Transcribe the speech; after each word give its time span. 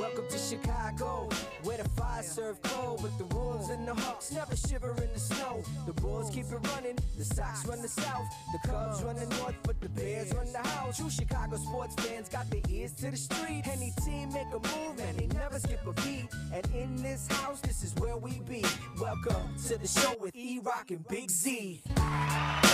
Welcome 0.00 0.28
to 0.30 0.38
Chicago, 0.38 1.28
where 1.62 1.76
the 1.76 1.86
fire 1.90 2.22
serve 2.22 2.62
cold, 2.62 3.02
but 3.02 3.18
the 3.18 3.36
Wolves 3.36 3.68
and 3.68 3.86
the 3.86 3.92
Hawks 3.92 4.32
never 4.32 4.56
shiver 4.56 4.92
in 4.92 5.12
the 5.12 5.20
snow. 5.20 5.62
The 5.84 5.92
Bulls 5.92 6.30
keep 6.30 6.46
it 6.46 6.68
running, 6.74 6.96
the 7.18 7.24
Sox 7.26 7.66
run 7.66 7.82
the 7.82 7.88
South, 7.88 8.24
the 8.50 8.66
Cubs 8.66 9.02
run 9.02 9.16
the 9.16 9.26
North, 9.36 9.56
but 9.62 9.78
the 9.82 9.90
Bears 9.90 10.32
run 10.32 10.50
the 10.52 10.66
house. 10.66 10.96
True 10.96 11.10
Chicago 11.10 11.58
sports 11.58 11.94
fans 11.96 12.30
got 12.30 12.48
their 12.50 12.62
ears 12.70 12.92
to 12.92 13.10
the 13.10 13.16
street. 13.18 13.64
Any 13.70 13.92
team 14.02 14.32
make 14.32 14.46
a 14.46 14.60
move 14.74 14.98
and 15.00 15.18
they 15.18 15.26
never 15.38 15.58
skip 15.58 15.86
a 15.86 15.92
beat. 16.00 16.28
And 16.50 16.66
in 16.74 16.96
this 17.02 17.26
house, 17.28 17.60
this 17.60 17.84
is 17.84 17.94
where 17.96 18.16
we 18.16 18.40
be. 18.48 18.64
Welcome 18.98 19.54
to 19.68 19.76
the 19.76 19.86
show 19.86 20.14
with 20.18 20.34
E 20.34 20.60
Rock 20.64 20.90
and 20.90 21.06
Big 21.08 21.30
Z. 21.30 21.82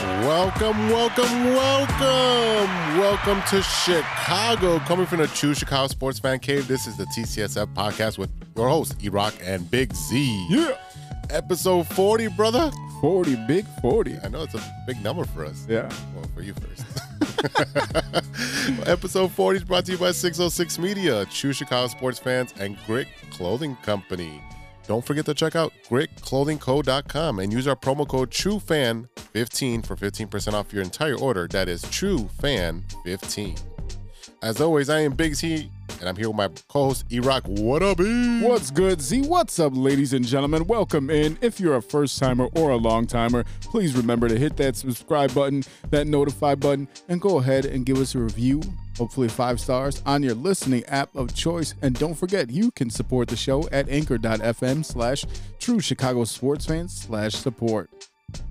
Welcome, 0.03 0.91
welcome, 0.91 1.45
welcome. 1.55 2.99
Welcome 2.99 3.43
to 3.49 3.63
Chicago. 3.63 4.79
Coming 4.81 5.07
from 5.07 5.21
the 5.21 5.27
True 5.29 5.55
Chicago 5.55 5.87
Sports 5.89 6.19
Fan 6.19 6.39
Cave, 6.39 6.69
this 6.69 6.87
is 6.87 6.99
the 6.99 7.05
TCSF 7.07 7.73
podcast 7.73 8.19
with 8.19 8.31
your 8.57 8.69
hosts, 8.69 8.95
E 9.03 9.09
Rock 9.09 9.33
and 9.43 9.71
Big 9.71 9.95
Z. 9.95 10.47
Yeah. 10.51 10.77
Episode 11.31 11.87
40, 11.87 12.29
brother. 12.29 12.71
40, 13.01 13.37
big 13.47 13.65
40. 13.81 14.19
I 14.23 14.29
know 14.29 14.43
it's 14.43 14.55
a 14.55 14.75
big 14.87 15.03
number 15.03 15.25
for 15.25 15.47
us. 15.47 15.67
Yeah. 15.67 15.91
Well, 16.15 16.27
for 16.35 16.43
you 16.43 16.53
first. 16.55 16.85
Episode 18.87 19.31
40 19.33 19.57
is 19.57 19.65
brought 19.65 19.87
to 19.87 19.93
you 19.93 19.99
by 19.99 20.13
606 20.13 20.79
Media, 20.79 21.25
True 21.27 21.55
Chicago 21.55 21.89
sports 21.89 22.19
fans, 22.19 22.53
and 22.59 22.77
Grit 22.87 23.09
Clothing 23.31 23.77
Company. 23.77 24.43
Don't 24.87 25.05
forget 25.05 25.25
to 25.27 25.35
check 25.35 25.57
out 25.57 25.73
gritclothingco.com 25.89 27.39
and 27.41 27.53
use 27.53 27.67
our 27.67 27.75
promo 27.75 28.07
code 28.07 28.31
TrueFan15 28.31 29.85
for 29.85 29.97
15% 29.97 30.53
off 30.53 30.73
your 30.73 30.83
entire 30.83 31.19
order. 31.19 31.49
That 31.49 31.69
is 31.69 31.83
TrueFan15. 31.85 33.61
As 34.43 34.61
always, 34.61 34.89
I 34.89 35.01
am 35.01 35.15
Big 35.15 35.35
Z, 35.35 35.69
and 35.99 36.09
I'm 36.09 36.15
here 36.15 36.29
with 36.29 36.37
my 36.37 36.49
co-host 36.69 37.07
E-Rock. 37.11 37.45
What 37.47 37.83
up, 37.83 37.99
E? 38.01 38.43
What's 38.43 38.71
good, 38.71 39.01
Z? 39.01 39.23
What's 39.23 39.59
up, 39.59 39.73
ladies 39.75 40.13
and 40.13 40.25
gentlemen? 40.25 40.67
Welcome 40.67 41.11
in. 41.11 41.37
If 41.41 41.59
you're 41.59 41.77
a 41.77 41.83
first 41.83 42.19
timer 42.19 42.49
or 42.55 42.71
a 42.71 42.77
long 42.77 43.09
timer, 43.09 43.45
please 43.63 43.97
remember 43.97 44.29
to 44.29 44.39
hit 44.39 44.57
that 44.59 44.77
subscribe 44.77 45.35
button, 45.35 45.65
that 45.91 46.07
notify 46.07 46.55
button, 46.55 46.87
and 47.09 47.21
go 47.21 47.39
ahead 47.39 47.65
and 47.65 47.85
give 47.85 47.99
us 47.99 48.15
a 48.15 48.21
review, 48.21 48.63
hopefully 48.97 49.29
five 49.29 49.61
stars, 49.61 50.03
on 50.07 50.23
your 50.23 50.35
listening 50.35 50.85
app 50.87 51.15
of 51.15 51.35
choice. 51.35 51.75
And 51.83 51.99
don't 51.99 52.15
forget, 52.15 52.51
you 52.51 52.71
can 52.71 52.91
support 52.91 53.29
the 53.29 53.37
show 53.37 53.69
at 53.71 53.89
anchor.fm 53.89 54.85
slash 54.85 55.25
true 55.59 55.81
Chicago 55.81 56.25
sports 56.25 56.67
fans 56.67 56.95
slash 56.95 57.35
support. 57.35 57.91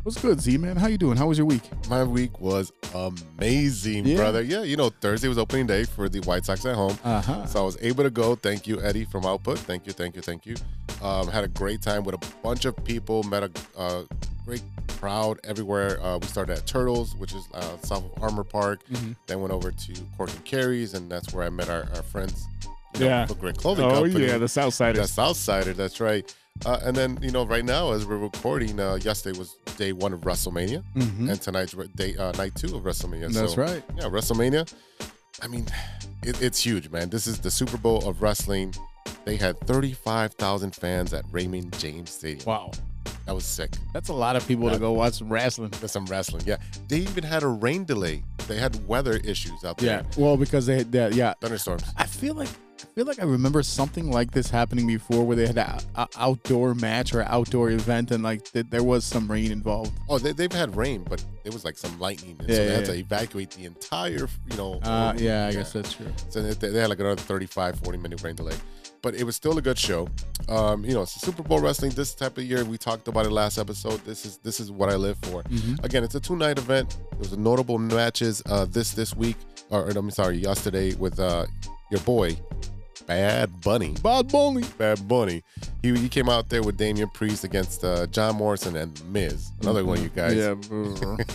What's 0.03 0.21
good, 0.21 0.39
Z, 0.39 0.57
man? 0.57 0.77
How 0.77 0.87
you 0.87 0.97
doing? 0.97 1.17
How 1.17 1.27
was 1.27 1.37
your 1.37 1.47
week? 1.47 1.63
My 1.89 2.03
week 2.03 2.39
was 2.39 2.71
amazing, 2.93 4.05
Yeah. 4.05 4.17
brother. 4.17 4.41
Yeah, 4.41 4.61
you 4.63 4.77
know, 4.77 4.89
Thursday 4.89 5.27
was 5.27 5.37
opening 5.37 5.67
day 5.67 5.83
for 5.83 6.07
the 6.07 6.19
White 6.21 6.45
Sox 6.45 6.65
at 6.65 6.75
home. 6.75 6.97
Uh-huh. 7.03 7.45
So 7.45 7.59
I 7.61 7.65
was 7.65 7.77
able 7.81 8.03
to 8.03 8.09
go. 8.09 8.35
Thank 8.35 8.67
you, 8.67 8.81
Eddie 8.81 9.05
from 9.05 9.25
Output. 9.25 9.59
Thank 9.59 9.85
you, 9.87 9.93
thank 9.93 10.15
you, 10.15 10.21
thank 10.21 10.45
you. 10.45 10.55
Um, 11.01 11.27
had 11.27 11.43
a 11.43 11.47
great 11.47 11.81
time 11.81 12.03
with 12.03 12.15
a 12.15 12.19
bunch 12.41 12.65
of 12.65 12.75
people. 12.85 13.23
Met 13.23 13.43
a 13.43 13.51
uh, 13.77 14.03
great 14.45 14.61
crowd 14.99 15.39
everywhere. 15.43 15.99
Uh, 16.01 16.19
we 16.19 16.27
started 16.27 16.57
at 16.57 16.65
Turtles, 16.65 17.15
which 17.15 17.33
is 17.33 17.47
uh, 17.53 17.77
south 17.81 18.05
of 18.15 18.23
Armor 18.23 18.43
Park. 18.43 18.79
Mhm. 18.89 19.15
Then 19.27 19.41
went 19.41 19.53
over 19.53 19.71
to 19.71 19.93
Cork 20.17 20.29
and 20.31 20.45
Kerry, 20.45 20.87
and 20.93 21.11
that's 21.11 21.33
where 21.33 21.45
I 21.45 21.49
met 21.49 21.69
our, 21.69 21.87
our 21.95 22.03
friends. 22.03 22.45
you 22.93 23.01
know, 23.01 23.05
Yeah. 23.07 23.25
for 23.25 23.35
Grit 23.35 23.57
Clothing 23.57 23.83
Oh, 23.85 24.03
Company. 24.03 24.25
yeah, 24.27 24.37
the 24.37 24.45
Southsiders. 24.45 24.93
The 24.95 25.21
Southsider, 25.21 25.75
that's 25.75 25.99
right. 25.99 26.33
Uh, 26.63 26.79
and 26.83 26.95
then, 26.95 27.19
you 27.21 27.31
know, 27.31 27.45
right 27.45 27.65
now, 27.65 27.91
as 27.91 28.05
we're 28.05 28.17
recording, 28.17 28.79
uh, 28.79 28.95
yesterday 28.95 29.37
was 29.37 29.55
day 29.77 29.91
one 29.91 30.13
of 30.13 30.21
WrestleMania, 30.21 30.83
Mhm. 30.95 31.29
and 31.29 31.41
tonight's 31.41 31.73
day 31.95 32.15
uh, 32.15 32.31
night 32.33 32.55
two 32.55 32.75
of 32.75 32.83
WrestleMania. 32.83 33.31
That's 33.33 33.53
so, 33.53 33.61
right. 33.61 33.83
yeah, 33.97 34.05
WrestleMania. 34.05 34.71
I 35.41 35.47
mean, 35.47 35.67
it, 36.23 36.41
it's 36.41 36.63
huge, 36.65 36.89
man. 36.89 37.09
This 37.09 37.27
is 37.27 37.39
the 37.39 37.51
Super 37.51 37.77
Bowl 37.77 38.07
of 38.07 38.21
wrestling. 38.21 38.73
They 39.25 39.35
had 39.35 39.59
35,000 39.67 40.73
fans 40.75 41.13
at 41.13 41.25
Raymond 41.31 41.77
James 41.77 42.11
Stadium. 42.11 42.45
Wow. 42.45 42.71
That 43.25 43.35
was 43.35 43.43
sick. 43.43 43.71
That's 43.91 44.09
a 44.09 44.13
lot 44.13 44.35
of 44.35 44.47
people 44.47 44.69
to 44.69 44.77
go 44.79 44.91
watch 44.93 45.15
some 45.15 45.29
wrestling. 45.31 45.71
There's 45.79 45.91
some 45.91 46.05
wrestling. 46.05 46.43
Yeah. 46.45 46.57
They 46.87 46.97
even 46.99 47.23
had 47.23 47.43
a 47.43 47.47
rain 47.47 47.83
delay. 47.83 48.23
They 48.47 48.57
had 48.57 48.87
weather 48.87 49.17
issues 49.17 49.63
out 49.65 49.77
there. 49.77 50.03
Yeah. 50.03 50.15
Well, 50.23 50.37
because 50.37 50.67
they 50.67 50.77
had 50.77 50.91
that, 50.93 51.13
yeah. 51.15 51.33
Thunderstorms. 51.41 51.83
I 51.97 52.05
feel 52.05 52.35
like 52.35 52.49
feel 52.95 53.05
like 53.05 53.19
I 53.21 53.25
remember 53.25 53.61
something 53.61 54.09
like 54.09 54.31
this 54.31 54.49
happening 54.49 54.87
before, 54.87 55.25
where 55.25 55.35
they 55.35 55.47
had 55.47 55.57
an 55.57 56.07
outdoor 56.17 56.73
match 56.73 57.13
or 57.13 57.23
outdoor 57.23 57.69
event, 57.71 58.11
and 58.11 58.23
like 58.23 58.43
th- 58.51 58.67
there 58.69 58.83
was 58.83 59.03
some 59.05 59.29
rain 59.29 59.51
involved. 59.51 59.91
Oh, 60.09 60.17
they, 60.17 60.31
they've 60.31 60.51
had 60.51 60.75
rain, 60.75 61.03
but 61.07 61.23
it 61.43 61.53
was 61.53 61.65
like 61.65 61.77
some 61.77 61.99
lightning. 61.99 62.35
And 62.39 62.49
Yeah, 62.49 62.55
so 62.55 62.61
they 62.63 62.69
yeah, 62.69 62.75
had 62.77 62.85
to 62.85 62.93
evacuate 62.95 63.51
the 63.51 63.65
entire, 63.65 64.27
you 64.49 64.57
know. 64.57 64.79
Uh, 64.81 65.13
yeah, 65.17 65.47
I 65.47 65.51
guess 65.51 65.73
that's 65.73 65.93
true. 65.93 66.07
So 66.29 66.41
they, 66.41 66.69
they 66.69 66.79
had 66.79 66.89
like 66.89 66.99
another 66.99 67.21
35, 67.21 67.79
40 67.81 67.97
minute 67.99 68.23
rain 68.23 68.35
delay. 68.35 68.55
But 69.01 69.13
it 69.13 69.23
was 69.23 69.35
still 69.35 69.55
a 69.59 69.61
good 69.61 69.77
show. 69.77 70.07
Um, 70.49 70.83
you 70.83 70.93
know, 70.95 71.03
it's 71.03 71.11
Super 71.21 71.43
Bowl 71.43 71.59
wrestling 71.59 71.91
this 71.91 72.15
type 72.15 72.39
of 72.39 72.43
year. 72.43 72.65
We 72.65 72.79
talked 72.79 73.07
about 73.07 73.27
it 73.27 73.31
last 73.31 73.59
episode. 73.59 73.99
This 74.03 74.25
is 74.25 74.37
this 74.37 74.59
is 74.59 74.71
what 74.71 74.89
I 74.89 74.95
live 74.95 75.17
for. 75.21 75.43
Mhm. 75.43 75.83
Again, 75.83 76.03
it's 76.03 76.15
a 76.15 76.19
two 76.19 76.35
night 76.35 76.57
event. 76.57 76.97
There 77.11 77.19
was 77.19 77.33
a 77.33 77.37
notable 77.39 77.77
matches 77.77 78.41
uh, 78.47 78.65
this 78.65 78.93
this 78.93 79.15
week, 79.15 79.35
or, 79.69 79.81
or 79.85 79.89
I'm 79.91 80.09
sorry, 80.09 80.37
yesterday 80.37 80.95
with 80.95 81.19
uh, 81.19 81.45
your 81.91 81.99
boy, 82.01 82.35
Bad 83.07 83.61
Bunny. 83.61 83.93
Bad 84.01 84.29
Bunny. 84.31 84.63
Bad 84.77 85.07
Bunny. 85.07 85.43
He, 85.81 85.95
he 85.97 86.09
came 86.09 86.29
out 86.29 86.49
there 86.49 86.63
with 86.63 86.77
Damian 86.77 87.09
Priest 87.09 87.43
against 87.43 87.83
uh, 87.83 88.07
John 88.07 88.35
Morrison 88.35 88.75
and 88.75 88.99
Miz. 89.11 89.51
Another 89.61 89.85
one 89.85 89.97
of 89.97 90.03
you 90.03 90.09
guys. 90.09 90.35
Yeah, 90.35 90.53
bro. 90.55 91.17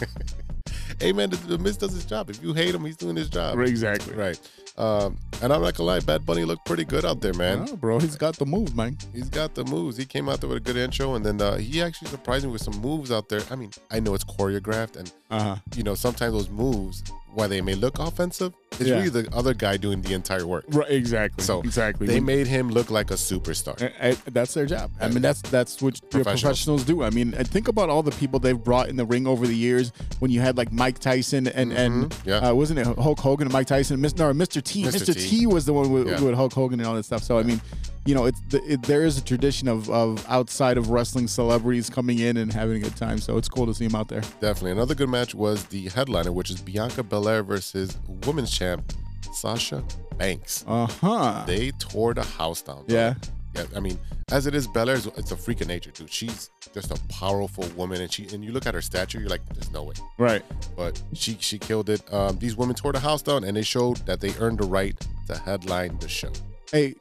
Hey 0.99 1.13
man, 1.15 1.31
the, 1.31 1.37
the 1.37 1.57
Miz 1.57 1.79
does 1.79 1.93
his 1.95 2.05
job. 2.05 2.29
If 2.29 2.43
you 2.43 2.53
hate 2.53 2.75
him, 2.75 2.85
he's 2.85 2.97
doing 2.97 3.17
his 3.17 3.31
job. 3.31 3.59
exactly. 3.61 4.15
Right. 4.15 4.39
Um, 4.77 5.17
and 5.41 5.51
I'm 5.51 5.63
not 5.63 5.75
gonna 5.75 5.87
lie, 5.87 6.01
Bad 6.01 6.27
Bunny 6.27 6.45
looked 6.45 6.67
pretty 6.67 6.85
good 6.85 7.07
out 7.07 7.23
there, 7.23 7.33
man. 7.33 7.67
Oh, 7.71 7.77
bro, 7.77 7.99
he's 8.01 8.17
got 8.17 8.37
the 8.37 8.45
move, 8.45 8.77
man. 8.77 8.99
He's 9.15 9.31
got 9.31 9.55
the 9.55 9.65
moves. 9.65 9.97
He 9.97 10.05
came 10.05 10.29
out 10.29 10.41
there 10.43 10.49
with 10.49 10.59
a 10.59 10.61
good 10.61 10.77
intro, 10.77 11.15
and 11.15 11.25
then 11.25 11.41
uh, 11.41 11.57
he 11.57 11.81
actually 11.81 12.09
surprised 12.09 12.45
me 12.45 12.53
with 12.53 12.61
some 12.61 12.79
moves 12.83 13.11
out 13.11 13.31
there. 13.31 13.41
I 13.51 13.57
mean, 13.57 13.71
I 13.91 14.01
know 14.01 14.15
it's 14.15 14.25
choreographed, 14.25 14.97
and 14.97 15.11
Uh 15.31 15.43
huh. 15.43 15.57
you 15.75 15.85
know 15.85 15.95
sometimes 15.95 16.35
those 16.35 16.51
moves, 16.51 17.03
while 17.33 17.49
they 17.49 17.63
may 17.63 17.75
look 17.77 17.99
offensive, 17.99 18.53
it's 18.73 18.83
Yeah. 18.89 18.97
really 18.97 19.09
the 19.11 19.29
other 19.35 19.53
guy 19.55 19.77
doing 19.77 20.01
the 20.03 20.15
entire 20.15 20.47
work. 20.47 20.65
Right. 20.69 20.91
Exactly. 20.91 21.45
So, 21.45 21.61
exactly. 21.61 22.07
They 22.07 22.21
made 22.21 22.47
him 22.47 22.71
look 22.71 22.91
like 22.91 23.11
a 23.11 23.15
superstar. 23.15 23.91
I- 24.01 24.11
I- 24.11 24.17
that's 24.31 24.55
their 24.55 24.67
job. 24.67 24.91
I 25.01 25.09
mean, 25.09 25.23
that's 25.23 25.41
that's 25.43 25.81
what 25.83 26.01
your 26.01 26.23
Professionals. 26.23 26.41
professionals 26.43 26.85
do. 26.85 27.03
I 27.03 27.11
mean, 27.11 27.35
and 27.35 27.49
think 27.49 27.69
about 27.69 27.89
all 27.91 28.03
the 28.03 28.13
people 28.13 28.39
they've 28.39 28.63
brought 28.63 28.89
in 28.89 28.97
the 28.97 29.05
ring 29.07 29.27
over 29.27 29.47
the 29.47 29.57
years. 29.57 29.93
When 30.21 30.31
you 30.31 30.41
had 30.41 30.57
like 30.57 30.73
Mike 30.73 30.99
Tyson 30.99 31.47
and 31.49 31.73
and 31.73 32.05
Mhm. 32.11 32.13
Yeah. 32.27 32.49
uh, 32.51 32.55
wasn't 32.55 32.79
it 32.81 32.87
Hulk 32.87 33.19
Hogan 33.21 33.47
and 33.49 33.53
Mike 33.53 33.67
Tyson? 33.67 34.01
Mis- 34.01 34.17
no, 34.17 34.33
Mr. 34.33 34.63
T. 34.63 34.85
Mr. 34.85 35.01
Mr. 35.01 35.15
T. 35.15 35.29
T. 35.41 35.47
was 35.47 35.65
the 35.65 35.73
one 35.73 35.91
with, 35.93 36.07
Yeah. 36.09 36.21
with 36.21 36.35
Hulk 36.35 36.53
Hogan 36.53 36.81
and 36.81 36.87
all 36.89 36.95
that 36.95 37.05
stuff. 37.05 37.23
So 37.23 37.39
I 37.39 37.43
mean, 37.43 37.61
you 38.07 38.15
know, 38.15 38.25
it's 38.27 38.41
the, 38.49 38.63
it, 38.73 38.83
there 38.85 39.05
is 39.05 39.19
a 39.19 39.21
tradition 39.23 39.69
of 39.69 39.89
of 39.91 40.25
outside 40.29 40.79
of 40.79 40.91
wrestling 40.91 41.29
celebrities 41.29 41.91
coming 41.91 42.19
in 42.19 42.37
and 42.37 42.53
having 42.53 42.77
a 42.77 42.81
good 42.81 42.97
time. 42.97 43.19
So 43.19 43.37
it's 43.37 43.49
cool 43.49 43.67
to 43.67 43.75
see 43.75 43.87
them 43.87 43.95
out 43.95 44.09
there. 44.09 44.23
Definitely. 44.41 44.73
Another 44.73 44.95
good 44.95 45.09
match 45.09 45.35
was 45.35 45.65
the 45.65 45.89
headliner, 45.89 46.33
which 46.33 46.51
is 46.51 46.61
Bianca 46.61 47.03
Belair 47.03 47.43
versus 47.43 47.97
women's 48.25 48.51
champ 48.61 48.93
Sasha 49.33 49.83
Banks. 50.19 50.65
Uh 50.69 50.87
huh. 50.87 51.45
They 51.47 51.71
tore 51.79 52.13
the 52.15 52.23
house 52.23 52.61
down. 52.63 52.85
bro. 52.87 52.95
Yeah. 52.97 53.15
Yeah, 53.57 53.65
I 53.75 53.81
mean, 53.81 53.99
as 54.31 54.47
it 54.47 54.55
is, 54.55 54.69
Belair's 54.69 55.07
it's 55.07 55.33
a 55.33 55.37
freak 55.37 55.61
of 55.61 55.67
nature, 55.67 55.91
dude. 55.91 56.13
She's 56.13 56.51
just 56.73 56.93
a 56.93 57.01
powerful 57.09 57.67
woman, 57.77 58.01
and 58.01 58.13
she 58.13 58.29
and 58.33 58.45
you 58.45 58.53
look 58.53 58.65
at 58.67 58.75
her 58.75 58.83
stature, 58.83 59.19
you're 59.19 59.29
like, 59.29 59.45
there's 59.55 59.73
no 59.73 59.83
way. 59.83 59.95
Right. 60.19 60.45
But 60.77 61.03
she 61.15 61.37
she 61.41 61.59
killed 61.59 61.89
it. 61.91 62.01
Um, 62.15 62.39
these 62.39 62.55
women 62.57 62.77
tore 62.77 62.93
the 62.93 63.01
house 63.01 63.23
down, 63.23 63.43
and 63.43 63.57
they 63.57 63.63
showed 63.63 63.97
that 64.07 64.21
they 64.21 64.33
earned 64.39 64.59
the 64.59 64.69
right 64.69 64.95
to 65.27 65.37
headline 65.37 65.99
the 65.99 66.09
show. 66.09 66.31
Hey, 66.71 66.95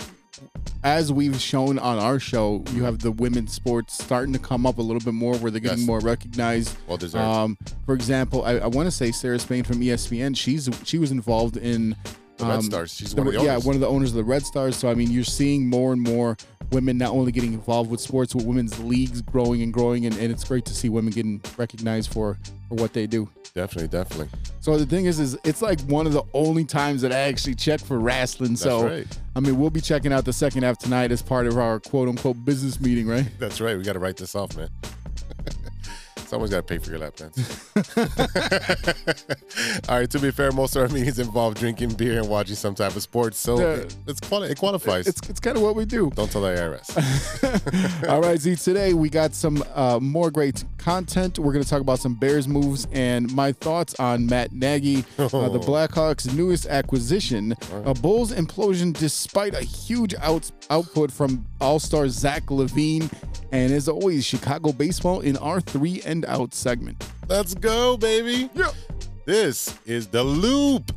as 0.83 1.11
we've 1.11 1.39
shown 1.39 1.77
on 1.79 2.00
our 2.00 2.19
show, 2.19 2.63
you 2.72 2.83
have 2.85 3.00
the 3.00 3.11
women's 3.11 3.53
sports 3.53 4.01
starting 4.01 4.31
to 4.33 4.39
come 4.39 4.66
up 4.66 4.77
a 4.77 4.81
little 4.81 5.01
bit 5.01 5.13
more, 5.13 5.35
where 5.38 5.51
they're 5.51 5.59
getting 5.59 5.79
Yes. 5.79 5.88
more 5.88 6.00
recognized. 6.00 6.78
Well 6.87 6.97
deserved. 6.97 7.23
Um, 7.25 7.58
for 7.85 7.93
example, 7.93 8.46
I, 8.46 8.59
I 8.59 8.67
want 8.67 8.87
to 8.87 8.91
say 8.91 9.11
Sarah 9.11 9.40
Spain 9.40 9.64
from 9.64 9.81
ESPN. 9.81 10.37
She's 10.37 10.69
she 10.85 10.97
was 10.97 11.11
involved 11.11 11.58
in 11.58 11.96
Red 12.46 12.56
um, 12.56 12.62
Stars. 12.62 12.94
She's 12.94 13.16
one 13.16 13.28
of 13.28 13.34
the 13.34 13.44
yeah, 13.44 13.58
one 13.58 13.76
of 13.76 13.82
the 13.82 13.88
owners 13.88 14.09
of 14.09 14.16
the 14.16 14.24
Red 14.24 14.46
Stars. 14.46 14.76
So 14.76 14.90
I 14.90 14.94
mean, 14.94 15.12
you're 15.12 15.24
seeing 15.24 15.70
more 15.70 15.94
and 15.94 16.02
more 16.02 16.38
women 16.72 16.97
not 16.97 17.12
only 17.12 17.32
getting 17.32 17.53
involved 17.53 17.90
with 17.90 18.00
sports, 18.00 18.36
with 18.36 18.46
women's 18.46 18.78
leagues 18.80 19.22
growing 19.22 19.62
and 19.62 19.74
growing, 19.74 20.06
and, 20.06 20.16
and 20.18 20.32
it's 20.32 20.44
great 20.44 20.66
to 20.66 20.74
see 20.74 20.90
women 20.90 21.12
getting 21.12 21.41
recognized 21.58 22.14
for 22.14 22.38
for 22.68 22.76
what 22.76 22.94
they 22.94 23.08
do. 23.08 23.30
definitely, 23.53 23.88
definitely. 23.88 24.30
So 24.62 24.78
the 24.78 24.86
thing 24.86 25.06
is, 25.06 25.20
is 25.20 25.38
it's 25.44 25.62
like 25.62 25.80
one 25.82 26.06
of 26.06 26.14
the 26.14 26.24
only 26.34 26.66
times 26.66 27.02
that 27.02 27.12
I 27.12 27.20
actually 27.20 27.56
check 27.56 27.80
for 27.80 28.00
wrestling. 28.00 28.52
That's 28.52 28.62
so 28.62 28.88
right. 28.88 29.20
I 29.36 29.40
mean, 29.40 29.58
we'll 29.59 29.70
be 29.70 29.82
checking 29.82 30.14
out 30.14 30.26
the 30.26 30.34
second 30.34 30.64
half 30.64 30.78
tonight 30.78 31.12
as 31.12 31.22
part 31.22 31.47
of 31.47 31.58
our 31.58 31.80
quote 31.80 32.08
unquote 32.08 32.44
business 32.46 32.80
meeting, 32.80 33.08
right? 33.08 33.28
That's 33.40 33.59
right. 33.62 33.78
We 33.78 33.84
got 33.84 33.94
to 33.94 34.00
write 34.00 34.18
this 34.18 34.36
off, 34.36 34.56
man. 34.56 34.70
Someone's 36.29 36.52
got 36.52 36.58
to 36.58 36.64
pay 36.64 36.78
for 36.78 36.91
your 36.91 36.99
lap 36.99 37.16
dance. 37.16 37.72
All 39.90 39.97
right. 39.97 40.09
To 40.11 40.20
be 40.20 40.29
fair, 40.29 40.52
most 40.52 40.76
of 40.76 40.84
our 40.84 40.87
meetings 40.90 41.17
involve 41.17 41.55
drinking 41.55 41.93
beer 41.96 42.20
and 42.20 42.29
watching 42.29 42.55
some 42.55 42.76
type 42.76 42.96
of 42.96 43.02
sports, 43.02 43.40
so 43.40 43.59
Yeah. 43.59 43.66
it, 43.81 43.96
it's 44.08 44.20
quali- 44.20 44.49
it 44.52 44.58
qualifies. 44.59 45.08
It's 45.08 45.28
it's 45.28 45.40
kind 45.40 45.58
of 45.58 45.64
what 45.64 45.76
we 45.76 45.85
do. 45.85 46.11
Don't 46.11 46.31
tell 46.31 46.41
the 46.41 46.49
IRS. 46.49 48.03
All 48.09 48.22
right, 48.22 48.40
Z. 48.40 48.58
Today 48.58 48.93
we 48.93 49.09
got 49.09 49.34
some 49.34 49.64
uh, 49.73 49.99
more 49.99 50.29
great 50.29 50.64
content. 50.78 51.40
We're 51.40 51.52
going 51.53 51.64
to 51.64 51.70
talk 51.70 51.81
about 51.81 51.97
some 51.99 52.14
Bears 52.14 52.47
moves 52.47 52.87
and 52.91 53.34
my 53.34 53.52
thoughts 53.52 53.96
on 53.99 54.28
Matt 54.28 54.52
Nagy, 54.53 54.99
uh, 55.17 55.28
the 55.49 55.59
Blackhawks' 55.59 56.31
newest 56.34 56.67
acquisition, 56.67 57.55
a 57.85 57.93
Bulls 57.96 58.31
implosion 58.34 58.93
despite 58.97 59.55
a 59.55 59.61
huge 59.61 60.14
out- 60.22 60.52
output 60.70 61.11
from 61.11 61.46
All-Star 61.59 62.08
Zach 62.09 62.43
LaVine, 62.46 63.11
and 63.52 63.73
as 63.73 63.90
always, 63.90 64.23
Chicago 64.26 64.72
baseball 64.72 65.20
in 65.22 65.35
our 65.37 65.59
three 65.59 66.02
and 66.05 66.18
out 66.25 66.53
segment. 66.53 67.03
Let's 67.27 67.53
go, 67.53 67.97
baby. 67.97 68.49
Yeah. 68.53 68.71
This 69.25 69.77
is 69.85 70.07
the 70.07 70.23
Loop, 70.23 70.91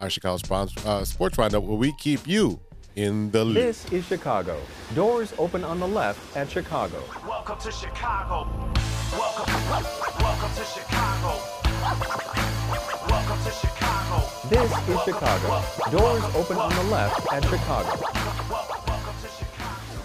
our 0.00 0.10
Chicago 0.10 0.36
sponsor, 0.36 0.80
uh, 0.86 1.04
sports 1.04 1.38
roundup, 1.38 1.62
where 1.62 1.78
we 1.78 1.92
keep 1.98 2.26
you 2.26 2.60
in 2.96 3.30
the 3.30 3.44
loop. 3.44 3.54
This 3.54 3.90
is 3.92 4.04
Chicago. 4.06 4.60
Doors 4.94 5.32
open 5.38 5.64
on 5.64 5.80
the 5.80 5.88
left 5.88 6.36
at 6.36 6.50
Chicago. 6.50 7.02
Welcome 7.26 7.58
to 7.60 7.72
Chicago. 7.72 8.46
Welcome, 9.12 9.54
welcome 10.20 10.54
to 10.56 10.64
Chicago. 10.64 11.40
Welcome 13.08 13.44
to 13.44 13.50
Chicago. 13.50 14.48
This 14.48 14.88
is 14.88 15.02
Chicago. 15.04 15.62
Doors 15.90 16.24
open 16.34 16.56
on 16.58 16.74
the 16.74 16.82
left 16.92 17.32
at 17.32 17.44
Chicago. 17.44 17.98
Welcome 18.50 19.14
to 19.22 19.28
Chicago. 19.28 20.02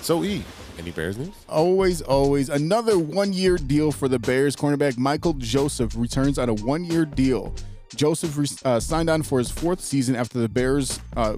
So, 0.00 0.24
E, 0.24 0.44
any 0.78 0.90
Bears 0.90 1.18
news? 1.18 1.30
Always, 1.48 2.00
always. 2.02 2.48
Another 2.48 2.98
one 2.98 3.32
year 3.32 3.56
deal 3.56 3.92
for 3.92 4.08
the 4.08 4.18
Bears. 4.18 4.56
Cornerback 4.56 4.96
Michael 4.98 5.34
Joseph 5.34 5.94
returns 5.96 6.38
on 6.38 6.48
a 6.48 6.54
one 6.54 6.84
year 6.84 7.04
deal. 7.04 7.54
Joseph 7.94 8.64
uh, 8.64 8.78
signed 8.78 9.10
on 9.10 9.22
for 9.22 9.38
his 9.38 9.50
fourth 9.50 9.80
season 9.80 10.14
after 10.14 10.38
the 10.38 10.48
Bears, 10.48 11.00
uh, 11.16 11.36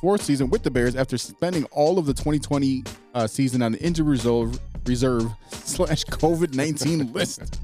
fourth 0.00 0.22
season 0.22 0.50
with 0.50 0.62
the 0.62 0.70
Bears 0.70 0.96
after 0.96 1.16
spending 1.16 1.64
all 1.66 1.98
of 1.98 2.06
the 2.06 2.14
2020 2.14 2.84
uh, 3.14 3.26
season 3.26 3.62
on 3.62 3.72
the 3.72 3.78
injury 3.80 4.06
reserve, 4.06 4.58
reserve 4.86 5.30
slash 5.50 6.04
COVID 6.04 6.54
19 6.54 7.12
list. 7.12 7.60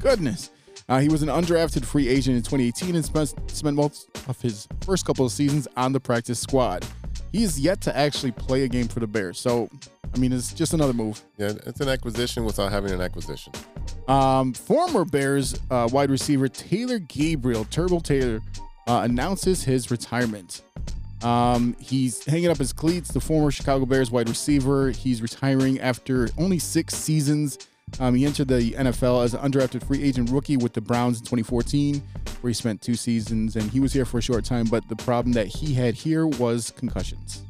Goodness. 0.00 0.50
Uh, 0.88 1.00
he 1.00 1.08
was 1.10 1.22
an 1.22 1.28
undrafted 1.28 1.84
free 1.84 2.08
agent 2.08 2.36
in 2.36 2.42
2018 2.42 2.96
and 2.96 3.04
spent, 3.04 3.34
spent 3.50 3.76
most 3.76 4.08
of 4.26 4.40
his 4.40 4.66
first 4.80 5.04
couple 5.04 5.26
of 5.26 5.30
seasons 5.30 5.68
on 5.76 5.92
the 5.92 6.00
practice 6.00 6.40
squad. 6.40 6.86
He 7.32 7.42
is 7.44 7.60
yet 7.60 7.80
to 7.82 7.96
actually 7.96 8.32
play 8.32 8.64
a 8.64 8.68
game 8.68 8.88
for 8.88 9.00
the 9.00 9.06
Bears. 9.06 9.38
So, 9.38 9.68
I 10.14 10.18
mean, 10.18 10.32
it's 10.32 10.52
just 10.52 10.72
another 10.72 10.92
move. 10.92 11.22
Yeah, 11.36 11.52
it's 11.66 11.80
an 11.80 11.88
acquisition 11.88 12.44
without 12.44 12.72
having 12.72 12.92
an 12.92 13.00
acquisition. 13.00 13.52
Um, 14.06 14.54
former 14.54 15.04
Bears 15.04 15.58
uh, 15.70 15.88
wide 15.92 16.10
receiver 16.10 16.48
Taylor 16.48 16.98
Gabriel, 16.98 17.64
Turbo 17.66 18.00
Taylor, 18.00 18.40
uh, 18.86 19.02
announces 19.04 19.62
his 19.62 19.90
retirement. 19.90 20.62
Um, 21.22 21.76
he's 21.80 22.24
hanging 22.24 22.48
up 22.48 22.58
his 22.58 22.72
cleats. 22.72 23.10
The 23.10 23.20
former 23.20 23.50
Chicago 23.50 23.84
Bears 23.84 24.10
wide 24.10 24.28
receiver. 24.28 24.90
He's 24.90 25.20
retiring 25.20 25.80
after 25.80 26.28
only 26.38 26.58
six 26.58 26.94
seasons. 26.94 27.58
Um, 28.00 28.14
he 28.14 28.24
entered 28.24 28.48
the 28.48 28.72
NFL 28.72 29.24
as 29.24 29.34
an 29.34 29.40
undrafted 29.40 29.86
free 29.86 30.02
agent 30.02 30.30
rookie 30.30 30.56
with 30.56 30.72
the 30.72 30.80
Browns 30.80 31.18
in 31.18 31.24
2014, 31.24 32.02
where 32.40 32.48
he 32.48 32.54
spent 32.54 32.80
two 32.82 32.94
seasons, 32.94 33.56
and 33.56 33.70
he 33.70 33.80
was 33.80 33.92
here 33.92 34.04
for 34.04 34.18
a 34.18 34.22
short 34.22 34.44
time. 34.44 34.66
But 34.66 34.88
the 34.88 34.96
problem 34.96 35.32
that 35.32 35.46
he 35.46 35.74
had 35.74 35.94
here 35.94 36.26
was 36.26 36.70
concussions. 36.76 37.42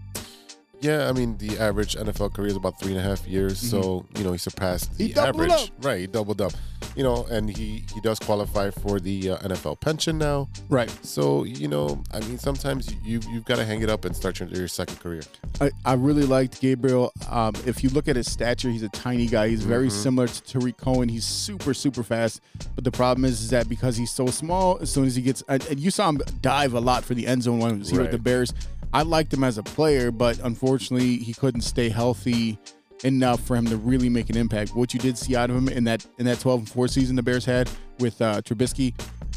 Yeah, 0.80 1.08
I 1.08 1.12
mean 1.12 1.36
the 1.38 1.58
average 1.58 1.96
NFL 1.96 2.34
career 2.34 2.48
is 2.48 2.56
about 2.56 2.78
three 2.80 2.92
and 2.92 3.00
a 3.00 3.02
half 3.02 3.26
years, 3.26 3.58
so 3.58 4.06
you 4.16 4.22
know 4.24 4.32
he 4.32 4.38
surpassed 4.38 4.96
the 4.96 5.08
Mm-hmm. 5.10 5.20
He 5.20 5.28
average. 5.28 5.50
up. 5.50 5.68
Right, 5.84 6.00
he 6.00 6.06
doubled 6.06 6.40
up. 6.40 6.52
You 6.94 7.02
know, 7.04 7.26
and 7.30 7.48
he 7.54 7.84
he 7.94 8.00
does 8.00 8.18
qualify 8.18 8.70
for 8.70 8.98
the 9.00 9.32
uh, 9.32 9.38
NFL 9.38 9.80
pension 9.80 10.18
now. 10.18 10.48
Right. 10.68 10.90
So 11.04 11.44
you 11.44 11.68
know, 11.68 12.02
I 12.12 12.20
mean, 12.20 12.38
sometimes 12.38 12.92
you 13.04 13.20
you've 13.30 13.44
got 13.44 13.56
to 13.56 13.64
hang 13.64 13.82
it 13.82 13.90
up 13.90 14.04
and 14.04 14.14
start 14.14 14.38
your, 14.40 14.48
your 14.48 14.68
second 14.68 14.98
career. 15.00 15.22
I, 15.60 15.70
I 15.84 15.94
really 15.94 16.24
liked 16.24 16.60
Gabriel. 16.60 17.12
Um, 17.28 17.54
if 17.66 17.82
you 17.82 17.90
look 17.90 18.06
at 18.08 18.14
his 18.16 18.30
stature, 18.30 18.70
he's 18.70 18.82
a 18.84 18.88
tiny 18.90 19.26
guy. 19.26 19.48
He's 19.48 19.64
very 19.64 19.90
similar 19.90 20.28
to 20.28 20.42
Tarik 20.42 20.76
Cohen. 20.76 21.08
He's 21.08 21.24
super, 21.24 21.74
super 21.74 22.02
fast. 22.04 22.40
But 22.74 22.84
the 22.84 22.92
problem 22.92 23.24
is, 23.24 23.40
is 23.42 23.50
that 23.50 23.68
because 23.68 23.96
he's 23.96 24.10
so 24.12 24.26
small, 24.28 24.78
as 24.80 24.90
soon 24.92 25.04
as 25.06 25.16
he 25.16 25.22
gets, 25.22 25.42
and, 25.48 25.64
and 25.66 25.80
you 25.80 25.90
saw 25.90 26.08
him 26.08 26.20
dive 26.40 26.74
a 26.74 26.80
lot 26.80 27.04
for 27.04 27.14
the 27.14 27.26
end 27.26 27.42
zone 27.42 27.58
when 27.58 27.72
he 27.74 27.78
was 27.80 27.90
here 27.90 28.00
with 28.02 28.12
the 28.12 28.18
Bears. 28.18 28.52
I 28.92 29.02
liked 29.02 29.32
him 29.32 29.44
as 29.44 29.58
a 29.58 29.62
player, 29.62 30.10
but 30.10 30.38
unfortunately, 30.40 31.16
he 31.18 31.34
couldn't 31.34 31.60
stay 31.62 31.88
healthy 31.88 32.58
enough 33.04 33.40
for 33.40 33.54
him 33.56 33.66
to 33.66 33.76
really 33.76 34.08
make 34.08 34.28
an 34.30 34.36
impact. 34.36 34.74
What 34.74 34.92
you 34.92 34.98
did 35.00 35.16
see 35.16 35.36
out 35.36 35.50
of 35.50 35.56
him 35.56 35.68
in 35.68 35.84
that 35.84 36.04
in 36.18 36.24
that 36.26 36.40
12 36.40 36.60
and 36.60 36.68
4 36.68 36.88
season 36.88 37.16
the 37.16 37.22
Bears 37.22 37.44
had 37.44 37.70
with 38.00 38.20
uh, 38.20 38.40
Trubisky, 38.42 38.94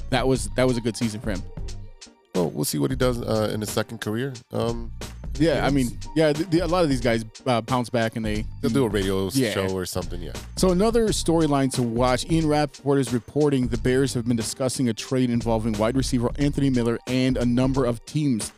that 0.10 0.28
was 0.28 0.50
that 0.56 0.66
was 0.68 0.78
a 0.78 0.82
good 0.82 0.98
season 0.98 1.20
for 1.22 1.32
him. 1.32 1.44
Well, 2.34 2.50
we'll 2.50 2.66
see 2.66 2.80
what 2.80 2.92
he 2.92 2.98
does 2.98 3.22
uh, 3.22 3.52
in 3.54 3.60
his 3.60 3.70
second 3.70 4.00
career. 4.00 4.34
Um, 4.52 4.92
Yeah, 5.38 5.66
I 5.66 5.70
mean, 5.70 5.98
yeah, 6.16 6.34
the, 6.34 6.44
the, 6.46 6.60
a 6.60 6.68
lot 6.68 6.84
of 6.84 6.90
these 6.90 7.02
guys 7.02 7.24
uh, 7.46 7.62
bounce 7.62 7.90
back 7.90 8.16
and 8.16 8.26
they 8.26 8.46
they'll 8.62 8.72
do 8.72 8.86
a 8.86 8.90
radio 8.90 9.30
Yeah. 9.34 9.52
show 9.52 9.68
or 9.70 9.86
something. 9.86 10.22
Yeah. 10.22 10.34
So 10.56 10.72
another 10.72 11.08
storyline 11.10 11.72
to 11.74 11.84
watch. 11.84 12.30
Ian 12.32 12.48
Rapoport 12.48 13.00
is 13.00 13.12
reporting 13.14 13.68
the 13.68 13.78
Bears 13.78 14.14
have 14.14 14.26
been 14.28 14.38
discussing 14.38 14.88
a 14.90 14.94
trade 14.94 15.30
involving 15.30 15.74
wide 15.74 15.96
receiver 15.98 16.32
Anthony 16.40 16.70
Miller 16.70 16.98
and 17.08 17.38
a 17.38 17.46
number 17.46 17.86
of 17.86 18.04
teams. 18.06 18.54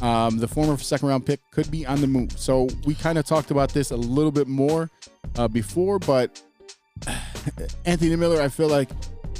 Um, 0.00 0.38
the 0.38 0.48
former 0.48 0.76
second 0.78 1.08
round 1.08 1.26
pick 1.26 1.40
could 1.50 1.70
be 1.70 1.86
on 1.86 2.00
the 2.00 2.06
move. 2.06 2.32
So 2.38 2.68
we 2.84 2.94
kind 2.94 3.18
of 3.18 3.26
talked 3.26 3.50
about 3.50 3.70
this 3.70 3.90
a 3.90 3.96
little 3.96 4.32
bit 4.32 4.48
more 4.48 4.90
uh, 5.36 5.48
before, 5.48 5.98
but 5.98 6.42
Anthony 7.84 8.16
Miller, 8.16 8.40
I 8.40 8.48
feel 8.48 8.68
like 8.68 8.88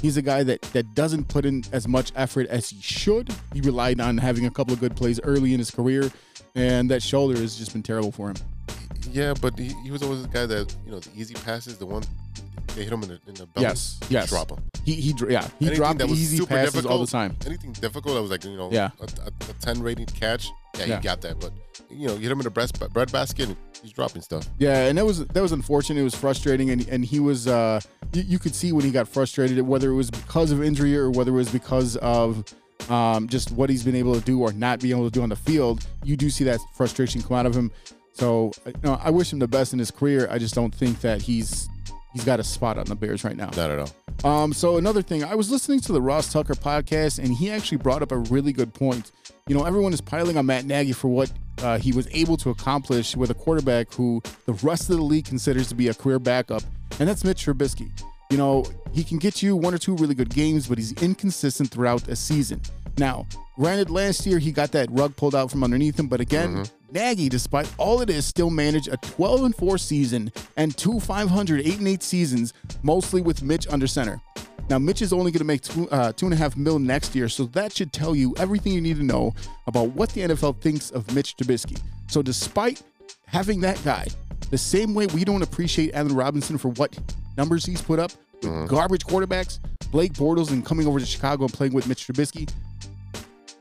he's 0.01 0.17
a 0.17 0.21
guy 0.21 0.43
that 0.43 0.61
that 0.73 0.93
doesn't 0.93 1.27
put 1.27 1.45
in 1.45 1.63
as 1.71 1.87
much 1.87 2.11
effort 2.15 2.47
as 2.47 2.69
he 2.69 2.81
should. 2.81 3.33
He 3.53 3.61
relied 3.61 3.99
on 3.99 4.17
having 4.17 4.45
a 4.45 4.51
couple 4.51 4.73
of 4.73 4.79
good 4.79 4.95
plays 4.95 5.19
early 5.23 5.53
in 5.53 5.59
his 5.59 5.71
career, 5.71 6.11
and 6.55 6.89
that 6.89 7.01
shoulder 7.01 7.39
has 7.39 7.55
just 7.55 7.73
been 7.73 7.83
terrible 7.83 8.11
for 8.11 8.29
him. 8.29 8.35
Yeah, 9.11 9.33
but 9.41 9.57
he, 9.57 9.73
he 9.83 9.91
was 9.91 10.03
always 10.03 10.21
the 10.21 10.27
guy 10.27 10.45
that 10.45 10.75
you 10.85 10.91
know 10.91 10.99
the 10.99 11.09
easy 11.15 11.33
passes, 11.33 11.77
the 11.77 11.85
one 11.85 12.03
they 12.75 12.83
hit 12.83 12.93
him 12.93 13.03
in 13.03 13.09
the, 13.09 13.19
in 13.27 13.33
the 13.33 13.45
belly, 13.47 13.67
Yes, 13.67 13.99
yes. 14.09 14.29
drop 14.29 14.49
him. 14.51 14.59
He 14.85 14.93
he 14.95 15.13
dr- 15.13 15.31
yeah 15.31 15.47
he 15.59 15.65
Anything 15.67 15.75
dropped 15.77 15.99
that 15.99 16.07
was 16.09 16.19
easy 16.19 16.37
super 16.37 16.49
passes 16.55 16.85
all 16.85 16.99
the 16.99 17.07
time. 17.11 17.35
Anything 17.45 17.71
difficult 17.73 18.15
that 18.15 18.21
was 18.21 18.31
like 18.31 18.43
you 18.45 18.55
know 18.57 18.69
Yeah. 18.71 18.89
a, 18.99 19.03
a, 19.03 19.27
a 19.49 19.53
ten 19.59 19.81
rating 19.81 20.05
catch, 20.07 20.49
yeah, 20.77 20.85
Yeah. 20.85 20.97
he 20.97 21.03
got 21.03 21.21
that. 21.21 21.39
But 21.39 21.51
you 21.89 22.07
know, 22.07 22.13
you 22.13 22.21
hit 22.21 22.31
him 22.31 22.39
in 22.39 22.45
the 22.45 22.49
breast, 22.49 22.79
bread 22.93 23.11
basket, 23.11 23.49
and 23.49 23.57
he's 23.83 23.91
dropping 23.91 24.21
stuff. 24.21 24.47
Yeah, 24.57 24.87
and 24.87 24.97
that 24.97 25.05
was 25.05 25.25
that 25.27 25.41
was 25.41 25.51
unfortunate. 25.51 25.99
It 25.99 26.03
was 26.03 26.15
frustrating, 26.15 26.69
and 26.71 26.87
and 26.87 27.03
he 27.05 27.19
was 27.19 27.47
uh, 27.47 27.81
you, 28.13 28.23
you 28.23 28.39
could 28.39 28.55
see 28.55 28.71
when 28.71 28.85
he 28.85 28.91
got 28.91 29.07
frustrated, 29.07 29.61
whether 29.61 29.89
it 29.91 29.95
was 29.95 30.09
because 30.09 30.51
of 30.51 30.63
injury 30.63 30.95
or 30.97 31.11
whether 31.11 31.31
it 31.31 31.35
was 31.35 31.49
because 31.51 31.97
of 31.97 32.43
um, 32.89 33.27
just 33.27 33.51
what 33.51 33.69
he's 33.69 33.83
been 33.83 33.95
able 33.95 34.15
to 34.15 34.21
do 34.21 34.41
or 34.41 34.51
not 34.53 34.79
being 34.79 34.95
able 34.95 35.05
to 35.05 35.11
do 35.11 35.21
on 35.21 35.29
the 35.29 35.35
field. 35.35 35.85
You 36.03 36.15
do 36.17 36.29
see 36.29 36.45
that 36.45 36.59
frustration 36.73 37.21
come 37.21 37.37
out 37.37 37.45
of 37.45 37.53
him. 37.55 37.71
So 38.13 38.51
you 38.65 38.73
know, 38.83 38.99
I 39.03 39.09
wish 39.11 39.31
him 39.31 39.39
the 39.39 39.47
best 39.47 39.73
in 39.73 39.79
his 39.79 39.91
career. 39.91 40.27
I 40.31 40.37
just 40.39 40.55
don't 40.55 40.73
think 40.73 41.01
that 41.01 41.21
he's 41.21 41.67
he's 42.13 42.23
got 42.23 42.39
a 42.39 42.43
spot 42.43 42.77
on 42.77 42.85
the 42.85 42.95
Bears 42.95 43.23
right 43.23 43.35
now. 43.35 43.49
Not 43.55 43.71
at 43.71 43.79
all. 43.79 43.89
Um, 44.23 44.53
so 44.53 44.77
another 44.77 45.01
thing, 45.01 45.23
I 45.23 45.35
was 45.35 45.49
listening 45.49 45.79
to 45.81 45.93
the 45.93 46.01
Ross 46.01 46.31
Tucker 46.31 46.53
podcast, 46.53 47.17
and 47.19 47.33
he 47.33 47.49
actually 47.49 47.79
brought 47.79 48.01
up 48.01 48.11
a 48.11 48.17
really 48.17 48.53
good 48.53 48.73
point. 48.73 49.11
You 49.47 49.55
know, 49.55 49.65
everyone 49.65 49.93
is 49.93 50.01
piling 50.01 50.37
on 50.37 50.45
Matt 50.45 50.65
Nagy 50.65 50.93
for 50.93 51.07
what 51.07 51.31
uh, 51.63 51.79
he 51.79 51.91
was 51.91 52.07
able 52.11 52.37
to 52.37 52.49
accomplish 52.49 53.15
with 53.15 53.31
a 53.31 53.33
quarterback 53.33 53.91
who 53.93 54.21
the 54.45 54.53
rest 54.53 54.89
of 54.89 54.97
the 54.97 55.03
league 55.03 55.25
considers 55.25 55.67
to 55.69 55.75
be 55.75 55.87
a 55.87 55.93
career 55.93 56.19
backup, 56.19 56.61
and 56.99 57.09
that's 57.09 57.23
Mitch 57.23 57.45
Trubisky. 57.45 57.91
You 58.29 58.37
know, 58.37 58.65
he 58.93 59.03
can 59.03 59.17
get 59.17 59.41
you 59.41 59.55
one 59.55 59.73
or 59.73 59.77
two 59.77 59.95
really 59.95 60.15
good 60.15 60.29
games, 60.29 60.67
but 60.67 60.77
he's 60.77 60.93
inconsistent 61.01 61.69
throughout 61.69 62.07
a 62.07 62.15
season. 62.15 62.61
Now, 62.97 63.25
granted, 63.61 63.91
last 63.91 64.25
year 64.25 64.39
he 64.39 64.51
got 64.51 64.71
that 64.71 64.89
rug 64.89 65.15
pulled 65.15 65.35
out 65.35 65.51
from 65.51 65.63
underneath 65.63 65.99
him, 65.99 66.07
but 66.07 66.19
again, 66.19 66.65
Nagy, 66.91 67.29
despite 67.29 67.71
all 67.77 68.01
it 68.01 68.09
is, 68.09 68.25
still 68.25 68.49
managed 68.49 68.87
a 68.87 68.97
12 68.97 69.43
and 69.43 69.55
4 69.55 69.77
season 69.77 70.31
and 70.57 70.75
two 70.75 70.99
500 70.99 71.61
8 71.61 71.77
and 71.77 71.87
8 71.87 72.01
seasons, 72.01 72.53
mostly 72.81 73.21
with 73.21 73.43
Mitch 73.43 73.67
under 73.69 73.85
center. 73.85 74.19
Now, 74.67 74.79
Mitch 74.79 75.03
is 75.03 75.13
only 75.13 75.31
going 75.31 75.39
to 75.39 75.45
make 75.45 75.61
two, 75.61 75.87
uh, 75.91 76.11
two 76.11 76.25
and 76.25 76.33
a 76.33 76.37
half 76.37 76.57
mil 76.57 76.79
next 76.79 77.13
year, 77.13 77.29
so 77.29 77.45
that 77.47 77.71
should 77.71 77.93
tell 77.93 78.15
you 78.15 78.33
everything 78.39 78.73
you 78.73 78.81
need 78.81 78.97
to 78.97 79.03
know 79.03 79.31
about 79.67 79.89
what 79.89 80.09
the 80.09 80.21
NFL 80.21 80.59
thinks 80.59 80.89
of 80.89 81.13
Mitch 81.13 81.37
Trubisky. 81.37 81.79
So, 82.07 82.23
despite 82.23 82.81
having 83.27 83.61
that 83.61 83.79
guy, 83.83 84.07
the 84.49 84.57
same 84.57 84.95
way 84.95 85.05
we 85.05 85.23
don't 85.23 85.43
appreciate 85.43 85.93
Allen 85.93 86.15
Robinson 86.15 86.57
for 86.57 86.69
what 86.69 86.97
numbers 87.37 87.63
he's 87.65 87.81
put 87.81 87.99
up 87.99 88.11
with 88.41 88.69
garbage 88.69 89.05
quarterbacks, 89.05 89.59
Blake 89.91 90.13
Bortles, 90.13 90.49
and 90.49 90.65
coming 90.65 90.87
over 90.87 90.99
to 90.99 91.05
Chicago 91.05 91.43
and 91.43 91.53
playing 91.53 91.73
with 91.73 91.87
Mitch 91.87 92.07
Trubisky, 92.07 92.49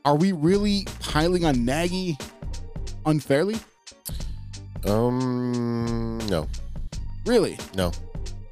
are 0.04 0.16
we 0.16 0.32
really 0.32 0.86
piling 1.00 1.44
on 1.44 1.64
Nagy 1.64 2.16
unfairly? 3.06 3.56
Um, 4.86 6.18
no, 6.28 6.48
Really? 7.26 7.58
no. 7.74 7.92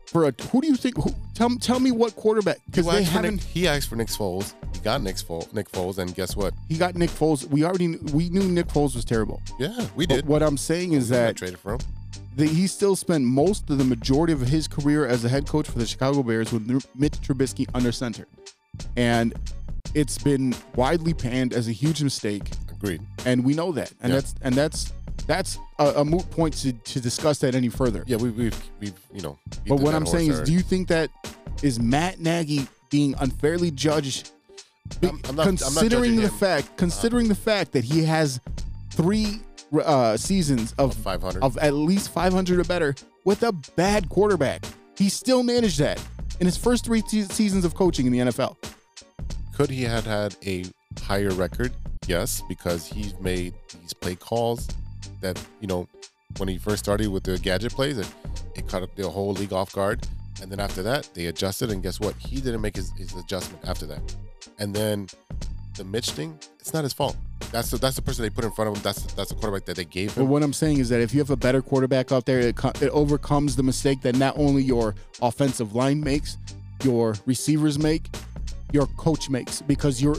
For 0.06 0.24
a 0.28 0.32
who 0.50 0.60
do 0.62 0.66
you 0.68 0.76
think? 0.76 0.96
Who, 0.96 1.14
tell 1.34 1.50
tell 1.56 1.80
me 1.80 1.90
what 1.90 2.16
quarterback 2.16 2.58
because 2.66 2.86
He 2.86 2.92
they 2.92 2.98
asked, 3.02 3.12
for 3.12 3.16
Nick, 3.22 3.24
haven't. 3.24 3.42
he 3.42 3.68
asked 3.68 3.88
for 3.90 3.96
Nick 3.96 4.08
Foles. 4.08 4.54
He 4.72 4.80
got 4.80 5.02
Nick 5.02 5.16
Foles, 5.16 5.52
Nick 5.52 5.70
Foles, 5.70 5.98
and 5.98 6.14
guess 6.14 6.34
what? 6.36 6.54
He 6.68 6.78
got 6.78 6.94
Nick 6.94 7.10
Foles. 7.10 7.44
We 7.46 7.64
already 7.64 7.88
knew, 7.88 8.00
we 8.14 8.30
knew 8.30 8.44
Nick 8.48 8.68
Foles 8.68 8.94
was 8.94 9.04
terrible. 9.04 9.42
Yeah, 9.58 9.86
we 9.96 10.06
But 10.06 10.14
did. 10.14 10.26
what 10.26 10.42
I'm 10.42 10.56
saying 10.56 10.92
is 10.92 11.08
that 11.10 11.36
traded 11.36 11.58
for 11.58 11.74
him. 11.74 11.80
the, 12.36 12.46
he 12.46 12.66
still 12.66 12.96
spent 12.96 13.24
most 13.24 13.68
of 13.68 13.76
the 13.76 13.84
majority 13.84 14.32
of 14.32 14.40
his 14.40 14.66
career 14.66 15.06
as 15.06 15.24
a 15.26 15.28
head 15.28 15.46
coach 15.46 15.68
for 15.68 15.78
the 15.78 15.86
Chicago 15.86 16.22
Bears 16.22 16.52
with 16.52 16.66
Mitch 16.94 17.20
Trubisky 17.20 17.66
under 17.74 17.92
center, 17.92 18.26
and 18.96 19.34
it's 19.94 20.18
been 20.18 20.54
widely 20.76 21.14
panned 21.14 21.52
as 21.52 21.68
a 21.68 21.72
huge 21.72 22.02
mistake, 22.02 22.50
Agreed. 22.70 23.00
and 23.24 23.44
we 23.44 23.54
know 23.54 23.72
that, 23.72 23.92
and 24.00 24.10
Yeah. 24.12 24.16
that's 24.20 24.34
and 24.42 24.54
that's 24.54 24.92
that's 25.26 25.58
a, 25.78 25.86
a 25.96 26.04
moot 26.04 26.28
point 26.30 26.54
to, 26.58 26.72
to 26.72 27.00
discuss 27.00 27.38
that 27.40 27.54
any 27.54 27.68
further. 27.68 28.02
Yeah, 28.06 28.16
we, 28.16 28.30
we've 28.30 28.70
we've 28.80 28.94
you 29.12 29.20
know. 29.22 29.38
But 29.66 29.80
what 29.80 29.94
I'm 29.94 30.06
saying 30.06 30.30
is, 30.30 30.40
do 30.40 30.52
you 30.52 30.60
think 30.60 30.88
that 30.88 31.10
is 31.62 31.78
Matt 31.80 32.20
Nagy 32.20 32.66
being 32.90 33.14
unfairly 33.18 33.70
judged, 33.70 34.30
I'm- 35.02 35.20
I'm 35.28 35.36
not- 35.36 35.46
I'm 35.46 35.54
not 35.54 35.60
considering 35.60 36.16
the 36.16 36.22
him. 36.22 36.30
Fact, 36.30 36.76
considering 36.76 37.28
the 37.28 37.34
fact 37.34 37.72
that 37.72 37.84
he 37.84 38.04
has 38.04 38.40
three 38.90 39.40
uh, 39.84 40.16
seasons 40.16 40.72
of 40.78 40.94
500. 40.94 41.42
of 41.42 41.58
at 41.58 41.74
least 41.74 42.08
500 42.10 42.58
or 42.58 42.64
better 42.64 42.94
with 43.26 43.42
a 43.42 43.52
bad 43.76 44.08
quarterback, 44.08 44.64
he 44.96 45.10
still 45.10 45.42
managed 45.42 45.78
that 45.78 46.02
in 46.40 46.46
his 46.46 46.56
first 46.56 46.86
three 46.86 47.02
se- 47.06 47.24
seasons 47.24 47.66
of 47.66 47.74
coaching 47.74 48.06
in 48.06 48.12
the 48.12 48.18
NFL. 48.20 48.56
Could 49.58 49.70
he 49.70 49.82
have 49.82 50.06
had 50.06 50.36
a 50.46 50.66
higher 51.02 51.30
record? 51.30 51.72
Yes, 52.06 52.44
because 52.48 52.86
he's 52.86 53.18
made 53.18 53.54
these 53.80 53.92
play 53.92 54.14
calls 54.14 54.68
that 55.20 55.36
you 55.60 55.66
know 55.66 55.88
when 56.36 56.48
he 56.48 56.58
first 56.58 56.78
started 56.84 57.08
with 57.08 57.24
the 57.24 57.36
gadget 57.38 57.72
plays, 57.72 57.98
it, 57.98 58.06
it 58.54 58.68
caught 58.68 58.88
the 58.94 59.08
whole 59.08 59.32
league 59.32 59.52
off 59.52 59.72
guard. 59.72 60.06
And 60.40 60.52
then 60.52 60.60
after 60.60 60.84
that, 60.84 61.10
they 61.12 61.26
adjusted, 61.26 61.72
and 61.72 61.82
guess 61.82 61.98
what? 61.98 62.14
He 62.18 62.36
didn't 62.40 62.60
make 62.60 62.76
his, 62.76 62.92
his 62.92 63.12
adjustment 63.16 63.64
after 63.66 63.84
that. 63.86 64.00
And 64.60 64.72
then 64.72 65.08
the 65.76 65.82
Mitch 65.82 66.10
thing, 66.12 66.38
it's 66.60 66.72
not 66.72 66.84
his 66.84 66.92
fault. 66.92 67.16
That's 67.50 67.72
the 67.72 67.78
that's 67.78 67.96
the 67.96 68.02
person 68.02 68.22
they 68.22 68.30
put 68.30 68.44
in 68.44 68.52
front 68.52 68.70
of 68.70 68.76
him. 68.76 68.82
That's 68.84 69.12
that's 69.14 69.30
the 69.30 69.34
quarterback 69.34 69.64
that 69.64 69.74
they 69.74 69.86
gave 69.86 70.14
But 70.14 70.22
him. 70.22 70.28
what 70.28 70.44
I'm 70.44 70.52
saying 70.52 70.78
is 70.78 70.88
that 70.90 71.00
if 71.00 71.12
you 71.12 71.18
have 71.18 71.30
a 71.30 71.36
better 71.36 71.62
quarterback 71.62 72.12
out 72.12 72.26
there, 72.26 72.38
it, 72.38 72.54
co- 72.54 72.72
it 72.80 72.90
overcomes 72.90 73.56
the 73.56 73.64
mistake 73.64 74.02
that 74.02 74.14
not 74.14 74.38
only 74.38 74.62
your 74.62 74.94
offensive 75.20 75.74
line 75.74 76.00
makes, 76.00 76.36
your 76.84 77.16
receivers 77.26 77.76
make, 77.76 78.08
your 78.72 78.86
coach 78.96 79.30
makes, 79.30 79.62
because 79.62 80.02
you're 80.02 80.16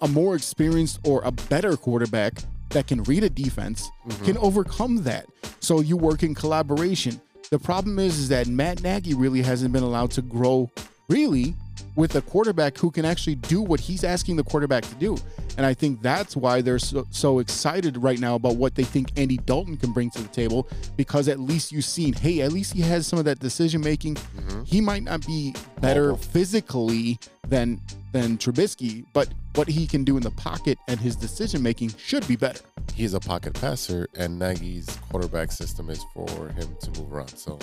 a 0.00 0.08
more 0.08 0.34
experienced 0.34 1.00
or 1.04 1.22
a 1.24 1.30
better 1.30 1.76
quarterback 1.76 2.34
that 2.70 2.86
can 2.86 3.02
read 3.04 3.24
a 3.24 3.30
defense 3.30 3.90
mm-hmm. 4.06 4.24
can 4.24 4.38
overcome 4.38 5.02
that. 5.04 5.26
So 5.60 5.80
you 5.80 5.96
work 5.96 6.22
in 6.22 6.34
collaboration. 6.34 7.20
The 7.50 7.58
problem 7.58 7.98
is, 7.98 8.18
is 8.18 8.28
that 8.28 8.46
Matt 8.46 8.82
Nagy 8.82 9.14
really 9.14 9.42
hasn't 9.42 9.72
been 9.72 9.82
allowed 9.82 10.10
to 10.12 10.22
grow 10.22 10.70
really 11.08 11.54
with 11.94 12.16
a 12.16 12.22
quarterback 12.22 12.78
who 12.78 12.90
can 12.90 13.04
actually 13.04 13.34
do 13.34 13.62
what 13.62 13.80
he's 13.80 14.04
asking 14.04 14.36
the 14.36 14.44
quarterback 14.44 14.84
to 14.84 14.94
do. 14.96 15.16
And 15.56 15.66
I 15.66 15.74
think 15.74 16.00
that's 16.00 16.36
why 16.36 16.62
they're 16.62 16.78
so, 16.78 17.06
so 17.10 17.38
excited 17.38 17.96
right 17.98 18.18
now 18.18 18.36
about 18.36 18.56
what 18.56 18.74
they 18.74 18.84
think 18.84 19.12
Andy 19.16 19.36
Dalton 19.36 19.76
can 19.76 19.92
bring 19.92 20.10
to 20.10 20.22
the 20.22 20.28
table 20.28 20.68
because 20.96 21.28
at 21.28 21.38
least 21.38 21.72
you've 21.72 21.84
seen, 21.84 22.14
hey, 22.14 22.40
at 22.40 22.52
least 22.52 22.72
he 22.72 22.80
has 22.82 23.06
some 23.06 23.18
of 23.18 23.24
that 23.26 23.40
decision 23.40 23.80
making. 23.82 24.14
Mm-hmm. 24.14 24.62
He 24.64 24.80
might 24.80 25.02
not 25.02 25.26
be 25.26 25.54
better 25.80 26.16
physically 26.16 27.18
than 27.48 27.80
than 28.12 28.36
Trubisky, 28.36 29.06
but 29.14 29.28
what 29.54 29.68
he 29.68 29.86
can 29.86 30.04
do 30.04 30.16
in 30.16 30.22
the 30.22 30.30
pocket 30.32 30.78
and 30.86 31.00
his 31.00 31.16
decision 31.16 31.62
making 31.62 31.94
should 31.96 32.26
be 32.28 32.36
better. 32.36 32.60
He's 32.94 33.14
a 33.14 33.20
pocket 33.20 33.54
passer, 33.54 34.06
and 34.16 34.38
Nagy's 34.38 34.98
quarterback 35.10 35.50
system 35.50 35.88
is 35.88 36.04
for 36.14 36.48
him 36.50 36.76
to 36.82 36.90
move 37.00 37.12
around. 37.12 37.30
So 37.30 37.58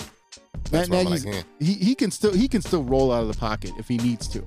that's 0.70 0.88
Matt 0.88 1.04
why 1.04 1.10
Nagy's 1.10 1.26
like, 1.26 1.34
eh. 1.34 1.42
he, 1.58 1.74
he 1.74 1.94
can 1.94 2.10
still 2.10 2.32
he 2.32 2.48
can 2.48 2.62
still 2.62 2.84
roll 2.84 3.12
out 3.12 3.22
of 3.22 3.28
the 3.28 3.38
pocket 3.38 3.72
if 3.78 3.88
he 3.88 3.96
needs 3.98 4.28
to. 4.28 4.46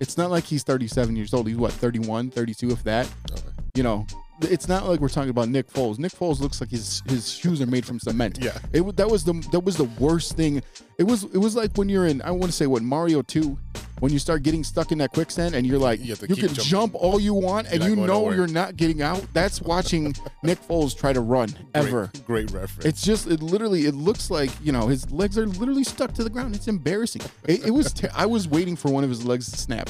It's 0.00 0.16
not 0.16 0.30
like 0.30 0.44
he's 0.44 0.62
37 0.62 1.16
years 1.16 1.32
old. 1.32 1.46
He's 1.46 1.56
what 1.56 1.72
31, 1.72 2.30
32 2.30 2.70
if 2.70 2.82
that. 2.84 3.08
Okay. 3.32 3.42
You 3.74 3.82
know, 3.82 4.06
it's 4.40 4.68
not 4.68 4.86
like 4.86 5.00
we're 5.00 5.08
talking 5.08 5.30
about 5.30 5.48
Nick 5.48 5.70
Foles. 5.70 5.98
Nick 5.98 6.12
Foles 6.12 6.40
looks 6.40 6.60
like 6.60 6.70
his 6.70 7.02
his 7.06 7.30
shoes 7.30 7.60
are 7.60 7.66
made 7.66 7.84
from 7.84 7.98
cement. 7.98 8.38
Yeah. 8.40 8.58
It 8.72 8.96
that 8.96 9.08
was 9.08 9.24
the 9.24 9.32
that 9.52 9.60
was 9.60 9.76
the 9.76 9.84
worst 9.98 10.36
thing. 10.36 10.62
It 10.98 11.04
was 11.04 11.24
it 11.24 11.38
was 11.38 11.56
like 11.56 11.74
when 11.76 11.88
you're 11.88 12.06
in 12.06 12.22
I 12.22 12.30
want 12.30 12.46
to 12.46 12.52
say 12.52 12.66
what 12.66 12.82
Mario 12.82 13.22
2 13.22 13.58
when 14.04 14.12
you 14.12 14.18
start 14.18 14.42
getting 14.42 14.62
stuck 14.62 14.92
in 14.92 14.98
that 14.98 15.12
quicksand 15.12 15.54
and 15.54 15.66
you're 15.66 15.78
like 15.78 15.98
You 15.98 16.08
you, 16.08 16.16
can 16.16 16.36
jumping. 16.36 16.64
jump 16.64 16.94
all 16.94 17.18
you 17.18 17.32
want 17.32 17.68
and 17.72 17.82
you 17.82 17.96
know 17.96 18.04
nowhere. 18.04 18.34
you're 18.36 18.46
not 18.46 18.76
getting 18.76 19.00
out. 19.00 19.24
That's 19.32 19.62
watching 19.62 20.14
Nick 20.42 20.60
Foles 20.60 20.94
try 20.94 21.14
to 21.14 21.22
run 21.22 21.48
ever. 21.74 22.10
Great, 22.26 22.50
great 22.50 22.50
reference. 22.50 22.84
It's 22.84 23.02
just 23.02 23.26
it 23.26 23.42
literally 23.42 23.86
it 23.86 23.94
looks 23.94 24.30
like 24.30 24.50
you 24.62 24.72
know 24.72 24.88
his 24.88 25.10
legs 25.10 25.38
are 25.38 25.46
literally 25.46 25.84
stuck 25.84 26.12
to 26.16 26.22
the 26.22 26.28
ground. 26.28 26.54
It's 26.54 26.68
embarrassing. 26.68 27.22
It, 27.46 27.64
it 27.64 27.70
was 27.70 27.94
ter- 27.94 28.10
I 28.14 28.26
was 28.26 28.46
waiting 28.46 28.76
for 28.76 28.90
one 28.90 29.04
of 29.04 29.08
his 29.08 29.24
legs 29.24 29.50
to 29.50 29.56
snap. 29.56 29.88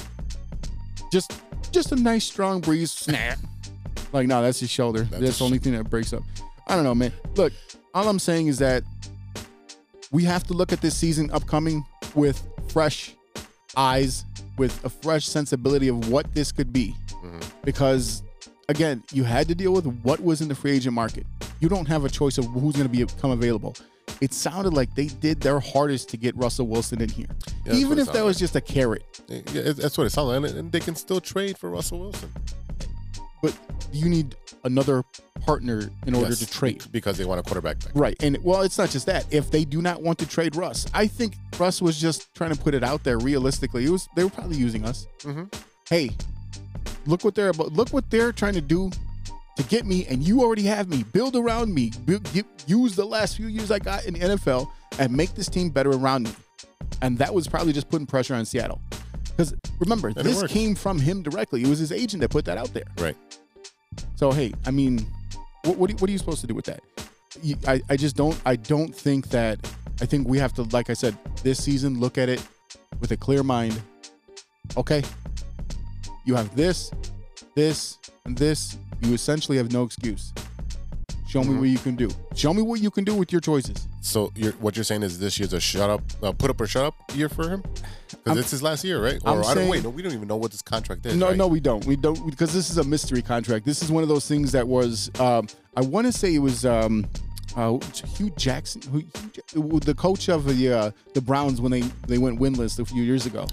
Just 1.11 1.33
just 1.73 1.91
a 1.91 1.97
nice 1.97 2.23
strong 2.25 2.61
breeze 2.61 2.93
snap. 2.93 3.41
Like 4.13 4.29
no, 4.29 4.43
that's 4.43 4.61
his 4.61 4.71
shoulder. 4.71 5.01
That's, 5.01 5.23
That's 5.25 5.39
the 5.41 5.45
only 5.45 5.59
thing 5.59 5.73
that 5.73 5.91
breaks 5.91 6.13
up. 6.13 6.23
I 6.69 6.77
don't 6.77 6.85
know, 6.85 6.95
man. 6.95 7.13
Look, 7.35 7.53
all 7.93 8.09
I'm 8.09 8.21
saying 8.21 8.47
is 8.47 8.59
that 8.61 8.85
we 10.13 10.23
have 10.23 10.45
to 10.45 10.53
look 10.53 10.73
at 10.73 10.81
this 10.81 10.97
season 10.97 11.33
upcoming 11.33 11.85
with 12.15 12.41
fresh 12.69 13.17
eyes, 13.77 14.25
with 14.57 14.85
a 14.85 14.89
fresh 14.89 15.27
sensibility 15.27 15.89
of 15.89 16.09
what 16.09 16.33
this 16.35 16.53
could 16.53 16.73
be. 16.73 16.95
Mm-hmm. 17.11 17.41
Because 17.65 18.23
again, 18.69 19.03
you 19.13 19.25
had 19.25 19.49
to 19.49 19.55
deal 19.55 19.73
with 19.73 19.87
what 20.03 20.21
was 20.21 20.41
in 20.41 20.49
the 20.49 20.55
free 20.55 20.73
agent 20.73 20.95
market. 20.95 21.27
You 21.61 21.69
don't 21.69 21.87
have 21.87 22.05
a 22.05 22.09
choice 22.09 22.39
of 22.39 22.47
who's 22.47 22.77
going 22.77 22.89
to 22.89 23.07
become 23.07 23.31
available. 23.31 23.75
It 24.21 24.33
sounded 24.33 24.75
like 24.75 24.95
they 24.95 25.07
did 25.07 25.41
their 25.41 25.59
hardest 25.59 26.09
to 26.11 26.17
get 26.17 26.37
Russell 26.37 26.69
Wilson 26.69 27.03
in 27.03 27.09
here, 27.09 27.27
that's 27.65 27.77
even 27.77 27.99
if 27.99 28.07
that 28.07 28.15
sounded 28.15 28.25
was 28.25 28.39
just 28.39 28.55
a 28.55 28.61
carrot. 28.61 29.03
Yeah, 29.29 29.73
that's 29.73 29.99
what 29.99 30.07
it 30.07 30.11
sounded 30.11 30.41
like, 30.41 30.53
and 30.53 30.71
they 30.71 30.81
can 30.81 30.95
still 30.95 31.21
trade 31.21 31.59
for 31.59 31.71
Russell 31.71 31.99
Wilson 31.99 32.31
But 33.43 33.59
you 33.93 34.09
need 34.09 34.37
another 34.65 35.03
partner 35.43 35.91
in 36.07 36.15
order 36.15 36.31
Yes, 36.31 36.39
to 36.41 36.47
trade. 36.51 36.85
because 36.91 37.19
they 37.19 37.25
want 37.25 37.39
a 37.41 37.43
quarterback. 37.43 37.79
Back. 37.81 37.93
Right. 37.95 38.17
And 38.23 38.39
well, 38.43 38.63
it's 38.63 38.79
not 38.79 38.91
just 38.91 39.07
that. 39.07 39.27
If 39.31 39.51
they 39.51 39.65
do 39.65 39.83
not 39.83 40.03
want 40.03 40.19
to 40.21 40.27
trade 40.27 40.57
Russ, 40.57 40.87
I 40.95 41.07
think 41.07 41.37
Russ 41.59 41.83
was 41.83 42.01
just 42.01 42.35
trying 42.35 42.55
to 42.55 42.61
put 42.61 42.75
it 42.75 42.83
out 42.83 43.05
there 43.05 43.19
realistically. 43.19 43.85
It 43.85 43.91
was 43.91 44.09
they 44.17 44.25
were 44.25 44.31
probably 44.31 44.57
using 44.57 44.85
us. 44.85 45.07
Mhm. 45.21 45.53
Hey, 45.89 46.11
look 47.07 47.25
what 47.25 47.35
they're 47.35 47.51
about 47.51 47.73
look 47.73 47.91
what 47.91 48.09
they're 48.11 48.33
trying 48.33 48.55
to 48.55 48.61
do 48.61 48.91
to 49.57 49.63
get 49.65 49.87
me 49.87 50.07
and 50.07 50.23
you 50.23 50.41
already 50.43 50.63
have 50.65 50.89
me. 50.89 51.05
Build 51.13 51.37
around 51.37 51.73
me. 51.73 51.93
Build, 52.07 52.25
get, 52.33 52.47
use 52.67 52.97
the 52.97 53.05
last 53.05 53.37
few 53.37 53.47
years 53.47 53.71
I 53.71 53.79
got 53.79 54.05
in 54.07 54.15
the 54.15 54.21
NFL 54.21 54.69
and 54.99 55.13
make 55.13 55.35
this 55.35 55.49
team 55.49 55.69
better 55.71 55.91
around 55.91 56.25
me. 56.25 56.33
And 57.03 57.19
that 57.19 57.33
was 57.35 57.47
probably 57.47 57.73
just 57.73 57.89
putting 57.89 58.07
pressure 58.07 58.35
on 58.35 58.45
Seattle. 58.47 58.81
Because 59.37 59.55
remember, 59.81 60.13
this 60.13 60.43
came 60.45 60.75
from 60.75 60.99
him 60.99 61.23
directly. 61.23 61.63
It 61.63 61.69
was 61.69 61.79
his 61.81 61.93
agent 61.93 62.21
that 62.23 62.31
put 62.31 62.45
that 62.47 62.57
out 62.57 62.73
there. 62.73 62.85
Right. 62.99 63.17
So 64.25 64.33
hey, 64.33 64.55
I 64.65 64.71
mean, 64.71 65.07
what 65.65 65.77
what, 65.77 65.91
are- 65.91 65.97
what 65.97 66.09
are 66.09 66.11
you 66.11 66.17
supposed 66.17 66.41
to 66.41 66.47
do 66.47 66.55
with 66.55 66.65
that? 66.65 66.81
You, 67.43 67.57
I 67.69 67.83
I 67.91 67.97
just 67.99 68.17
don't 68.17 68.41
I 68.47 68.57
don't 68.57 68.89
think 68.89 69.29
that 69.29 69.59
I 70.01 70.07
think 70.07 70.27
we 70.27 70.39
have 70.39 70.55
to 70.55 70.63
like 70.73 70.89
I 70.89 70.95
said 70.95 71.15
this 71.43 71.63
season 71.63 72.01
look 72.01 72.17
at 72.17 72.31
it 72.31 72.43
with 73.01 73.13
a 73.13 73.19
clear 73.19 73.43
mind. 73.43 73.79
Okay, 74.79 75.03
you 76.25 76.35
have 76.37 76.57
this, 76.57 76.91
this, 77.55 77.99
and 78.25 78.35
this. 78.35 78.79
You 79.03 79.13
essentially 79.13 79.59
have 79.59 79.71
no 79.73 79.83
excuse. 79.83 80.33
Show 81.29 81.45
me 81.45 81.51
Mhm. 81.53 81.59
what 81.59 81.69
you 81.69 81.79
can 81.79 81.95
do. 81.95 82.09
Show 82.35 82.55
me 82.55 82.63
what 82.63 82.81
you 82.81 82.91
can 82.91 83.05
do 83.05 83.15
with 83.15 83.31
your 83.31 83.43
choices. 83.43 83.87
So 84.05 84.31
you're, 84.37 84.53
what 84.53 84.77
you're 84.77 84.85
saying 84.85 85.03
is 85.03 85.19
this 85.19 85.39
year's 85.39 85.55
a 85.55 85.61
shut 85.61 85.89
up, 85.89 86.03
uh, 86.23 86.31
put 86.33 86.51
up 86.51 86.61
or 86.61 86.67
shut 86.67 86.85
up 86.85 86.95
year 87.15 87.31
for 87.31 87.49
him? 87.49 87.63
Because 88.11 88.39
it's 88.39 88.51
his 88.51 88.63
last 88.63 88.85
year, 88.85 89.03
right? 89.03 89.19
I'm 89.25 89.39
I 89.39 89.43
don't 89.43 89.55
saying- 89.55 89.71
wait. 89.71 89.83
No, 89.83 89.89
we 89.89 90.03
don't 90.03 90.13
even 90.13 90.29
know 90.29 90.37
what 90.37 90.51
this 90.51 90.61
contract 90.61 91.07
is. 91.07 91.17
No, 91.17 91.29
right? 91.29 91.37
no, 91.37 91.47
we 91.47 91.59
don't. 91.59 91.85
We 91.87 91.97
don't 91.97 92.29
because 92.29 92.53
this 92.53 92.69
is 92.69 92.77
a 92.77 92.85
mystery 92.85 93.23
contract. 93.23 93.65
This 93.65 93.83
is 93.83 93.91
one 93.91 94.03
of 94.03 94.11
those 94.11 94.29
things 94.29 94.53
that 94.53 94.69
was. 94.69 95.11
Um, 95.19 95.49
I 95.75 95.81
want 95.81 96.07
to 96.07 96.13
say 96.13 96.35
it 96.35 96.39
was 96.39 96.67
um, 96.67 97.07
uh, 97.57 97.79
Hue 98.17 98.29
Jackson, 98.37 98.83
who, 98.93 99.03
Hugh, 99.55 99.81
the 99.81 99.95
coach 99.95 100.29
of 100.29 100.45
the 100.45 100.71
uh, 100.71 100.91
the 101.15 101.23
Browns 101.23 101.63
when 101.63 101.73
they 101.73 101.81
they 102.07 102.19
went 102.19 102.39
winless 102.39 102.79
a 102.79 102.85
few 102.85 103.03
years 103.03 103.25
ago. 103.25 103.47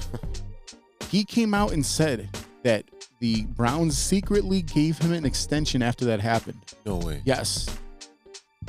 he 1.10 1.24
came 1.24 1.54
out 1.54 1.72
and 1.72 1.86
said 1.86 2.30
that 2.64 2.84
the 3.20 3.46
Browns 3.46 3.98
secretly 3.98 4.64
gave 4.64 4.98
him 4.98 5.14
an 5.14 5.26
extension 5.26 5.82
after 5.82 6.04
that 6.06 6.20
happened. 6.20 6.60
No 6.86 6.98
way. 6.98 7.22
Yes. 7.24 7.70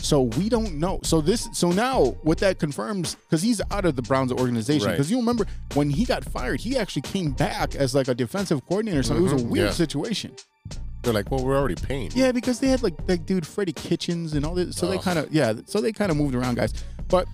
So 0.03 0.23
we 0.23 0.49
don't 0.49 0.75
know. 0.81 0.99
So 1.05 1.21
this 1.21 1.49
so 1.53 1.71
now 1.71 2.17
what 2.23 2.39
that 2.39 2.59
confirms 2.59 3.15
because 3.15 3.41
he's 3.41 3.61
out 3.71 3.85
of 3.85 3.95
the 3.97 4.03
Browns 4.03 4.33
organization. 4.33 4.87
Right. 4.89 4.93
Because 4.95 5.11
you 5.11 5.17
remember 5.19 5.47
when 5.75 5.91
he 5.91 6.05
got 6.05 6.25
fired, 6.25 6.61
he 6.61 6.77
actually 6.77 7.03
came 7.03 7.31
back 7.33 7.75
as 7.77 7.95
like 7.95 8.09
a 8.09 8.15
defensive 8.15 8.67
coordinator. 8.67 9.03
So 9.05 9.15
it 9.15 9.21
was 9.21 9.33
a 9.33 9.37
Mhm, 9.37 9.49
weird 9.49 9.67
yeah. 9.69 9.73
situation. 9.73 10.33
They're 11.03 11.13
like, 11.13 11.31
well, 11.31 11.45
we're 11.45 11.57
already 11.57 11.75
paying. 11.77 12.11
Yeah, 12.15 12.33
because 12.33 12.59
they 12.61 12.69
had 12.69 12.83
like 12.83 12.95
like 13.09 13.27
dude 13.27 13.47
Freddie 13.47 13.73
Kitchens 13.73 14.35
and 14.35 14.45
all 14.45 14.55
this. 14.55 14.77
So 14.77 14.87
they 14.89 14.99
kind 14.99 15.19
of 15.19 15.33
yeah. 15.33 15.55
So 15.67 15.81
they 15.81 15.93
kind 15.93 16.11
of 16.11 16.17
moved 16.17 16.35
around, 16.35 16.57
guys. 16.57 16.75
But 17.09 17.27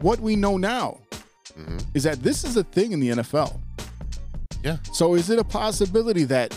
what 0.00 0.20
we 0.20 0.36
know 0.36 0.56
now 0.58 0.98
Mhm. 1.58 1.84
is 1.94 2.02
that 2.02 2.22
this 2.22 2.44
is 2.44 2.56
a 2.56 2.64
thing 2.64 2.92
in 2.92 3.00
the 3.00 3.08
NFL. 3.10 3.60
Yeah. 4.62 4.76
So 4.92 5.14
is 5.14 5.30
it 5.30 5.38
a 5.38 5.44
possibility 5.44 6.24
that 6.24 6.54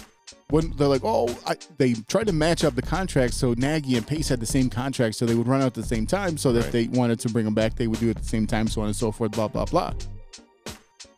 when 0.50 0.72
they're 0.78 0.88
like, 0.88 1.02
oh, 1.04 1.28
I, 1.46 1.56
they 1.78 1.94
tried 1.94 2.28
to 2.28 2.34
match 2.34 2.64
up 2.64 2.76
the 2.76 2.82
contracts 2.82 3.38
so 3.38 3.54
Nagy 3.54 3.98
and 3.98 4.06
Pace 4.08 4.30
had 4.30 4.40
the 4.40 4.46
same 4.46 4.70
contract, 4.70 5.16
so 5.16 5.26
they 5.26 5.36
would 5.36 5.48
run 5.48 5.62
out 5.62 5.68
at 5.68 5.74
the 5.74 5.84
same 5.84 6.06
time, 6.08 6.38
so 6.38 6.52
that 6.54 6.64
Right. 6.66 6.72
they 6.72 6.88
wanted 6.88 7.20
to 7.22 7.30
bring 7.30 7.46
them 7.46 7.54
back, 7.54 7.76
they 7.76 7.88
would 7.88 8.00
do 8.00 8.08
it 8.10 8.18
at 8.18 8.24
the 8.24 8.30
same 8.30 8.48
time, 8.48 8.68
so 8.68 8.82
on 8.82 8.88
and 8.88 8.96
so 8.96 9.12
forth, 9.12 9.32
blah 9.32 9.48
blah 9.48 9.66
blah. 9.66 9.94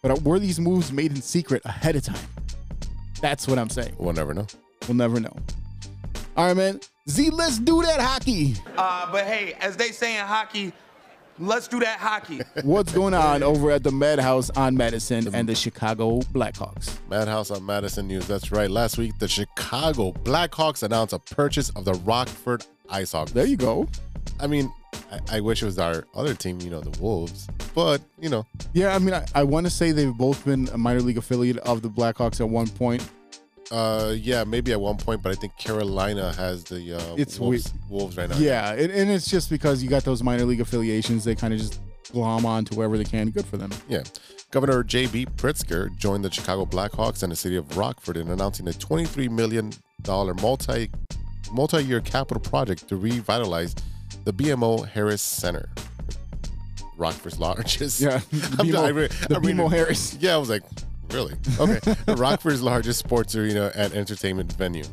But 0.01 0.11
uh, 0.11 0.15
were 0.23 0.39
these 0.39 0.59
moves 0.59 0.91
made 0.91 1.11
in 1.11 1.21
secret 1.21 1.61
ahead 1.65 1.95
of 1.95 2.03
time? 2.03 2.27
That's 3.21 3.47
what 3.47 3.59
I'm 3.59 3.69
saying. 3.69 3.95
We'll 3.97 4.13
never 4.13 4.33
know. 4.33 4.47
We'll 4.87 4.95
never 4.95 5.19
know. 5.19 5.35
All 6.37 6.47
right, 6.47 6.55
man. 6.55 6.79
Z, 7.09 7.31
let's 7.31 7.59
do 7.59 7.81
that 7.81 7.99
hockey. 7.99 8.55
Uh, 8.77 9.11
but 9.11 9.25
hey, 9.25 9.53
as 9.59 9.75
they 9.75 9.89
say 9.91 10.17
in 10.17 10.25
hockey, 10.25 10.71
Let's 11.39 11.69
do 11.69 11.79
that 11.79 11.99
hockey. 11.99 12.41
What's 12.63 12.91
going 12.91 13.13
on 13.13 13.43
over 13.43 13.71
at 13.71 13.83
the 13.83 13.91
Madhouse 13.91 14.49
on 14.51 14.75
Madison 14.75 15.33
and 15.33 15.47
the 15.47 15.55
Chicago 15.55 16.19
Blackhawks? 16.33 16.97
Madhouse 17.09 17.49
on 17.49 17.65
Madison 17.65 18.07
News. 18.07 18.27
That's 18.27 18.51
right. 18.51 18.69
Last 18.69 18.97
week, 18.97 19.17
the 19.19 19.27
Chicago 19.27 20.11
Blackhawks 20.11 20.83
announced 20.83 21.13
a 21.13 21.19
purchase 21.19 21.69
of 21.71 21.85
the 21.85 21.93
Rockford 21.93 22.65
IceHogs. 22.89 23.29
There 23.29 23.45
you 23.45 23.55
go. 23.55 23.87
I 24.39 24.47
mean, 24.47 24.71
I, 25.11 25.37
I 25.37 25.39
wish 25.39 25.61
it 25.61 25.65
was 25.65 25.79
our 25.79 26.05
other 26.13 26.33
team, 26.33 26.59
you 26.59 26.69
know, 26.69 26.81
the 26.81 26.99
Wolves, 27.01 27.47
but 27.73 28.01
you 28.19 28.29
know, 28.29 28.45
Yeah, 28.73 28.93
I 28.93 28.99
mean, 28.99 29.13
I, 29.13 29.25
I 29.33 29.43
want 29.43 29.65
to 29.65 29.69
say 29.69 29.91
they've 29.91 30.13
both 30.13 30.43
been 30.43 30.67
a 30.73 30.77
minor 30.77 31.01
league 31.01 31.17
affiliate 31.17 31.57
of 31.59 31.81
the 31.81 31.89
Blackhawks 31.89 32.41
at 32.41 32.49
one 32.49 32.67
point. 32.67 33.07
Uh, 33.71 34.13
yeah, 34.17 34.43
maybe 34.43 34.71
at 34.71 34.81
one 34.81 34.97
point, 34.97 35.21
but 35.21 35.31
I 35.31 35.35
think 35.35 35.55
Carolina 35.57 36.33
has 36.33 36.63
the 36.63 36.95
uh, 36.97 37.15
It's 37.17 37.39
Wolves, 37.39 37.73
Wolves 37.89 38.17
right 38.17 38.29
now. 38.29 38.37
Yeah, 38.37 38.73
and, 38.73 38.91
and 38.91 39.09
it's 39.11 39.29
just 39.29 39.49
because 39.49 39.83
you 39.83 39.89
got 39.89 40.03
those 40.03 40.23
minor 40.23 40.45
league 40.45 40.61
affiliations, 40.61 41.23
they 41.23 41.35
kind 41.35 41.53
of 41.53 41.59
just 41.59 41.79
glom 42.11 42.45
on 42.45 42.65
to 42.65 42.75
wherever 42.75 42.97
they 42.97 43.03
can. 43.03 43.29
Good 43.29 43.45
for 43.45 43.57
them. 43.57 43.71
Yeah. 43.87 44.03
Governor 44.51 44.83
J.B. 44.83 45.27
Pritzker 45.37 45.95
joined 45.97 46.25
the 46.25 46.31
Chicago 46.31 46.65
Blackhawks 46.65 47.21
and 47.21 47.31
the 47.31 47.35
city 47.35 47.55
of 47.55 47.77
Rockford 47.77 48.17
in 48.17 48.29
announcing 48.31 48.67
a 48.67 48.71
$23 48.71 49.29
million 49.29 49.71
multi 50.41 50.89
multi-year 51.51 52.01
capital 52.01 52.41
project 52.41 52.87
to 52.89 52.95
revitalize 52.95 53.75
the 54.23 54.33
BMO 54.33 54.87
Harris 54.87 55.21
Center. 55.21 55.69
Rockford's 56.97 57.39
largest. 57.39 58.01
Yeah, 58.01 58.21
I'm- 58.59 58.75
I 58.75 58.87
re- 58.89 59.07
the 59.27 59.35
I'm 59.35 59.43
BMO 59.43 59.69
Harris. 59.69 60.17
Yeah, 60.19 60.33
I 60.33 60.37
was 60.37 60.49
like, 60.49 60.63
really? 61.11 61.35
Okay. 61.59 61.79
Rockford's 62.13 62.61
largest 62.61 62.99
sports 62.99 63.35
arena 63.35 63.71
and 63.75 63.93
entertainment 63.93 64.51
venue. 64.53 64.83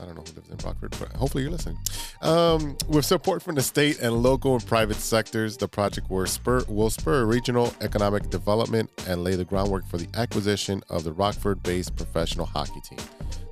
I 0.00 0.04
don't 0.06 0.16
know 0.16 0.22
who 0.22 0.34
lives 0.34 0.48
in 0.50 0.56
Rockford, 0.66 0.96
but 0.98 1.12
hopefully 1.12 1.44
you're 1.44 1.52
listening. 1.52 1.78
Um, 2.22 2.76
with 2.88 3.04
support 3.04 3.42
from 3.42 3.54
the 3.54 3.62
state 3.62 4.00
and 4.00 4.22
local 4.22 4.54
and 4.54 4.66
private 4.66 4.96
sectors, 4.96 5.56
the 5.56 5.68
project 5.68 6.10
will 6.10 6.26
spur, 6.26 6.64
will 6.68 6.90
spur 6.90 7.24
regional 7.24 7.72
economic 7.80 8.28
development 8.28 8.90
and 9.06 9.22
lay 9.22 9.36
the 9.36 9.44
groundwork 9.44 9.86
for 9.86 9.98
the 9.98 10.08
acquisition 10.18 10.82
of 10.90 11.04
the 11.04 11.12
Rockford-based 11.12 11.94
professional 11.94 12.46
hockey 12.46 12.80
team, 12.80 12.98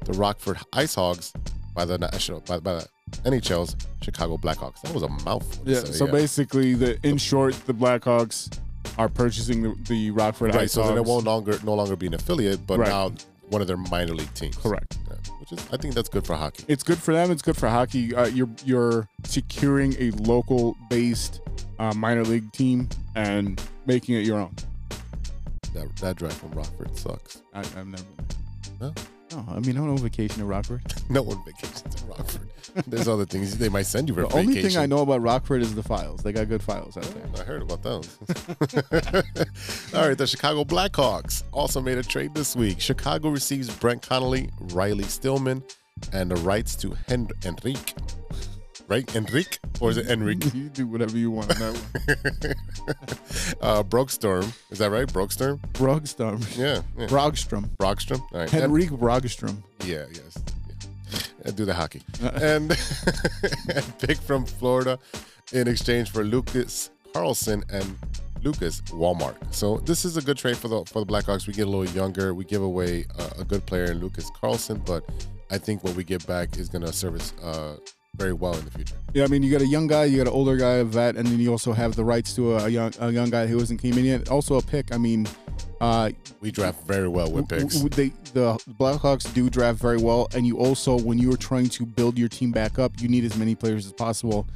the 0.05 0.13
Rockford 0.15 0.59
Ice 0.73 0.95
Hogs, 0.97 1.33
by 1.75 1.85
the 1.85 1.99
national 1.99 2.41
by, 2.41 2.59
by 2.59 2.75
the 2.75 2.89
NHL's 3.25 3.77
Chicago 4.03 4.37
Blackhawks. 4.37 4.81
That 4.83 4.93
was 4.93 5.03
a 5.03 5.09
mouthful. 5.09 5.63
Yeah. 5.65 5.81
say, 5.81 5.93
So 5.93 6.07
basically, 6.07 6.75
the 6.75 6.99
in 7.07 7.17
short, 7.17 7.55
the 7.67 7.75
Blackhawks 7.75 8.59
are 8.99 9.09
purchasing 9.09 9.63
the, 9.63 9.75
the 9.89 10.11
Rockford 10.11 10.55
right. 10.55 10.63
Ice 10.65 10.73
So 10.73 10.87
then 10.87 10.97
it 10.97 11.05
will 11.05 11.21
longer 11.21 11.59
no 11.65 11.75
longer 11.75 11.97
be 11.97 12.07
an 12.07 12.15
affiliate, 12.15 12.67
but 12.67 12.79
Right. 12.79 12.89
now 12.89 13.13
one 13.49 13.61
of 13.61 13.67
their 13.69 13.77
minor 13.77 14.15
league 14.15 14.33
teams. 14.35 14.57
Correct. 14.57 14.99
Yeah, 15.09 15.17
which 15.39 15.53
is 15.53 15.67
I 15.73 15.77
think 15.77 15.95
that's 15.95 16.09
good 16.09 16.27
for 16.27 16.37
hockey. 16.37 16.65
It's 16.69 16.83
good 16.83 16.99
for 16.99 17.13
them. 17.13 17.31
It's 17.31 17.43
good 17.43 17.57
for 17.57 17.69
hockey. 17.69 18.15
Uh, 18.15 18.27
you're 18.27 18.49
you're 18.65 19.09
securing 19.25 19.95
a 19.99 20.11
local 20.23 20.77
based 20.89 21.41
uh, 21.79 21.93
minor 21.95 22.25
league 22.25 22.51
team 22.53 22.89
and 23.15 23.61
making 23.87 24.15
it 24.17 24.21
your 24.27 24.39
own. 24.39 24.55
That, 25.75 25.95
that 25.97 26.17
drive 26.17 26.33
from 26.33 26.51
Rockford 26.53 26.97
sucks. 26.97 27.43
I, 27.55 27.61
I've 27.61 27.87
never. 27.87 28.03
No? 28.81 28.93
No, 29.33 29.45
I 29.49 29.61
mean 29.61 29.71
I 29.77 29.81
don't 29.81 29.89
know 29.95 29.97
vacation 29.97 30.39
to 30.39 30.45
Rockford. 30.45 30.83
No 31.11 31.23
one 31.23 31.43
vacations 31.45 32.03
in 32.03 32.09
Rockford. 32.09 32.49
There's 32.87 33.09
other 33.09 33.25
things 33.27 33.59
they 33.59 33.69
might 33.69 33.87
send 33.87 34.09
you 34.09 34.15
for 34.15 34.21
The 34.23 34.29
vacation. 34.29 34.49
only 34.49 34.63
thing 34.63 34.77
I 34.77 34.87
know 34.87 34.99
about 35.03 35.23
Rockford 35.23 35.61
is 35.63 35.75
the 35.75 35.83
files. 35.83 36.23
They 36.23 36.33
got 36.33 36.49
good 36.49 36.63
files 36.63 36.97
out 36.97 37.03
there. 37.05 37.25
I 37.41 37.45
heard 37.45 37.63
about 37.63 37.83
those. 37.83 38.17
All 39.95 40.07
right, 40.09 40.17
the 40.17 40.27
Chicago 40.27 40.65
Blackhawks 40.65 41.43
also 41.53 41.81
made 41.81 41.99
a 41.99 42.03
trade 42.03 42.35
this 42.35 42.55
week. 42.55 42.81
Chicago 42.81 43.29
receives 43.31 43.69
Brett 43.77 44.03
Connolly, 44.03 44.51
Riley 44.73 45.05
Stillman, 45.05 45.63
and 46.13 46.31
the 46.31 46.37
rights 46.37 46.77
to 46.77 46.97
Hen- 47.09 47.29
Enrique. 47.45 47.93
Right? 48.91 49.15
Enrique? 49.15 49.57
Or 49.81 49.91
is 49.91 49.99
it 49.99 50.09
Enrique? 50.09 50.51
you 50.55 50.69
do 50.69 50.89
whatever 50.89 51.17
you 51.17 51.31
want 51.31 51.53
on 51.53 51.59
that 51.59 52.55
one. 53.55 53.57
uh, 53.63 53.83
Brokestorm. 53.85 54.53
Is 54.71 54.79
that 54.81 54.91
right? 54.91 55.07
Brokestorm? 55.07 55.61
Brogstrom. 55.75 56.45
Yeah. 56.59 56.83
yeah. 56.99 57.07
Brogstrom. 57.07 57.71
Brockstrom? 57.77 58.21
All 58.33 58.41
right. 58.41 58.51
Henrik 58.51 58.91
Brogstrom. 58.91 59.63
Yeah, 59.85 60.07
yes. 60.13 60.37
Yeah. 60.69 61.21
And 61.45 61.57
do 61.57 61.65
the 61.65 61.73
hockey. 61.73 62.03
and, 62.21 62.77
and 63.75 63.99
pick 64.01 64.19
from 64.19 64.45
Florida 64.45 64.99
in 65.53 65.69
exchange 65.69 66.11
for 66.11 66.25
Lucas 66.25 66.91
Carlsson 67.15 67.63
and 67.73 67.97
Lucas 68.43 68.83
Wallmark. 68.93 69.37
So 69.53 69.79
this 69.79 70.05
is 70.05 70.17
a 70.17 70.23
good 70.23 70.37
trade 70.37 70.57
for 70.57 70.67
the 70.67 70.85
for 70.87 71.05
the 71.05 71.07
Blackhawks. 71.07 71.47
We 71.47 71.53
get 71.53 71.69
a 71.69 71.71
little 71.71 71.95
younger. 71.95 72.35
We 72.35 72.45
give 72.45 72.63
away 72.63 73.07
a, 73.19 73.43
a 73.43 73.45
good 73.45 73.65
player 73.67 73.85
in 73.85 74.01
Lucas 74.01 74.31
Carlsson, 74.31 74.85
but 74.85 75.05
I 75.51 75.59
think 75.59 75.85
what 75.85 75.95
we 75.95 76.03
get 76.03 76.27
back 76.27 76.57
is 76.59 76.69
going 76.69 76.85
to 76.85 76.93
serve 76.93 77.15
us 77.17 77.33
uh, 77.43 77.77
very 78.17 78.33
well 78.33 78.55
in 78.57 78.65
the 78.65 78.71
future. 78.71 78.95
Yeah, 79.15 79.25
I 79.25 79.27
mean, 79.29 79.43
you 79.43 79.51
got 79.51 79.61
a 79.63 79.67
young 79.67 79.87
guy, 79.87 80.05
you 80.05 80.19
got 80.19 80.27
an 80.27 80.33
older 80.33 80.57
guy, 80.57 80.75
a 80.75 80.85
vet, 80.85 81.17
and 81.17 81.27
then 81.27 81.39
you 81.41 81.51
also 81.51 81.73
have 81.73 81.97
the 81.97 82.05
rights 82.05 82.35
to 82.37 82.55
a, 82.57 82.65
a 82.65 82.69
young 82.69 82.93
a 83.01 83.11
young 83.11 83.31
guy 83.31 83.47
who 83.47 83.59
isn't 83.61 83.79
came 83.79 83.99
in 83.99 84.05
yet. 84.05 84.29
Also 84.31 84.57
a 84.57 84.63
pick. 84.63 84.93
I 84.95 84.99
mean, 84.99 85.27
uh, 85.81 86.11
We 86.41 86.51
draft 86.51 86.87
very 86.87 87.09
well 87.09 87.31
with 87.31 87.49
picks. 87.49 87.75
w- 87.81 87.89
they, 87.89 88.09
the 88.35 88.55
Blackhawks 88.79 89.33
do 89.35 89.49
draft 89.51 89.79
very 89.81 89.99
well, 89.99 90.29
and 90.35 90.47
you 90.47 90.59
also, 90.59 90.99
when 90.99 91.19
you 91.19 91.33
are 91.33 91.37
trying 91.37 91.69
to 91.71 91.87
build 91.87 92.19
your 92.19 92.29
team 92.29 92.53
back 92.53 92.79
up, 92.79 92.93
you 93.01 93.09
need 93.09 93.25
as 93.25 93.37
many 93.37 93.55
players 93.55 93.87
as 93.87 93.93
possible. 93.93 94.47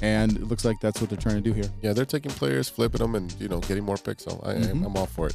And 0.00 0.36
it 0.36 0.44
looks 0.44 0.64
like 0.64 0.76
that's 0.80 1.00
what 1.00 1.10
they're 1.10 1.18
trying 1.18 1.34
to 1.34 1.40
do 1.40 1.52
here. 1.52 1.68
Yeah, 1.82 1.92
they're 1.92 2.04
taking 2.04 2.30
players, 2.30 2.68
flipping 2.68 3.00
them, 3.00 3.16
and 3.16 3.34
you 3.40 3.48
know, 3.48 3.58
getting 3.58 3.82
more 3.82 3.96
picks. 3.96 4.22
So 4.22 4.40
I, 4.44 4.52
I'm, 4.52 4.84
I'm 4.84 4.96
all 4.96 5.06
for 5.06 5.26
it. 5.26 5.34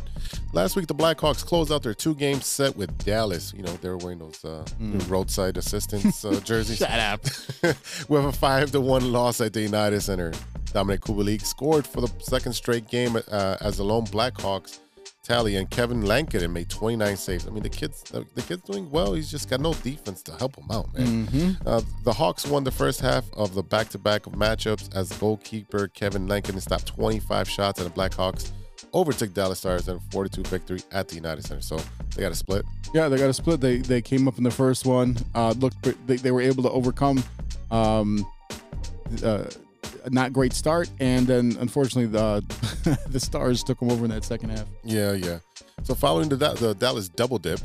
Last 0.53 0.77
week, 0.77 0.87
the 0.87 0.95
Blackhawks 0.95 1.45
closed 1.45 1.69
out 1.69 1.83
their 1.83 1.93
two-game 1.93 2.39
set 2.39 2.77
with 2.77 2.97
Dallas. 3.03 3.53
You 3.53 3.63
know, 3.63 3.73
they 3.81 3.89
were 3.89 3.97
wearing 3.97 4.19
those 4.19 4.45
uh, 4.45 4.63
new 4.79 4.99
roadside 4.99 5.57
assistance 5.57 6.23
uh, 6.23 6.39
jerseys. 6.45 6.77
Shut 6.77 6.91
up. 6.97 7.25
with 8.09 8.25
a 8.25 8.31
five 8.31 8.71
to 8.71 8.81
one 8.81 9.11
loss 9.13 9.39
at 9.39 9.53
the 9.53 9.61
United 9.61 10.01
Center. 10.01 10.31
Dominik 10.73 10.99
Kubalik 10.99 11.45
scored 11.45 11.87
for 11.87 12.01
the 12.01 12.11
second 12.19 12.53
straight 12.53 12.87
game 12.89 13.15
uh, 13.15 13.57
as 13.61 13.77
the 13.77 13.83
lone 13.83 14.05
Blackhawks 14.07 14.79
tally, 15.23 15.55
and 15.55 15.69
Kevin 15.69 16.05
Lankinen 16.05 16.51
made 16.51 16.69
29 16.69 17.15
saves. 17.15 17.47
I 17.47 17.51
mean, 17.51 17.63
the 17.63 17.69
kid's 17.69 18.03
the, 18.03 18.25
the 18.35 18.41
kid's 18.41 18.63
doing 18.63 18.89
well. 18.91 19.13
He's 19.13 19.31
just 19.31 19.49
got 19.49 19.61
no 19.61 19.73
defense 19.75 20.21
to 20.23 20.33
help 20.33 20.57
him 20.57 20.69
out, 20.71 20.93
man. 20.93 21.57
Uh, 21.65 21.81
the 22.03 22.11
Hawks 22.11 22.45
won 22.45 22.65
the 22.65 22.71
first 22.71 22.99
half 22.99 23.23
of 23.33 23.53
the 23.53 23.63
back-to-back 23.63 24.25
of 24.25 24.33
matchups 24.33 24.93
as 24.93 25.13
goalkeeper 25.13 25.87
Kevin 25.87 26.27
Lankinen 26.27 26.59
stopped 26.59 26.87
25 26.87 27.49
shots, 27.49 27.79
and 27.79 27.89
the 27.89 27.93
Blackhawks 27.95 28.51
overtook 28.93 29.33
Dallas 29.33 29.59
Stars 29.59 29.87
in 29.87 29.95
a 29.95 29.99
42 30.11 30.43
victory 30.43 30.81
at 30.91 31.07
the 31.07 31.15
United 31.15 31.45
Center. 31.45 31.61
So 31.61 31.79
they 32.15 32.23
got 32.23 32.31
a 32.31 32.35
split. 32.35 32.65
Yeah, 32.93 33.07
they 33.07 33.17
got 33.17 33.29
a 33.29 33.33
split. 33.33 33.61
They 33.61 33.77
they 33.77 34.01
came 34.01 34.27
up 34.27 34.37
in 34.37 34.43
the 34.43 34.51
first 34.51 34.85
one. 34.85 35.17
Uh, 35.33 35.53
looked 35.57 35.81
they, 36.07 36.17
they 36.17 36.31
were 36.31 36.41
able 36.41 36.63
to 36.63 36.69
overcome 36.69 37.23
um, 37.71 38.25
uh, 39.23 39.45
not 40.09 40.33
great 40.33 40.53
start, 40.53 40.89
and 40.99 41.25
then 41.27 41.55
unfortunately 41.59 42.07
the 42.07 42.43
the 43.09 43.19
Stars 43.19 43.63
took 43.63 43.79
them 43.79 43.91
over 43.91 44.05
in 44.05 44.11
that 44.11 44.23
second 44.23 44.49
half. 44.49 44.65
Yeah, 44.83 45.13
yeah. 45.13 45.39
So 45.83 45.95
following 45.95 46.29
the, 46.29 46.35
the 46.35 46.75
Dallas 46.75 47.09
double 47.09 47.39
dip, 47.39 47.59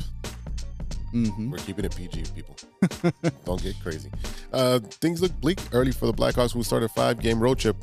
hmm 1.11 1.51
We're 1.51 1.59
keeping 1.59 1.85
it 1.85 1.97
PG, 1.97 2.25
people. 2.35 2.57
Don't 3.45 3.63
get 3.63 3.79
crazy. 3.83 4.11
Uh, 4.53 4.79
things 4.79 5.23
look 5.23 5.33
bleak 5.41 5.59
early 5.73 5.93
for 5.93 6.07
the 6.07 6.13
Blackhawks, 6.13 6.53
who 6.53 6.63
started 6.63 6.87
a 6.87 6.89
five-game 6.91 7.41
road 7.41 7.59
trip 7.59 7.77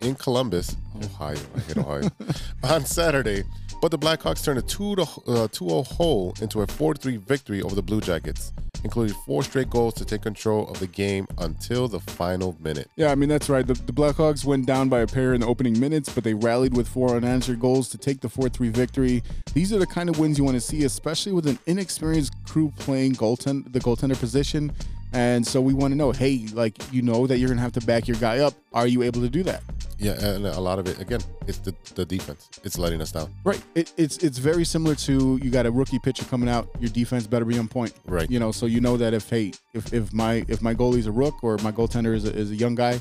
in 0.00 0.14
Columbus, 0.14 0.76
Ohio. 1.04 1.36
I 1.54 1.60
hate 1.60 1.76
Ohio 1.76 2.10
on 2.64 2.84
Saturday. 2.86 3.44
But 3.80 3.90
the 3.90 3.98
Blackhawks 3.98 4.44
turned 4.44 4.58
a 4.58 4.62
two 4.62 4.94
to 4.96 5.02
uh, 5.02 5.48
2-0 5.48 5.86
hole 5.86 6.34
into 6.42 6.60
a 6.60 6.66
4-3 6.66 7.18
victory 7.18 7.62
over 7.62 7.74
the 7.74 7.80
Blue 7.82 8.02
Jackets, 8.02 8.52
including 8.84 9.14
four 9.24 9.42
straight 9.42 9.70
goals 9.70 9.94
to 9.94 10.04
take 10.04 10.20
control 10.20 10.68
of 10.68 10.78
the 10.80 10.86
game 10.86 11.26
until 11.38 11.88
the 11.88 11.98
final 11.98 12.54
minute. 12.60 12.90
Yeah, 12.96 13.10
I 13.10 13.14
mean 13.14 13.30
that's 13.30 13.48
right. 13.48 13.66
The, 13.66 13.72
the 13.72 13.92
Blackhawks 13.92 14.44
went 14.44 14.66
down 14.66 14.90
by 14.90 15.00
a 15.00 15.06
pair 15.06 15.32
in 15.32 15.40
the 15.40 15.46
opening 15.46 15.80
minutes, 15.80 16.12
but 16.14 16.24
they 16.24 16.34
rallied 16.34 16.76
with 16.76 16.88
four 16.88 17.16
unanswered 17.16 17.58
goals 17.58 17.88
to 17.90 17.98
take 17.98 18.20
the 18.20 18.28
four-three 18.28 18.68
victory. 18.68 19.22
These 19.54 19.72
are 19.72 19.78
the 19.78 19.86
kind 19.86 20.10
of 20.10 20.18
wins 20.18 20.36
you 20.36 20.44
want 20.44 20.56
to 20.56 20.60
see, 20.60 20.84
especially 20.84 21.32
with 21.32 21.46
an 21.46 21.58
inexperienced 21.66 22.34
crew 22.44 22.72
playing 22.78 23.14
goaltend 23.14 23.72
the 23.72 23.80
goaltender 23.80 24.18
position. 24.18 24.72
And 25.12 25.46
so 25.46 25.60
we 25.60 25.74
want 25.74 25.92
to 25.92 25.96
know, 25.96 26.12
hey, 26.12 26.46
like 26.52 26.76
you 26.92 27.02
know 27.02 27.26
that 27.26 27.38
you're 27.38 27.48
gonna 27.48 27.60
have 27.60 27.72
to 27.72 27.80
back 27.80 28.06
your 28.06 28.16
guy 28.18 28.38
up. 28.38 28.54
Are 28.72 28.86
you 28.86 29.02
able 29.02 29.20
to 29.22 29.28
do 29.28 29.42
that? 29.44 29.62
Yeah, 29.98 30.12
and 30.24 30.46
a 30.46 30.60
lot 30.60 30.78
of 30.78 30.88
it 30.88 30.98
again, 30.98 31.20
it's 31.46 31.58
the, 31.58 31.74
the 31.94 32.06
defense. 32.06 32.48
It's 32.64 32.78
letting 32.78 33.02
us 33.02 33.12
down. 33.12 33.30
Right. 33.44 33.62
It, 33.74 33.92
it's 33.98 34.16
it's 34.18 34.38
very 34.38 34.64
similar 34.64 34.94
to 34.94 35.38
you 35.42 35.50
got 35.50 35.66
a 35.66 35.70
rookie 35.70 35.98
pitcher 35.98 36.24
coming 36.24 36.48
out. 36.48 36.70
Your 36.80 36.88
defense 36.88 37.26
better 37.26 37.44
be 37.44 37.58
on 37.58 37.68
point. 37.68 37.92
Right. 38.06 38.30
You 38.30 38.38
know, 38.38 38.50
so 38.50 38.64
you 38.64 38.80
know 38.80 38.96
that 38.96 39.12
if 39.12 39.28
hey, 39.28 39.52
if, 39.74 39.92
if 39.92 40.12
my 40.14 40.44
if 40.48 40.62
my 40.62 40.74
goalie's 40.74 41.06
a 41.06 41.12
rook 41.12 41.44
or 41.44 41.58
my 41.58 41.70
goaltender 41.70 42.14
is 42.14 42.24
a, 42.24 42.34
is 42.34 42.50
a 42.50 42.56
young 42.56 42.74
guy, 42.74 43.00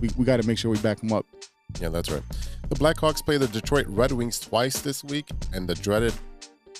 we, 0.00 0.10
we 0.16 0.24
got 0.24 0.38
to 0.38 0.46
make 0.46 0.58
sure 0.58 0.72
we 0.72 0.78
back 0.78 1.00
him 1.00 1.12
up. 1.12 1.24
Yeah, 1.80 1.88
that's 1.88 2.10
right. 2.10 2.22
The 2.68 2.74
Blackhawks 2.74 3.24
play 3.24 3.36
the 3.36 3.46
Detroit 3.46 3.86
Red 3.88 4.10
Wings 4.10 4.40
twice 4.40 4.80
this 4.80 5.04
week 5.04 5.30
and 5.52 5.68
the 5.68 5.76
dreaded 5.76 6.14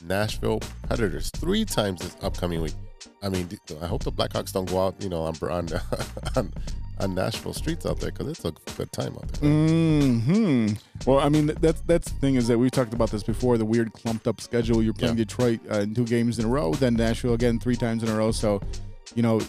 Nashville 0.05 0.61
Predators 0.89 1.31
three 1.31 1.65
times 1.65 2.01
this 2.01 2.17
upcoming 2.23 2.61
week. 2.61 2.75
I 3.23 3.29
mean, 3.29 3.49
I 3.83 3.87
hope 3.87 4.05
the 4.05 4.13
Blackhawks 4.13 4.53
don't 4.53 4.69
go 4.71 4.87
out, 4.87 4.95
you 5.01 5.09
know, 5.09 5.23
on 5.23 5.35
on 5.43 5.69
on, 6.37 6.53
on 6.99 7.15
Nashville 7.15 7.53
streets 7.53 7.85
out 7.85 8.01
there 8.01 8.11
because 8.11 8.29
it's 8.29 8.45
a 8.45 8.53
good 8.77 8.91
time 8.93 9.15
out 9.15 9.29
there. 9.35 9.51
Hmm. 9.51 10.69
Well, 11.07 11.19
I 11.19 11.29
mean, 11.29 11.47
that's 11.61 11.81
that's 11.83 12.11
the 12.11 12.19
thing 12.21 12.37
is 12.37 12.49
that 12.49 12.59
we've 12.59 12.71
talked 12.71 12.95
about 12.95 13.11
this 13.11 13.23
before. 13.23 13.59
The 13.59 13.65
weird 13.65 13.93
clumped 13.93 14.27
up 14.27 14.41
schedule. 14.41 14.83
You're 14.83 14.95
playing 14.95 15.19
Yeah. 15.19 15.25
Detroit 15.25 15.61
uh, 15.71 15.81
in 15.81 15.95
two 15.95 16.05
games 16.07 16.39
in 16.39 16.47
a 16.47 16.49
row, 16.49 16.73
then 16.75 16.95
Nashville 16.95 17.35
again 17.35 17.59
three 17.59 17.77
times 17.77 18.03
in 18.03 18.09
a 18.09 18.17
row. 18.17 18.33
So, 18.33 18.61
you 19.15 19.23
know, 19.23 19.41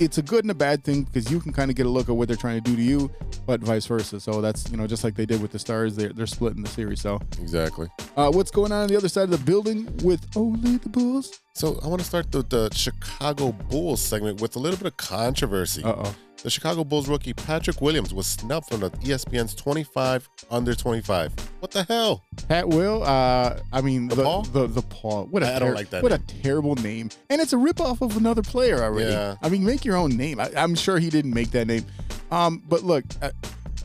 it's 0.00 0.18
a 0.18 0.22
good 0.22 0.44
and 0.44 0.50
a 0.50 0.54
bad 0.54 0.84
thing 0.84 1.02
because 1.04 1.30
you 1.30 1.40
can 1.40 1.52
kind 1.52 1.70
of 1.70 1.76
get 1.76 1.86
a 1.86 1.88
look 1.88 2.08
at 2.08 2.14
what 2.16 2.28
they're 2.28 2.36
trying 2.36 2.62
to 2.62 2.70
do 2.70 2.76
to 2.76 2.82
you, 2.82 3.10
but 3.46 3.60
vice 3.60 3.86
versa. 3.86 4.20
So 4.20 4.40
that's 4.40 4.70
you 4.70 4.76
know 4.76 4.86
just 4.86 5.04
like 5.04 5.14
they 5.14 5.26
did 5.26 5.40
with 5.42 5.52
the 5.52 5.58
Stars, 5.58 5.96
they're 5.96 6.12
they're 6.12 6.26
splitting 6.26 6.62
the 6.62 6.68
series. 6.68 7.00
So 7.00 7.20
Exactly. 7.40 7.88
uh, 8.16 8.30
what's 8.30 8.50
going 8.50 8.72
on 8.72 8.82
on 8.82 8.88
the 8.88 8.96
other 8.96 9.08
side 9.08 9.24
of 9.24 9.30
the 9.30 9.38
building 9.38 9.88
with 10.02 10.26
only 10.36 10.76
the 10.78 10.88
Bulls? 10.88 11.40
So 11.54 11.78
I 11.82 11.88
want 11.88 12.00
to 12.00 12.06
start 12.06 12.30
the, 12.32 12.42
the 12.42 12.70
Chicago 12.74 13.52
Bulls 13.52 14.00
segment 14.00 14.40
with 14.40 14.56
a 14.56 14.58
little 14.58 14.78
bit 14.78 14.86
of 14.86 14.96
controversy. 14.96 15.82
Uh 15.84 15.94
oh. 15.96 16.14
The 16.42 16.48
Chicago 16.48 16.84
Bulls 16.84 17.06
rookie 17.08 17.34
Patrick 17.34 17.82
Williams 17.82 18.14
was 18.14 18.26
snubbed 18.26 18.68
from 18.68 18.80
the 18.80 18.90
ESPN's 18.90 19.54
25 19.54 20.28
under 20.50 20.74
25. 20.74 21.34
What 21.60 21.70
the 21.70 21.84
hell? 21.84 22.24
Pat 22.48 22.66
Will, 22.66 23.02
uh, 23.02 23.58
I 23.72 23.80
mean 23.82 24.08
the 24.08 24.16
Paul? 24.22 24.42
the 24.44 24.66
the 24.66 24.80
Paul. 24.82 25.26
What 25.26 25.42
a 25.42 25.54
I 25.54 25.58
don't 25.58 25.74
like 25.74 25.90
that 25.90 26.02
What 26.02 26.12
name. 26.12 26.20
a 26.22 26.42
terrible 26.42 26.76
name, 26.76 27.10
and 27.28 27.42
it's 27.42 27.52
a 27.52 27.56
ripoff 27.56 28.00
of 28.00 28.16
another 28.16 28.40
player 28.42 28.82
already. 28.82 29.10
Yeah. 29.10 29.36
I 29.42 29.50
mean, 29.50 29.64
make 29.64 29.84
your 29.84 29.96
own 29.96 30.16
name. 30.16 30.40
I, 30.40 30.50
I'm 30.56 30.74
sure 30.74 30.98
he 30.98 31.10
didn't 31.10 31.34
make 31.34 31.50
that 31.50 31.66
name. 31.66 31.84
Um, 32.30 32.62
but 32.66 32.84
look, 32.84 33.04
uh, 33.20 33.32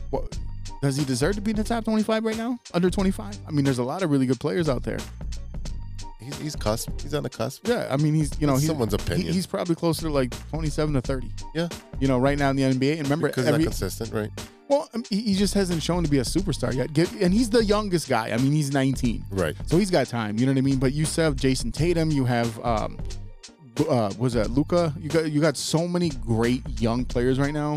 what, 0.08 0.38
does 0.80 0.96
he 0.96 1.04
deserve 1.04 1.34
to 1.34 1.42
be 1.42 1.50
in 1.50 1.56
the 1.58 1.64
top 1.64 1.84
25 1.84 2.24
right 2.24 2.36
now? 2.38 2.58
Under 2.72 2.88
25? 2.88 3.36
I 3.46 3.50
mean, 3.50 3.64
there's 3.66 3.78
a 3.78 3.84
lot 3.84 4.02
of 4.02 4.10
really 4.10 4.24
good 4.26 4.40
players 4.40 4.68
out 4.68 4.82
there. 4.82 4.98
He's, 6.26 6.38
he's 6.38 6.56
cusp. 6.56 6.90
He's 7.00 7.14
on 7.14 7.22
the 7.22 7.30
cusp. 7.30 7.66
Yeah, 7.68 7.86
I 7.90 7.96
mean, 7.96 8.14
he's 8.14 8.30
you 8.40 8.46
know 8.46 8.52
That's 8.54 8.62
he's, 8.62 8.68
someone's 8.70 8.92
he- 8.94 9.02
opinion. 9.02 9.32
he's 9.32 9.46
probably 9.46 9.74
closer 9.74 10.02
to 10.02 10.10
like 10.10 10.30
27 10.50 10.94
to 10.94 11.00
30. 11.00 11.30
Yeah. 11.54 11.68
You 12.00 12.08
know, 12.08 12.18
right 12.18 12.38
now 12.38 12.50
in 12.50 12.56
the 12.56 12.62
NBA. 12.64 12.94
And 12.98 13.02
remember, 13.04 13.28
Because 13.28 13.46
every, 13.46 13.60
not 13.64 13.68
consistent, 13.70 14.12
right? 14.12 14.30
well, 14.68 14.88
um, 14.94 15.04
he, 15.08 15.20
he 15.22 15.34
just 15.34 15.54
hasn't 15.54 15.82
shown 15.82 16.02
to 16.04 16.10
be 16.10 16.18
a 16.18 16.22
superstar 16.24 16.74
yet. 16.74 16.92
Get- 16.92 17.12
And 17.12 17.32
he's 17.32 17.48
the 17.50 17.64
youngest 17.64 18.08
guy. 18.08 18.30
I 18.32 18.36
mean, 18.36 18.52
he's 18.52 18.72
19. 18.72 19.24
Right. 19.30 19.54
So 19.66 19.78
he's 19.78 19.90
got 19.90 20.06
time. 20.08 20.36
You 20.38 20.46
know 20.46 20.52
what 20.52 20.58
I 20.58 20.62
mean? 20.62 20.78
But 20.78 20.92
you 20.92 21.04
still 21.04 21.24
have 21.24 21.36
Jayson 21.36 21.72
Tatum. 21.72 22.10
You 22.10 22.24
have 22.24 22.58
um, 22.64 22.98
uh, 23.88 24.10
was 24.18 24.32
that 24.34 24.50
Luka? 24.50 24.92
You 24.98 25.08
got 25.08 25.30
you 25.30 25.40
got 25.40 25.56
so 25.56 25.86
many 25.86 26.08
great 26.10 26.62
young 26.80 27.04
players 27.04 27.38
right 27.38 27.52
now. 27.54 27.76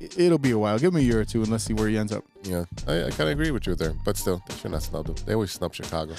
It- 0.00 0.18
It'll 0.18 0.38
be 0.38 0.50
a 0.52 0.58
while. 0.58 0.78
Give 0.78 0.92
him 0.94 0.96
a 1.00 1.00
year 1.04 1.20
or 1.20 1.24
two 1.24 1.42
and 1.42 1.50
let's 1.52 1.64
see 1.64 1.74
where 1.74 1.88
he 1.88 1.98
ends 1.98 2.12
up. 2.12 2.24
Yeah. 2.42 2.64
I, 2.88 3.04
I 3.04 3.10
kind 3.10 3.28
of 3.28 3.28
agree 3.28 3.50
with 3.50 3.66
you 3.66 3.74
there. 3.74 3.92
But 4.04 4.16
still, 4.16 4.42
they 4.48 4.54
should 4.56 4.70
not 4.70 4.82
snub 4.82 5.06
them. 5.06 5.14
They 5.26 5.34
always 5.34 5.52
snub 5.52 5.74
Chicago, 5.74 6.14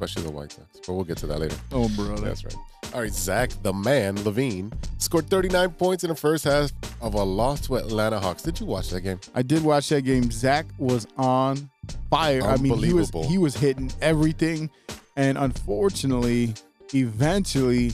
especially 0.00 0.30
the 0.30 0.34
White 0.34 0.50
Sox. 0.52 0.80
But 0.86 0.94
we'll 0.94 1.04
get 1.04 1.18
to 1.18 1.26
that 1.26 1.38
later. 1.38 1.56
Oh, 1.72 1.88
brother. 1.90 2.22
That's 2.22 2.44
right. 2.44 2.56
All 2.94 3.02
right, 3.02 3.12
Zach, 3.12 3.50
the 3.62 3.72
man, 3.72 4.16
LaVine, 4.16 4.72
scored 4.98 5.28
39 5.28 5.70
points 5.72 6.04
in 6.04 6.08
the 6.08 6.16
first 6.16 6.44
half 6.44 6.72
of 7.02 7.14
a 7.14 7.22
loss 7.22 7.60
to 7.66 7.76
Atlanta 7.76 8.18
Hawks. 8.18 8.42
Did 8.42 8.58
you 8.58 8.66
watch 8.66 8.88
that 8.90 9.02
game? 9.02 9.20
I 9.34 9.42
did 9.42 9.62
watch 9.62 9.88
that 9.90 10.02
game. 10.02 10.30
Zach 10.30 10.66
was 10.78 11.06
on 11.18 11.70
fire. 12.08 12.42
I 12.42 12.56
mean, 12.56 12.78
he 12.78 12.94
was 12.94 13.10
he 13.28 13.36
was 13.38 13.54
hitting 13.54 13.92
everything, 14.00 14.70
and 15.16 15.36
unfortunately, 15.36 16.54
eventually, 16.94 17.92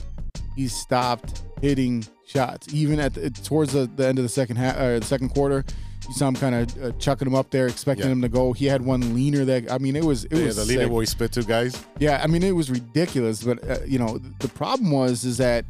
he 0.55 0.67
stopped 0.67 1.43
hitting 1.61 2.05
shots. 2.25 2.73
Even 2.73 2.99
at 2.99 3.13
the, 3.13 3.29
towards 3.29 3.73
the, 3.73 3.89
the 3.95 4.07
end 4.07 4.17
of 4.17 4.23
the 4.23 4.29
second 4.29 4.55
half, 4.55 4.77
uh, 4.77 4.99
the 4.99 5.05
second 5.05 5.29
quarter, 5.29 5.63
you 6.07 6.13
saw 6.13 6.27
him 6.29 6.35
kind 6.35 6.55
of 6.55 6.83
uh, 6.83 6.91
chucking 6.99 7.27
him 7.27 7.35
up 7.35 7.49
there, 7.51 7.67
expecting 7.67 8.05
Yeah. 8.07 8.11
him 8.13 8.21
to 8.21 8.29
go. 8.29 8.53
He 8.53 8.65
had 8.65 8.81
one 8.81 9.13
leaner 9.13 9.43
that 9.45 9.71
I 9.71 9.77
mean, 9.77 9.95
it 9.95 10.03
was 10.05 10.23
it 10.25 10.33
yeah, 10.37 10.45
was 10.45 10.55
the 10.55 10.65
leader 10.65 10.83
sick. 10.83 10.91
where 10.91 11.01
he 11.01 11.05
spit 11.05 11.31
two 11.33 11.43
guys. 11.43 11.83
Yeah, 11.99 12.21
I 12.23 12.27
mean 12.27 12.43
it 12.43 12.53
was 12.55 12.69
ridiculous. 12.71 13.43
But 13.43 13.69
uh, 13.69 13.79
you 13.85 13.99
know, 13.99 14.17
the 14.39 14.47
problem 14.49 14.91
was 14.91 15.25
is 15.25 15.37
that 15.37 15.65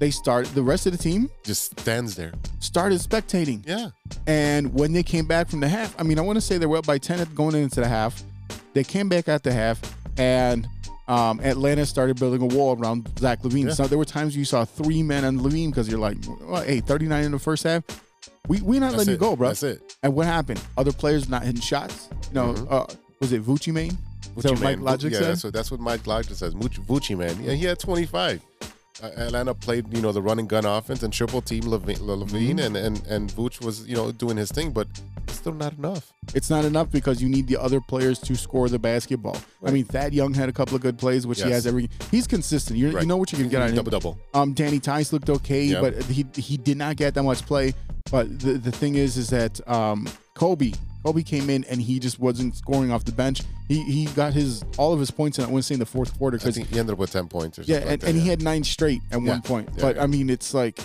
they 0.00 0.10
started 0.10 0.52
the 0.54 0.62
rest 0.62 0.86
of 0.86 0.92
the 0.92 0.98
team 0.98 1.30
Just 1.44 1.78
stands 1.80 2.16
there. 2.16 2.32
started 2.58 2.98
spectating. 3.00 3.64
Yeah. 3.66 3.90
And 4.26 4.74
when 4.74 4.92
they 4.92 5.02
came 5.04 5.26
back 5.26 5.48
from 5.48 5.60
the 5.60 5.68
half, 5.68 5.94
I 6.00 6.02
mean, 6.02 6.18
I 6.18 6.22
want 6.22 6.36
to 6.36 6.40
say 6.40 6.58
they 6.58 6.66
were 6.66 6.78
up 6.78 6.86
by 6.86 6.98
10 6.98 7.26
going 7.34 7.54
into 7.54 7.80
the 7.80 7.88
half. 7.88 8.22
They 8.72 8.82
came 8.82 9.08
back 9.08 9.28
at 9.28 9.44
the 9.44 9.52
half, 9.52 9.80
and 10.18 10.66
um, 11.06 11.38
Atlanta 11.40 11.86
started 11.86 12.18
building 12.18 12.42
a 12.42 12.46
wall 12.56 12.76
around 12.76 13.08
Zach 13.20 13.42
LaVine. 13.42 13.66
Yeah. 13.68 13.72
So 13.72 13.86
there 13.86 13.96
were 13.98 14.04
times 14.04 14.36
you 14.36 14.44
saw 14.44 14.64
three 14.64 15.00
men 15.02 15.24
on 15.24 15.38
LaVine 15.38 15.70
because 15.70 15.88
you're 15.88 16.00
like, 16.00 16.16
well, 16.42 16.62
hey, 16.62 16.80
39 16.80 17.24
in 17.24 17.30
the 17.32 17.38
first 17.38 17.62
half. 17.62 17.84
We 18.48 18.60
we 18.60 18.78
not 18.78 18.86
That's 18.92 18.98
letting 18.98 19.10
it. 19.12 19.14
you 19.14 19.18
go, 19.20 19.36
bro. 19.36 19.48
That's 19.48 19.62
it. 19.62 19.96
And 20.02 20.14
what 20.14 20.26
happened? 20.26 20.60
Other 20.76 20.92
players 20.92 21.28
not 21.28 21.42
hitting 21.44 21.60
shots. 21.60 22.08
You 22.28 22.34
know, 22.34 22.54
Mhm. 22.54 22.72
uh, 22.72 22.86
was 23.20 23.32
it 23.32 23.42
Vucci 23.44 23.72
Main? 23.72 23.96
What 24.34 24.60
Mike. 24.60 24.80
Logic 24.80 25.12
yeah, 25.12 25.34
said? 25.34 25.44
what, 25.44 25.52
that's 25.52 25.70
what 25.70 25.80
Mike 25.80 26.06
Logic 26.06 26.34
says. 26.36 26.54
Vucci, 26.54 26.84
Vucci 26.84 27.16
man. 27.16 27.40
Yeah, 27.42 27.52
he 27.52 27.64
had 27.64 27.78
25. 27.78 28.40
Uh, 29.02 29.06
Atlanta 29.16 29.52
played, 29.54 29.92
you 29.94 30.00
know, 30.00 30.12
the 30.12 30.22
running 30.22 30.46
gun 30.46 30.64
offense 30.64 31.02
and 31.02 31.12
triple 31.12 31.40
team 31.42 31.64
LaVine, 31.64 31.98
LaVine 31.98 32.28
Mm-hmm. 32.54 32.58
and, 32.60 32.76
and 32.76 33.06
and 33.06 33.30
Vooch 33.32 33.64
was, 33.64 33.86
you 33.88 33.94
know, 33.96 34.12
doing 34.12 34.36
his 34.36 34.50
thing, 34.52 34.70
but 34.70 34.86
it's 35.26 35.36
still 35.38 35.52
not 35.52 35.72
enough. 35.76 36.12
It's 36.32 36.48
not 36.48 36.64
enough 36.64 36.90
because 36.92 37.20
you 37.22 37.28
need 37.28 37.46
the 37.48 37.56
other 37.60 37.80
players 37.80 38.18
to 38.20 38.36
score 38.36 38.68
the 38.68 38.78
basketball. 38.78 39.36
I 39.64 39.70
mean, 39.72 39.84
Thad 39.84 40.14
Young 40.14 40.32
had 40.32 40.48
a 40.48 40.52
couple 40.52 40.76
of 40.76 40.82
good 40.82 40.96
plays, 40.98 41.26
which 41.26 41.42
he 41.42 41.50
has 41.50 41.66
every. 41.66 41.90
He's 42.10 42.26
consistent. 42.26 42.78
You, 42.78 42.88
you 42.90 42.96
Right. 42.96 43.06
know 43.06 43.16
what 43.16 43.32
you 43.32 43.38
can 43.38 43.48
get 43.48 43.62
on 43.62 43.70
him. 43.70 43.76
double 43.76 43.90
double. 43.90 44.18
Um, 44.32 44.52
Danny 44.52 44.78
Theis 44.78 45.12
looked 45.12 45.28
okay, 45.30 45.64
Yep. 45.64 45.80
but 45.82 46.04
he 46.04 46.24
he 46.36 46.56
did 46.56 46.76
not 46.76 46.96
get 46.96 47.14
that 47.14 47.22
much 47.24 47.44
play. 47.46 47.74
But 48.10 48.38
the 48.38 48.52
the 48.54 48.70
thing 48.72 48.96
is, 48.96 49.16
is 49.16 49.30
that 49.30 49.66
um, 49.66 50.06
Coby 50.34 50.76
Coby 51.04 51.24
came 51.24 51.48
in 51.48 51.64
and 51.64 51.80
he 51.80 51.98
just 51.98 52.18
wasn't 52.20 52.54
scoring 52.54 52.92
off 52.92 53.04
the 53.04 53.12
bench. 53.12 53.40
He 53.66 53.82
he 53.84 54.04
got 54.14 54.34
his 54.34 54.62
all 54.76 54.92
of 54.92 55.00
his 55.00 55.10
points 55.10 55.38
in 55.38 55.44
I 55.44 55.48
want 55.48 55.62
to 55.64 55.66
say 55.66 55.74
in 55.74 55.80
the 55.80 55.86
fourth 55.86 56.16
quarter 56.18 56.36
I 56.36 56.38
because 56.38 56.54
think 56.56 56.68
he 56.68 56.78
ended 56.78 56.92
up 56.92 56.98
with 56.98 57.12
10 57.12 57.28
points 57.28 57.58
or 57.58 57.62
yeah, 57.62 57.76
like 57.78 57.86
and, 57.86 58.00
that, 58.02 58.08
and 58.10 58.18
he 58.20 58.28
had 58.28 58.42
nine 58.42 58.62
straight 58.62 59.00
at 59.10 59.22
Yeah. 59.22 59.28
one 59.30 59.42
point. 59.42 59.70
Yeah, 59.76 59.80
but 59.82 59.96
yeah. 59.96 60.02
I 60.02 60.06
mean, 60.06 60.28
it's 60.28 60.52
like 60.52 60.78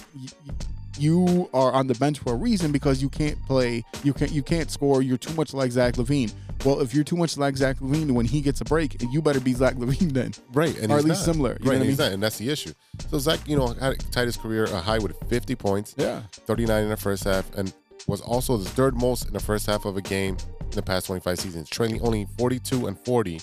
you 0.98 1.50
are 1.54 1.72
on 1.72 1.88
the 1.88 1.96
bench 1.96 2.20
for 2.20 2.34
a 2.34 2.36
reason 2.36 2.72
because 2.72 3.02
you 3.02 3.10
can't 3.10 3.42
play, 3.46 3.84
you 4.04 4.14
can't 4.14 4.32
you 4.32 4.44
can't 4.44 4.70
score. 4.72 5.02
You're 5.02 5.18
too 5.18 5.34
much 5.34 5.54
like 5.54 5.72
Zach 5.72 5.96
LaVine. 5.96 6.34
Well, 6.66 6.82
if 6.82 6.94
you're 6.94 7.06
too 7.06 7.16
much 7.16 7.38
like 7.38 7.56
Zach 7.56 7.78
LaVine, 7.78 8.12
when 8.12 8.26
he 8.26 8.42
gets 8.42 8.60
a 8.60 8.66
break, 8.66 9.02
you 9.12 9.22
better 9.22 9.40
be 9.40 9.54
Zach 9.54 9.76
LaVine 9.76 10.12
then. 10.12 10.34
Right, 10.52 10.78
and 10.78 10.92
or 10.92 10.96
he's 10.98 11.06
at 11.06 11.10
least 11.10 11.28
not. 11.28 11.34
similar, 11.34 11.58
you 11.62 11.70
right, 11.70 11.74
I 11.74 11.76
and 11.80 11.86
he's 11.90 11.98
mean? 11.98 12.08
not, 12.08 12.14
and 12.14 12.24
that's 12.24 12.38
the 12.38 12.50
issue. 12.50 12.74
So 13.10 13.18
Zach, 13.20 13.40
you 13.48 13.56
know, 13.56 13.68
had 13.68 14.00
tied 14.12 14.26
his 14.26 14.36
career 14.36 14.66
a 14.66 14.80
high 14.82 15.00
with 15.00 15.16
50 15.30 15.56
points, 15.56 15.96
Yeah. 15.98 16.22
39 16.48 16.84
in 16.84 16.90
the 16.90 16.98
first 16.98 17.24
half, 17.24 17.50
and 17.56 17.74
was 18.08 18.20
also 18.22 18.58
the 18.58 18.70
third 18.70 18.98
most 18.98 19.28
in 19.28 19.34
the 19.34 19.40
first 19.40 19.68
half 19.68 19.86
of 19.86 19.96
a 19.96 20.02
game 20.02 20.36
in 20.64 20.72
the 20.72 20.82
past 20.82 21.06
25 21.08 21.40
seasons, 21.40 21.70
trailing 21.70 22.02
only 22.02 22.28
42 22.38 22.88
and 22.88 23.00
40, 23.06 23.40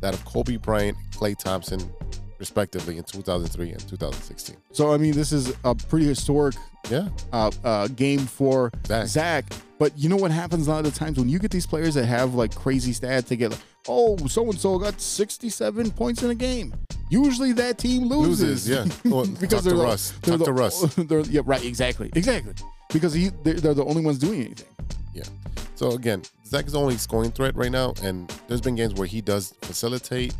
that 0.00 0.12
of 0.14 0.24
Kobe 0.24 0.56
Bryant, 0.56 0.96
Klay 1.12 1.38
Thompson, 1.38 1.80
respectively, 2.38 2.98
in 2.98 3.04
2003 3.04 3.70
and 3.70 3.88
2016. 3.88 4.56
So 4.72 4.92
I 4.92 4.96
mean, 4.96 5.12
this 5.12 5.32
is 5.32 5.54
a 5.64 5.74
pretty 5.74 6.06
historic 6.06 6.54
Yeah, 6.90 7.08
uh, 7.32 7.50
uh, 7.64 7.88
game 7.88 8.20
for 8.26 8.70
Zach. 8.86 9.06
Zach. 9.08 9.44
But 9.78 9.96
you 9.98 10.08
know 10.08 10.16
what 10.16 10.30
happens 10.30 10.68
a 10.68 10.70
lot 10.70 10.86
of 10.86 10.92
the 10.94 10.98
times 10.98 11.18
when 11.18 11.28
you 11.28 11.38
get 11.38 11.50
these 11.50 11.66
players 11.66 11.94
that 11.94 12.06
have 12.06 12.34
like 12.34 12.54
crazy 12.54 12.92
stats, 12.94 13.36
get 13.36 13.50
like, 13.50 13.60
oh, 13.88 14.16
so 14.26 14.44
and 14.44 14.58
so 14.58 14.78
got 14.78 14.98
67 15.00 15.90
points 15.90 16.22
in 16.22 16.30
a 16.30 16.34
game. 16.34 16.72
Usually 17.10 17.52
that 17.52 17.76
team 17.78 18.04
loses. 18.04 18.66
Loses, 18.66 18.68
yeah. 18.68 18.86
Well, 19.10 19.26
talk 19.26 19.38
they're 19.48 19.60
the- 19.60 19.76
Russ. 19.76 20.10
they're 20.22 20.36
Talk 20.36 20.38
the- 20.38 20.44
to 20.46 20.52
Russ. 20.52 20.94
they're- 20.96 21.20
yeah, 21.22 21.42
right, 21.44 21.62
exactly, 21.64 22.10
exactly. 22.14 22.54
Because 22.92 23.12
he, 23.12 23.30
they're, 23.42 23.54
they're 23.54 23.74
the 23.74 23.84
only 23.84 24.02
ones 24.02 24.18
doing 24.18 24.40
anything. 24.40 24.66
Yeah. 25.12 25.24
So 25.74 25.90
again, 25.90 26.22
Zach 26.46 26.66
is 26.66 26.72
the 26.72 26.80
only 26.80 26.96
scoring 26.96 27.30
threat 27.32 27.54
right 27.54 27.70
now, 27.70 27.92
and 28.02 28.32
there's 28.48 28.60
been 28.62 28.76
games 28.76 28.94
where 28.94 29.06
he 29.06 29.20
does 29.20 29.52
facilitate, 29.60 30.34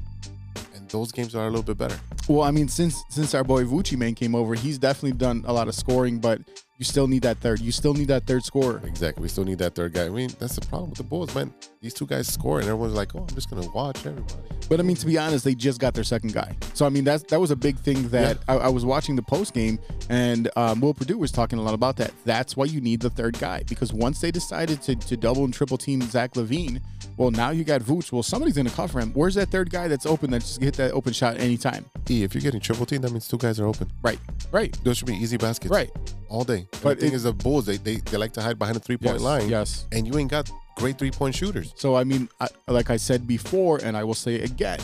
those 0.90 1.12
games 1.12 1.35
are 1.35 1.46
a 1.46 1.51
little 1.51 1.62
bit 1.62 1.79
better. 1.79 1.99
Well, 2.29 2.42
I 2.42 2.51
mean, 2.51 2.68
since 2.68 3.03
since 3.11 3.35
our 3.35 3.44
boy 3.44 3.64
Vucci 3.64 3.96
man 3.96 4.14
came 4.14 4.35
over, 4.35 4.55
he's 4.55 4.79
definitely 4.79 5.16
done 5.18 5.44
a 5.46 5.53
lot 5.53 5.68
of 5.68 5.75
scoring, 5.75 6.18
but 6.18 6.40
you 6.79 6.85
still 6.85 7.09
need 7.09 7.23
that 7.23 7.39
third. 7.39 7.61
You 7.61 7.73
still 7.73 7.95
need 7.95 8.09
that 8.09 8.27
third 8.27 8.45
scorer. 8.45 8.83
Exactly. 8.85 9.23
We 9.23 9.29
still 9.29 9.45
need 9.45 9.59
that 9.59 9.75
third 9.75 9.95
guy. 9.95 10.07
I 10.07 10.09
mean, 10.11 10.31
that's 10.39 10.57
the 10.57 10.67
problem 10.67 10.91
with 10.91 10.99
the 10.99 11.05
Bulls, 11.05 11.35
man. 11.35 11.53
These 11.81 11.95
two 11.95 12.07
guys 12.07 12.27
score, 12.29 12.59
and 12.59 12.69
everyone's 12.69 12.95
like, 12.95 13.15
"Oh, 13.15 13.21
I'm 13.21 13.35
just 13.35 13.49
gonna 13.49 13.69
watch 13.71 14.05
everybody." 14.05 14.35
But 14.69 14.81
I 14.81 14.83
mean, 14.83 14.97
to 14.97 15.07
be 15.07 15.17
honest, 15.17 15.45
they 15.45 15.55
just 15.55 15.81
got 15.81 15.95
their 15.95 16.05
second 16.05 16.33
guy. 16.35 16.57
So 16.75 16.85
I 16.85 16.89
mean, 16.89 17.05
that's 17.05 17.23
that 17.25 17.41
was 17.41 17.51
a 17.51 17.57
big 17.57 17.79
thing 17.79 18.09
that 18.09 18.39
I, 18.49 18.57
I 18.57 18.69
was 18.69 18.85
watching 18.85 19.17
the 19.17 19.23
post 19.23 19.55
game, 19.55 19.79
and 20.11 20.51
um, 20.57 20.81
Will 20.81 20.93
Perdue 20.95 21.17
was 21.19 21.31
talking 21.31 21.59
a 21.59 21.62
lot 21.62 21.75
about 21.75 21.97
that. 21.97 22.12
That's 22.25 22.57
why 22.57 22.65
you 22.67 22.81
need 22.81 23.01
the 23.01 23.11
third 23.11 23.39
guy 23.39 23.62
because 23.69 23.93
once 23.93 24.21
they 24.21 24.31
decided 24.31 24.83
to, 24.83 24.97
to 24.97 25.17
double 25.17 25.45
and 25.45 25.55
triple 25.55 25.79
team 25.79 26.03
Zach 26.03 26.35
LaVine, 26.35 26.81
well, 27.17 27.31
now 27.31 27.51
you 27.51 27.65
got 27.65 27.81
Vooch. 27.83 28.12
Well, 28.12 28.23
somebody's 28.23 28.57
gonna 28.57 28.71
cover 28.71 29.01
him. 29.01 29.12
Where's 29.12 29.37
that 29.37 29.49
third 29.49 29.71
guy 29.71 29.89
that's 29.89 30.05
open 30.07 30.31
that 30.33 30.41
just 30.41 30.61
hit 30.61 30.75
that 30.75 30.93
open 30.93 31.12
shot 31.12 31.39
anytime? 31.39 31.85
E, 32.11 32.23
if 32.25 32.35
you're 32.35 32.43
getting 32.43 32.61
triple 32.61 32.85
team, 32.87 33.01
that 33.03 33.12
means 33.12 33.29
two 33.29 33.39
guys 33.39 33.59
are 33.61 33.67
open. 33.67 33.91
Right, 34.03 34.19
right, 34.53 34.77
Those 34.85 34.99
should 34.99 35.07
be 35.07 35.15
easy 35.15 35.37
baskets, 35.37 35.71
right. 35.71 35.91
all 36.29 36.45
day. 36.45 36.65
But 36.83 36.96
the 36.98 37.07
thing 37.07 37.12
it- 37.12 37.16
is, 37.16 37.22
the 37.24 37.33
Bulls 37.33 37.66
they, 37.66 37.76
they 37.76 37.96
they 37.96 38.16
like 38.16 38.33
to 38.35 38.42
hide 38.42 38.59
behind 38.59 38.76
the 38.76 38.81
three 38.81 38.96
point 38.96 39.14
Yes, 39.16 39.22
line. 39.22 39.48
yes. 39.48 39.87
And 39.92 40.07
you 40.07 40.18
ain't 40.18 40.31
got 40.31 40.50
great 40.76 40.98
three 40.98 41.11
point 41.11 41.35
shooters. 41.35 41.72
So 41.76 41.96
I 41.96 42.05
mean, 42.05 42.29
I, 42.40 42.48
like 42.68 42.90
I 42.90 42.96
said 42.96 43.26
before, 43.26 43.79
and 43.83 43.96
I 43.96 44.05
will 44.05 44.14
say 44.14 44.40
again, 44.42 44.79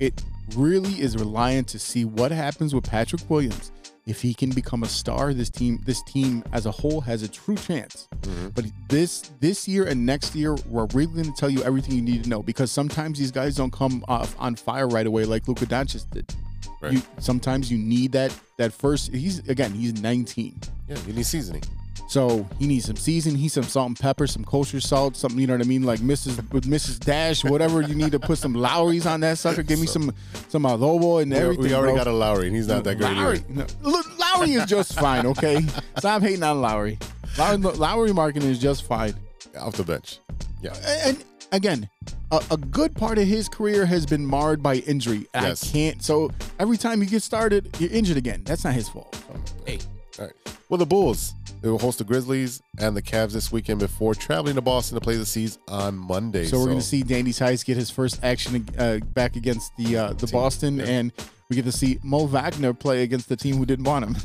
it 0.00 0.22
really 0.56 1.00
is 1.00 1.16
reliant 1.16 1.68
to 1.68 1.78
see 1.78 2.04
what 2.04 2.30
happens 2.32 2.74
with 2.74 2.84
Patrick 2.84 3.28
Williams. 3.28 3.70
If 4.08 4.22
he 4.22 4.32
can 4.32 4.50
become 4.50 4.82
a 4.82 4.88
star, 4.88 5.34
this 5.34 5.50
team, 5.50 5.80
this 5.84 6.02
team 6.02 6.42
as 6.52 6.66
a 6.66 6.70
whole 6.70 7.00
has 7.02 7.22
a 7.22 7.28
true 7.28 7.56
chance. 7.56 8.08
Mm-hmm. 8.22 8.48
But 8.48 8.64
this 8.88 9.30
this 9.40 9.68
year 9.68 9.84
and 9.84 10.04
next 10.06 10.34
year, 10.34 10.56
we're 10.66 10.86
really 10.94 11.12
going 11.12 11.32
to 11.32 11.38
tell 11.38 11.50
you 11.50 11.62
everything 11.62 11.94
you 11.94 12.02
need 12.02 12.24
to 12.24 12.30
know 12.30 12.42
because 12.42 12.72
sometimes 12.72 13.18
these 13.18 13.30
guys 13.30 13.56
don't 13.56 13.72
come 13.72 14.04
off 14.08 14.34
on 14.38 14.56
fire 14.56 14.88
right 14.88 15.06
away 15.06 15.24
like 15.24 15.46
Luka 15.46 15.66
Doncic 15.66 16.10
did. 16.10 16.34
Right. 16.80 16.94
You, 16.94 17.02
sometimes 17.18 17.70
you 17.70 17.78
need 17.78 18.12
that 18.12 18.34
that 18.56 18.72
first. 18.72 19.14
He's 19.14 19.46
again, 19.48 19.72
he's 19.72 20.00
19. 20.00 20.58
Yeah, 20.88 20.96
you 21.06 21.12
need 21.12 21.26
seasoning. 21.26 21.62
So 22.08 22.46
he 22.58 22.66
needs 22.66 22.86
some 22.86 22.96
season. 22.96 23.34
He 23.34 23.42
needs 23.42 23.54
some 23.54 23.64
salt 23.64 23.88
and 23.88 23.98
pepper, 23.98 24.26
some 24.26 24.44
kosher 24.44 24.80
salt, 24.80 25.16
something 25.16 25.40
you 25.40 25.46
know 25.46 25.54
what 25.54 25.64
I 25.64 25.68
mean, 25.68 25.82
like 25.82 26.00
Mrs. 26.00 26.50
with 26.52 26.64
Mrs. 26.64 27.00
Dash, 27.00 27.44
whatever 27.44 27.82
you 27.82 27.94
need 27.94 28.12
to 28.12 28.20
put 28.20 28.38
some 28.38 28.54
Lawry's 28.54 29.06
on 29.06 29.20
that 29.20 29.38
sucker. 29.38 29.62
Give 29.62 29.80
me 29.80 29.86
some 29.86 30.12
some 30.48 30.62
adobo 30.62 31.22
and 31.22 31.32
everything. 31.32 31.64
we 31.64 31.74
already 31.74 31.92
bro. 31.94 32.04
got 32.04 32.06
a 32.06 32.12
Lauri, 32.12 32.46
and 32.46 32.56
he's 32.56 32.68
not 32.68 32.84
that 32.84 32.96
great 32.96 33.16
Lauri, 33.16 33.44
no, 33.48 33.66
look, 33.82 34.06
Lauri 34.18 34.52
is 34.52 34.66
just 34.66 34.94
fine. 34.94 35.26
Okay, 35.26 35.64
stop 35.98 36.22
hating 36.22 36.42
on 36.42 36.60
Lauri. 36.60 36.98
Lauri, 37.38 37.56
Lauri 37.56 38.10
Markkanen 38.10 38.44
is 38.44 38.58
just 38.58 38.84
fine. 38.84 39.14
Off 39.58 39.74
the 39.74 39.84
bench. 39.84 40.20
Yeah. 40.62 40.74
And 41.04 41.24
again, 41.52 41.88
a, 42.30 42.42
a 42.50 42.56
good 42.56 42.94
part 42.94 43.18
of 43.18 43.26
his 43.26 43.48
career 43.48 43.86
has 43.86 44.06
been 44.06 44.24
marred 44.24 44.62
by 44.62 44.76
injury. 44.76 45.26
Yes. 45.34 45.68
I 45.68 45.72
can't. 45.72 46.02
So 46.02 46.30
every 46.58 46.76
time 46.76 47.02
you 47.02 47.08
get 47.08 47.22
started, 47.22 47.74
you're 47.78 47.90
injured 47.90 48.16
again. 48.16 48.42
That's 48.44 48.64
not 48.64 48.74
his 48.74 48.88
fault. 48.88 49.14
So, 49.14 49.40
hey, 49.66 49.78
All 50.18 50.26
right. 50.26 50.34
Well, 50.68 50.78
the 50.78 50.86
Bulls 50.86 51.34
they 51.60 51.68
will 51.68 51.78
host 51.78 51.98
the 51.98 52.04
Grizzlies 52.04 52.62
and 52.78 52.96
the 52.96 53.02
Cavs 53.02 53.32
this 53.32 53.50
weekend 53.50 53.80
before 53.80 54.14
traveling 54.14 54.54
to 54.54 54.60
Boston 54.60 54.94
to 54.96 55.00
play 55.00 55.16
the 55.16 55.26
C's 55.26 55.58
on 55.66 55.96
Monday. 55.96 56.44
so 56.44 56.58
we're 56.58 56.66
going 56.66 56.78
to 56.78 56.84
see 56.84 57.02
Danny 57.02 57.30
Theis 57.30 57.64
get 57.64 57.76
his 57.76 57.90
first 57.90 58.22
action 58.22 58.68
uh, 58.78 58.98
back 58.98 59.34
against 59.34 59.76
the 59.76 59.96
uh, 59.96 60.12
the 60.12 60.28
Boston, 60.28 60.76
yeah. 60.76 60.84
and 60.84 61.12
we 61.48 61.56
get 61.56 61.64
to 61.64 61.72
see 61.72 61.98
Mo 62.02 62.26
Wagner 62.26 62.74
play 62.74 63.02
against 63.02 63.28
the 63.28 63.36
team 63.36 63.56
who 63.56 63.66
didn't 63.66 63.86
want 63.86 64.04
him. 64.04 64.16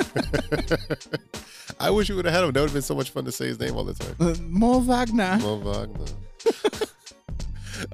I 1.80 1.90
wish 1.90 2.08
you 2.08 2.16
would 2.16 2.24
have 2.24 2.34
had 2.34 2.44
him. 2.44 2.52
That 2.52 2.60
would 2.60 2.70
have 2.70 2.74
been 2.74 2.82
so 2.82 2.94
much 2.94 3.10
fun 3.10 3.24
to 3.24 3.32
say 3.32 3.46
his 3.46 3.58
name 3.58 3.76
all 3.76 3.84
the 3.84 3.94
time. 3.94 4.14
Uh, 4.18 4.34
Mo 4.42 4.80
Wagner. 4.80 5.38
Mo 5.40 5.56
Wagner. 5.56 6.06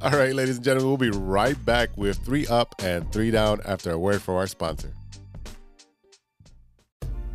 all 0.03 0.11
right, 0.11 0.35
ladies 0.35 0.57
and 0.57 0.65
gentlemen, 0.65 0.89
we'll 0.89 0.97
be 0.97 1.11
right 1.11 1.63
back 1.65 1.97
with 1.97 2.19
three 2.19 2.47
up 2.47 2.75
and 2.81 3.11
three 3.13 3.31
down 3.31 3.61
after 3.65 3.91
a 3.91 3.99
word 3.99 4.23
from 4.23 4.37
our 4.37 4.47
sponsor. 4.47 4.93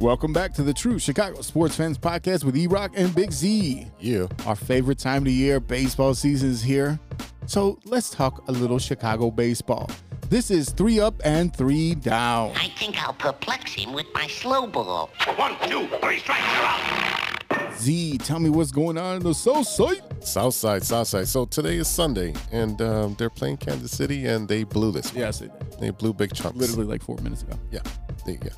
Welcome 0.01 0.33
back 0.33 0.51
to 0.55 0.63
the 0.63 0.73
True 0.73 0.97
Chicago 0.97 1.41
Sports 1.41 1.75
Fans 1.75 1.95
Podcast 1.97 2.43
with 2.43 2.57
E 2.57 2.65
Rock 2.65 2.93
and 2.95 3.13
Big 3.13 3.31
Z. 3.31 3.85
Yeah. 3.99 4.25
Our 4.47 4.55
favorite 4.55 4.97
time 4.97 5.19
of 5.19 5.25
the 5.25 5.31
year, 5.33 5.59
baseball 5.59 6.15
season 6.15 6.49
is 6.49 6.63
here. 6.63 6.99
So 7.45 7.77
let's 7.85 8.09
talk 8.09 8.47
a 8.47 8.51
little 8.51 8.79
Chicago 8.79 9.29
baseball. 9.29 9.91
This 10.27 10.49
is 10.49 10.69
three 10.71 10.99
up 10.99 11.13
and 11.23 11.55
three 11.55 11.93
down. 11.93 12.51
I 12.55 12.69
think 12.79 12.99
I'll 13.03 13.13
perplex 13.13 13.73
him 13.73 13.93
with 13.93 14.07
my 14.15 14.25
slow 14.25 14.65
ball. 14.65 15.11
One, 15.35 15.55
two, 15.69 15.87
three 16.01 16.17
strikes, 16.17 16.41
you're 16.55 17.59
out. 17.59 17.77
Z, 17.77 18.17
tell 18.19 18.39
me 18.39 18.49
what's 18.49 18.71
going 18.71 18.97
on 18.97 19.17
in 19.17 19.23
the 19.23 19.33
South 19.35 19.67
Side. 19.67 20.01
South 20.25 20.53
side, 20.55 20.83
south 20.83 21.07
side. 21.09 21.27
So 21.27 21.45
today 21.45 21.77
is 21.77 21.87
Sunday, 21.87 22.33
and 22.51 22.81
um, 22.81 23.15
they're 23.19 23.29
playing 23.29 23.57
Kansas 23.57 23.91
City, 23.91 24.25
and 24.25 24.47
they 24.47 24.63
blew 24.63 24.91
this. 24.91 25.11
one. 25.13 25.19
Yes, 25.21 25.43
They 25.79 25.89
blew 25.91 26.13
big 26.13 26.33
chunks. 26.33 26.57
literally 26.57 26.85
like 26.85 27.03
four 27.03 27.17
minutes 27.17 27.43
ago. 27.43 27.59
Yeah. 27.71 27.81
There 28.25 28.33
you 28.35 28.39
go. 28.39 28.49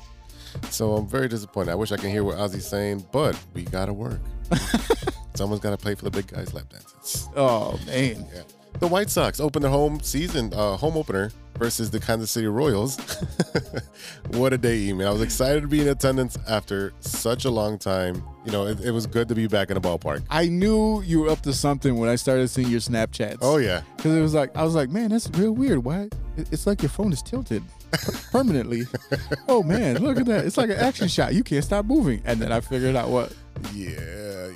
So 0.70 0.94
I'm 0.94 1.06
very 1.06 1.28
disappointed. 1.28 1.70
I 1.72 1.74
wish 1.74 1.92
I 1.92 1.96
can 1.96 2.10
hear 2.10 2.24
what 2.24 2.38
Ozzie's 2.38 2.66
saying, 2.66 3.06
but 3.12 3.38
we 3.54 3.64
gotta 3.64 3.92
work. 3.92 4.20
Someone's 5.34 5.60
gotta 5.62 5.76
play 5.76 5.94
for 5.94 6.04
the 6.04 6.10
big 6.10 6.26
guys 6.26 6.54
lap 6.54 6.68
dances. 6.70 7.28
Oh 7.36 7.78
man, 7.86 8.26
Yeah. 8.34 8.42
The 8.80 8.88
White 8.88 9.08
Sox 9.08 9.38
open 9.38 9.62
their 9.62 9.70
home 9.70 10.00
season 10.00 10.52
uh, 10.52 10.76
home 10.76 10.96
opener 10.96 11.30
versus 11.56 11.90
the 11.90 12.00
Kansas 12.00 12.30
City 12.30 12.48
Royals. 12.48 12.98
what 14.32 14.52
a 14.52 14.58
day, 14.58 14.92
man! 14.92 15.06
I 15.06 15.10
was 15.10 15.22
excited 15.22 15.62
to 15.62 15.68
be 15.68 15.80
in 15.80 15.88
attendance 15.88 16.36
after 16.48 16.92
such 16.98 17.44
a 17.44 17.50
long 17.50 17.78
time. 17.78 18.22
You 18.44 18.50
know, 18.50 18.66
it, 18.66 18.80
it 18.80 18.90
was 18.90 19.06
good 19.06 19.28
to 19.28 19.34
be 19.34 19.46
back 19.46 19.70
in 19.70 19.74
the 19.74 19.80
ballpark. 19.80 20.24
I 20.28 20.48
knew 20.48 21.02
you 21.02 21.20
were 21.20 21.30
up 21.30 21.40
to 21.42 21.52
something 21.52 21.96
when 21.98 22.08
I 22.08 22.16
started 22.16 22.48
seeing 22.48 22.68
your 22.68 22.80
Snapchats. 22.80 23.38
Oh 23.42 23.58
yeah, 23.58 23.82
because 23.96 24.12
it 24.16 24.20
was 24.20 24.34
like 24.34 24.54
I 24.56 24.64
was 24.64 24.74
like, 24.74 24.90
man, 24.90 25.10
that's 25.10 25.30
real 25.30 25.52
weird. 25.52 25.84
Why? 25.84 26.08
It's 26.36 26.66
like 26.66 26.82
your 26.82 26.90
phone 26.90 27.12
is 27.12 27.22
tilted 27.22 27.62
permanently. 28.32 28.86
oh 29.48 29.62
man, 29.62 29.98
look 30.02 30.18
at 30.18 30.26
that! 30.26 30.44
It's 30.44 30.56
like 30.56 30.70
an 30.70 30.76
action 30.76 31.08
shot. 31.08 31.34
You 31.34 31.42
can't 31.44 31.64
stop 31.64 31.84
moving. 31.84 32.22
And 32.24 32.40
then 32.40 32.52
I 32.52 32.60
figured 32.60 32.96
out 32.96 33.08
what. 33.08 33.32
yeah, 33.72 33.98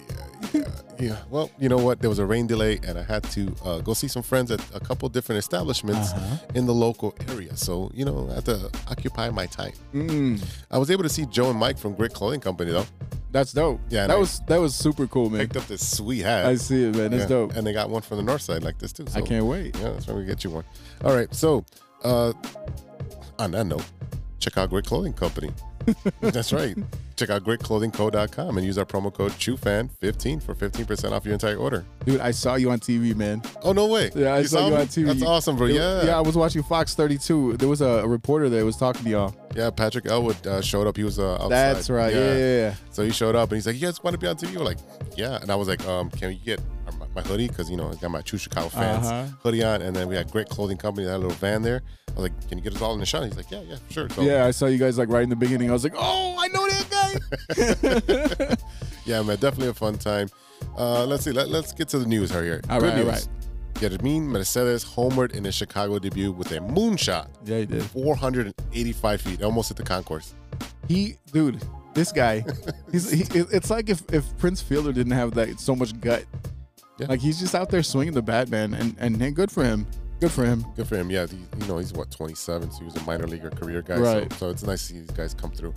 yeah, 0.09 0.49
yeah, 0.53 0.65
yeah. 0.99 1.17
Well, 1.31 1.51
you 1.59 1.69
know 1.69 1.79
what? 1.79 2.01
There 2.01 2.11
was 2.11 2.19
a 2.19 2.27
rain 2.27 2.47
delay, 2.47 2.81
and 2.87 2.99
I 2.99 3.03
had 3.03 3.23
to 3.31 3.55
uh, 3.65 3.79
go 3.81 3.95
see 3.95 4.09
some 4.09 4.23
friends 4.23 4.51
at 4.51 4.61
a 4.75 4.81
couple 4.81 5.09
different 5.09 5.39
establishments 5.39 6.11
in 6.55 6.67
the 6.67 6.75
local 6.75 7.15
area. 7.29 7.57
So 7.57 7.91
you 7.95 8.05
know, 8.05 8.29
I 8.31 8.35
had 8.37 8.45
to 8.47 8.71
occupy 8.91 9.31
my 9.31 9.47
time. 9.47 9.73
Mm, 9.95 10.45
I 10.71 10.79
was 10.79 10.91
able 10.91 11.03
to 11.05 11.09
see 11.09 11.27
Joe 11.27 11.51
and 11.51 11.59
Mike 11.59 11.79
from 11.79 11.95
Grit 11.95 12.13
Clothing 12.15 12.41
Company 12.41 12.73
though. 12.73 12.87
that's 13.31 13.53
dope. 13.53 13.81
Yeah, 13.89 14.07
that 14.09 14.17
I- 14.17 14.19
was 14.19 14.41
that 14.49 14.61
was 14.61 14.75
super 14.75 15.07
cool, 15.07 15.31
man. 15.31 15.43
Picked 15.43 15.57
up 15.59 15.67
this 15.67 15.87
sweet 15.97 16.23
hat. 16.25 16.47
I 16.47 16.57
see 16.57 16.85
it, 16.89 16.97
man. 16.97 17.11
That's 17.13 17.23
Yeah, 17.23 17.29
dope. 17.29 17.55
And 17.57 17.67
they 17.67 17.73
got 17.73 17.89
one 17.91 18.03
from 18.03 18.17
the 18.17 18.23
north 18.25 18.43
side 18.43 18.63
like 18.65 18.79
this 18.79 18.93
too. 18.93 19.07
I 19.15 19.21
can't 19.21 19.45
wait. 19.47 19.77
Yeah, 19.79 19.91
that's 19.91 20.07
why 20.09 20.15
we 20.15 20.25
get 20.25 20.43
you 20.45 20.51
one. 20.51 20.65
All 21.05 21.15
right. 21.15 21.33
So, 21.35 21.65
uh, 22.05 22.33
on 23.39 23.53
that 23.53 23.65
note, 23.65 23.85
check 24.39 24.57
out 24.57 24.71
Grit 24.71 24.87
Clothing 24.87 25.13
Company. 25.13 25.53
that's 26.21 26.53
right. 26.53 26.77
Check 27.17 27.31
out 27.31 27.43
gritclothingco.com 27.45 28.57
and 28.59 28.67
use 28.67 28.79
our 28.79 28.85
promo 28.85 29.13
code 29.13 29.33
TrueFan15 29.33 30.43
for 30.43 30.55
15% 30.55 31.13
off 31.13 31.25
your 31.25 31.33
entire 31.33 31.57
order. 31.57 31.85
Dude, 32.05 32.21
I 32.21 32.31
saw 32.31 32.55
you 32.57 32.71
on 32.71 32.79
TV, 32.79 33.15
man. 33.17 33.43
Oh, 33.63 33.73
no 33.73 33.87
way. 33.87 34.11
Yeah, 34.15 34.35
I 34.35 34.43
saw, 34.43 34.69
you 34.69 34.75
on 34.77 34.87
TV. 34.87 35.07
That's 35.07 35.23
awesome, 35.23 35.57
bro. 35.57 35.67
It- 35.67 35.75
Yeah. 35.75 36.05
yeah. 36.05 36.19
I 36.19 36.21
was 36.21 36.37
watching 36.37 36.63
Fox 36.63 36.95
32. 36.95 37.57
There 37.57 37.69
was 37.69 37.81
a, 37.81 37.87
a 37.87 38.07
reporter 38.07 38.49
that 38.51 38.65
was 38.65 38.77
talking 38.77 39.03
to 39.05 39.11
y'all. 39.11 39.35
Yeah, 39.57 39.71
Patrick 39.71 40.07
Elwood 40.07 40.47
uh, 40.47 40.61
showed 40.61 40.87
up. 40.87 40.97
He 40.97 41.05
was 41.05 41.19
uh, 41.19 41.35
outside. 41.35 41.49
That's 41.49 41.91
right. 41.91 42.15
Yeah, 42.15 42.35
yeah, 42.35 42.57
yeah. 42.57 42.75
So 42.91 43.03
he 43.03 43.11
showed 43.11 43.35
up 43.35 43.51
and 43.51 43.57
he's 43.57 43.67
like, 43.67 43.75
"You 43.77 43.81
guys 43.81 44.03
want 44.05 44.15
to 44.15 44.19
be 44.19 44.27
on 44.29 44.37
TV?" 44.37 44.57
We're 44.57 44.63
like, 44.65 44.79
"Yeah." 45.17 45.39
And 45.41 45.51
I 45.51 45.57
was 45.57 45.67
like, 45.67 45.85
um, 45.89 46.11
"Can 46.11 46.29
we 46.29 46.37
get 46.37 46.61
my, 47.23 47.29
hoodie? 47.29 47.49
Because 47.49 47.71
you 47.71 47.77
know 47.77 47.91
I 47.91 47.95
got 47.97 48.11
my 48.11 48.21
True 48.23 48.39
Chicago 48.39 48.69
fans 48.69 49.07
Uh-huh. 49.07 49.25
hoodie 49.43 49.63
on." 49.65 49.83
And 49.83 49.95
then 49.95 50.09
we 50.09 50.15
had 50.17 50.31
Grit 50.31 50.49
Clothing 50.49 50.77
Company, 50.79 51.07
that 51.07 51.19
little 51.19 51.33
van 51.37 51.63
there. 51.63 51.83
I 52.09 52.13
was 52.21 52.23
like, 52.31 52.49
"Can 52.49 52.59
you 52.59 52.65
get 52.65 52.75
us 52.75 52.83
all 52.83 52.95
in 52.95 53.01
the 53.01 53.07
shot?" 53.07 53.25
He's 53.25 53.37
like, 53.37 53.51
"Yeah, 53.51 53.63
yeah, 53.63 53.77
sure." 53.91 54.09
So 54.11 54.23
Yeah, 54.23 54.47
I 54.47 54.51
saw 54.53 54.67
you 54.67 54.79
guys 54.79 54.99
like 54.99 55.09
right 55.09 55.23
in 55.23 55.29
the 55.31 55.37
beginning. 55.37 55.71
I 55.71 55.73
was 55.73 55.85
like, 55.85 55.95
oh, 55.97 56.37
I 56.39 56.49
know 56.49 56.69
that 56.69 56.87
guy. 58.49 58.57
yeah, 59.07 59.23
man, 59.23 59.37
definitely 59.39 59.69
a 59.69 59.75
fun 59.75 59.99
time. 59.99 60.29
Uh, 60.77 61.05
let's 61.07 61.25
see. 61.25 61.33
Let, 61.33 61.49
let's 61.49 61.73
get 61.73 61.89
to 61.89 61.99
the 61.99 62.07
news 62.07 62.35
right 62.35 62.45
here. 62.45 62.61
All 62.69 62.81
Good 62.81 62.87
right, 62.89 62.99
all 62.99 63.05
news. 63.05 63.27
right. 63.27 63.29
Yermin 63.75 64.23
Mercedes 64.23 64.85
homered 64.85 65.33
in 65.37 65.45
his 65.45 65.55
Chicago 65.55 66.01
debut 66.01 66.33
with 66.33 66.51
a 66.51 66.59
moonshot, 66.59 67.29
yeah, 67.45 67.59
he 67.59 67.67
did. 67.67 67.85
485 67.85 69.21
feet, 69.21 69.43
almost 69.43 69.71
at 69.71 69.77
the 69.77 69.85
concourse. 69.85 70.35
He, 70.89 71.15
dude, 71.33 71.63
this 71.95 72.11
guy, 72.11 72.45
he's. 72.93 73.09
He, 73.11 73.23
it's 73.39 73.71
like 73.71 73.89
if 73.89 74.03
if 74.13 74.37
Prince 74.39 74.61
Fielder 74.61 74.93
didn't 74.93 75.13
have 75.13 75.33
that 75.35 75.61
so 75.61 75.77
much 75.77 75.99
gut. 76.01 76.25
Yeah. 76.99 77.07
Like 77.09 77.21
he's 77.21 77.39
just 77.39 77.55
out 77.55 77.71
there 77.71 77.83
swinging 77.83 78.15
the 78.15 78.23
bat, 78.23 78.49
man, 78.49 78.75
and 78.75 78.95
and, 78.99 79.21
and 79.21 79.35
good 79.37 79.51
for 79.51 79.65
him. 79.65 79.87
Good 80.21 80.33
for 80.33 80.45
him. 80.45 80.65
Good 80.75 80.89
for 80.89 80.97
him. 80.97 81.11
Yeah, 81.11 81.27
he, 81.27 81.37
you 81.37 81.67
know 81.69 81.79
he's 81.79 81.93
what 81.93 82.11
27, 82.11 82.73
so 82.73 82.79
he 82.81 82.85
was 82.85 82.97
a 82.97 83.03
minor 83.05 83.29
leaguer 83.29 83.51
career 83.51 83.83
guy. 83.83 83.99
Right. 83.99 84.33
So, 84.33 84.39
so 84.39 84.51
it's 84.51 84.65
nice 84.65 84.81
to 84.89 84.95
see 84.95 85.01
these 85.01 85.11
guys 85.13 85.33
come 85.33 85.53
through. 85.53 85.73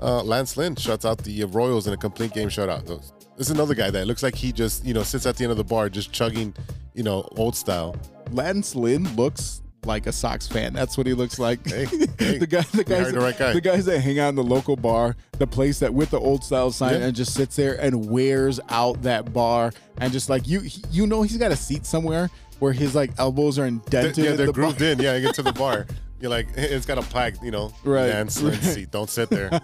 Uh, 0.00 0.22
Lance 0.22 0.56
Lynn 0.56 0.76
shuts 0.76 1.04
out 1.04 1.18
the 1.18 1.44
Royals 1.44 1.86
in 1.86 1.92
a 1.92 1.96
complete 1.98 2.32
game 2.32 2.48
shutout. 2.48 2.86
So, 2.88 2.96
This 3.36 3.48
is 3.48 3.50
another 3.50 3.74
guy 3.74 3.90
that 3.90 4.06
looks 4.06 4.22
like 4.22 4.34
he 4.34 4.50
just 4.50 4.84
you 4.86 4.94
know 4.94 5.02
sits 5.02 5.26
at 5.26 5.36
the 5.36 5.44
end 5.44 5.50
of 5.50 5.58
the 5.58 5.64
bar 5.64 5.90
just 5.90 6.10
chugging, 6.10 6.54
you 6.94 7.02
know, 7.02 7.28
old 7.36 7.54
style. 7.54 7.94
Lance 8.30 8.74
Lynn 8.74 9.04
looks 9.14 9.60
like 9.84 10.06
a 10.06 10.12
Sox 10.12 10.46
fan. 10.46 10.72
That's 10.72 10.96
what 10.96 11.06
he 11.06 11.14
looks 11.14 11.38
like. 11.38 11.66
Hey, 11.66 11.84
hey, 12.18 12.38
the 12.38 12.46
guy, 12.46 12.60
the 12.72 12.84
guys, 12.84 13.12
the 13.12 13.20
right 13.20 13.36
guy. 13.36 13.52
the 13.52 13.60
guys 13.60 13.84
that 13.86 14.00
hang 14.00 14.18
out 14.18 14.28
in 14.28 14.34
the 14.36 14.44
local 14.44 14.76
bar, 14.76 15.16
the 15.38 15.46
place 15.46 15.78
that 15.80 15.92
with 15.92 16.10
the 16.10 16.20
old 16.20 16.44
style 16.44 16.70
sign, 16.70 17.00
Yeah. 17.00 17.06
and 17.06 17.16
just 17.16 17.34
sits 17.34 17.56
there 17.56 17.74
and 17.80 18.08
wears 18.10 18.60
out 18.68 19.02
that 19.02 19.32
bar, 19.32 19.72
and 19.98 20.12
just 20.12 20.28
like 20.28 20.46
you, 20.46 20.62
you 20.90 21.06
know, 21.06 21.22
he's 21.22 21.36
got 21.36 21.50
a 21.52 21.56
seat 21.56 21.84
somewhere 21.86 22.30
where 22.60 22.72
his 22.72 22.94
like 22.94 23.10
elbows 23.18 23.58
are 23.58 23.66
indented. 23.66 24.16
yeah, 24.18 24.32
they're 24.36 24.46
the 24.46 24.52
bar. 24.52 24.52
grooved 24.52 24.82
in. 24.82 24.98
Yeah, 25.00 25.16
you 25.16 25.22
get 25.26 25.34
to 25.36 25.42
the 25.42 25.52
bar. 25.52 25.86
You're 26.22 26.30
like, 26.30 26.46
it's 26.56 26.86
got 26.86 26.96
a 26.98 27.02
plaque, 27.02 27.34
you 27.42 27.50
know, 27.50 27.72
Right, 27.84 28.06
Lynn 28.06 28.26
right. 28.26 28.62
seat. 28.62 28.90
Don't 28.92 29.10
sit 29.10 29.28
there. 29.28 29.50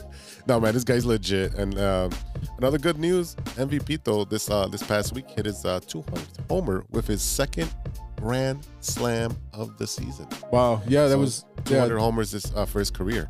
no, 0.46 0.60
man, 0.60 0.72
this 0.74 0.84
guy's 0.84 1.04
legit. 1.04 1.54
And 1.54 1.78
um, 1.78 2.10
another 2.58 2.78
good 2.78 2.98
news: 2.98 3.34
MVP 3.56 4.04
though 4.04 4.24
this 4.24 4.48
uh, 4.50 4.66
this 4.68 4.82
past 4.82 5.12
week 5.12 5.28
hit 5.28 5.44
his 5.46 5.64
uh, 5.64 5.80
200th 5.80 6.48
homer 6.48 6.84
with 6.90 7.06
his 7.06 7.20
second 7.20 7.68
grand 8.16 8.64
slam 8.80 9.36
of 9.52 9.76
the 9.78 9.86
season. 9.86 10.26
Wow, 10.52 10.80
yeah, 10.86 11.02
that 11.08 11.10
So, 11.14 11.18
was 11.18 11.44
200 11.64 11.94
yeah, 11.94 12.00
homers 12.00 12.30
this 12.30 12.52
uh, 12.54 12.64
for 12.64 12.78
his 12.78 12.90
career. 12.90 13.28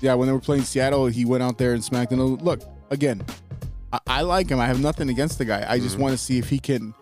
yeah. 0.00 0.14
When 0.14 0.26
they 0.26 0.32
were 0.32 0.40
playing 0.40 0.64
Seattle, 0.64 1.06
he 1.06 1.24
went 1.24 1.42
out 1.44 1.58
there 1.58 1.72
and 1.74 1.84
smacked. 1.84 2.10
And 2.12 2.42
look 2.42 2.60
again, 2.90 3.24
I, 3.92 4.00
I 4.08 4.20
like 4.22 4.48
him. 4.48 4.58
I 4.58 4.66
have 4.66 4.80
nothing 4.80 5.08
against 5.10 5.38
the 5.38 5.44
guy. 5.44 5.64
I 5.68 5.78
just 5.78 5.94
Mm-hmm. 5.94 6.02
want 6.02 6.12
to 6.12 6.18
see 6.18 6.38
if 6.38 6.48
he 6.48 6.58
can 6.58 6.92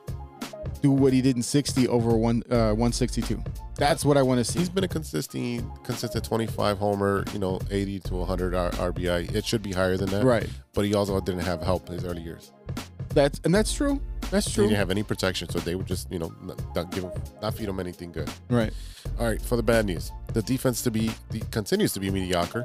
do 0.82 0.90
what 0.90 1.12
he 1.12 1.22
did 1.22 1.36
in 1.36 1.42
60 1.42 1.88
over 1.88 2.16
one 2.16 2.42
uh, 2.50 2.74
162. 2.74 3.42
That's 3.76 4.04
what 4.04 4.16
I 4.16 4.22
want 4.22 4.38
to 4.38 4.44
see. 4.44 4.58
He's 4.58 4.68
been 4.68 4.84
a 4.84 4.88
consistent, 4.88 5.64
consistent 5.84 6.24
25 6.24 6.78
homer, 6.78 7.24
you 7.32 7.38
know, 7.38 7.60
80 7.70 8.00
to 8.00 8.14
100 8.16 8.54
R- 8.54 8.70
RBI. 8.72 9.34
It 9.34 9.44
should 9.46 9.62
be 9.62 9.72
higher 9.72 9.96
than 9.96 10.10
that, 10.10 10.24
Right. 10.24 10.48
But 10.74 10.84
he 10.84 10.94
also 10.94 11.18
didn't 11.20 11.42
have 11.42 11.62
help 11.62 11.88
in 11.88 11.94
his 11.94 12.04
early 12.04 12.22
years. 12.22 12.52
That's 13.14 13.40
and 13.44 13.54
that's 13.54 13.72
true. 13.72 14.00
That's 14.30 14.46
He 14.46 14.54
true. 14.54 14.64
didn't 14.64 14.78
have 14.78 14.90
any 14.90 15.02
protection, 15.02 15.48
so 15.50 15.58
they 15.58 15.74
would 15.74 15.86
just, 15.86 16.10
you 16.10 16.18
know, 16.18 16.32
not, 16.42 16.74
not 16.74 16.90
give 16.90 17.04
him, 17.04 17.12
not 17.42 17.54
feed 17.54 17.68
him 17.68 17.78
anything 17.78 18.10
good. 18.10 18.30
Right. 18.48 18.72
All 19.18 19.26
right, 19.26 19.40
for 19.42 19.56
the 19.56 19.62
bad 19.62 19.84
news, 19.84 20.10
the 20.32 20.40
defense 20.42 20.80
to 20.82 20.90
be 20.90 21.10
the, 21.30 21.40
continues 21.50 21.92
to 21.92 22.00
be 22.00 22.10
mediocre, 22.10 22.64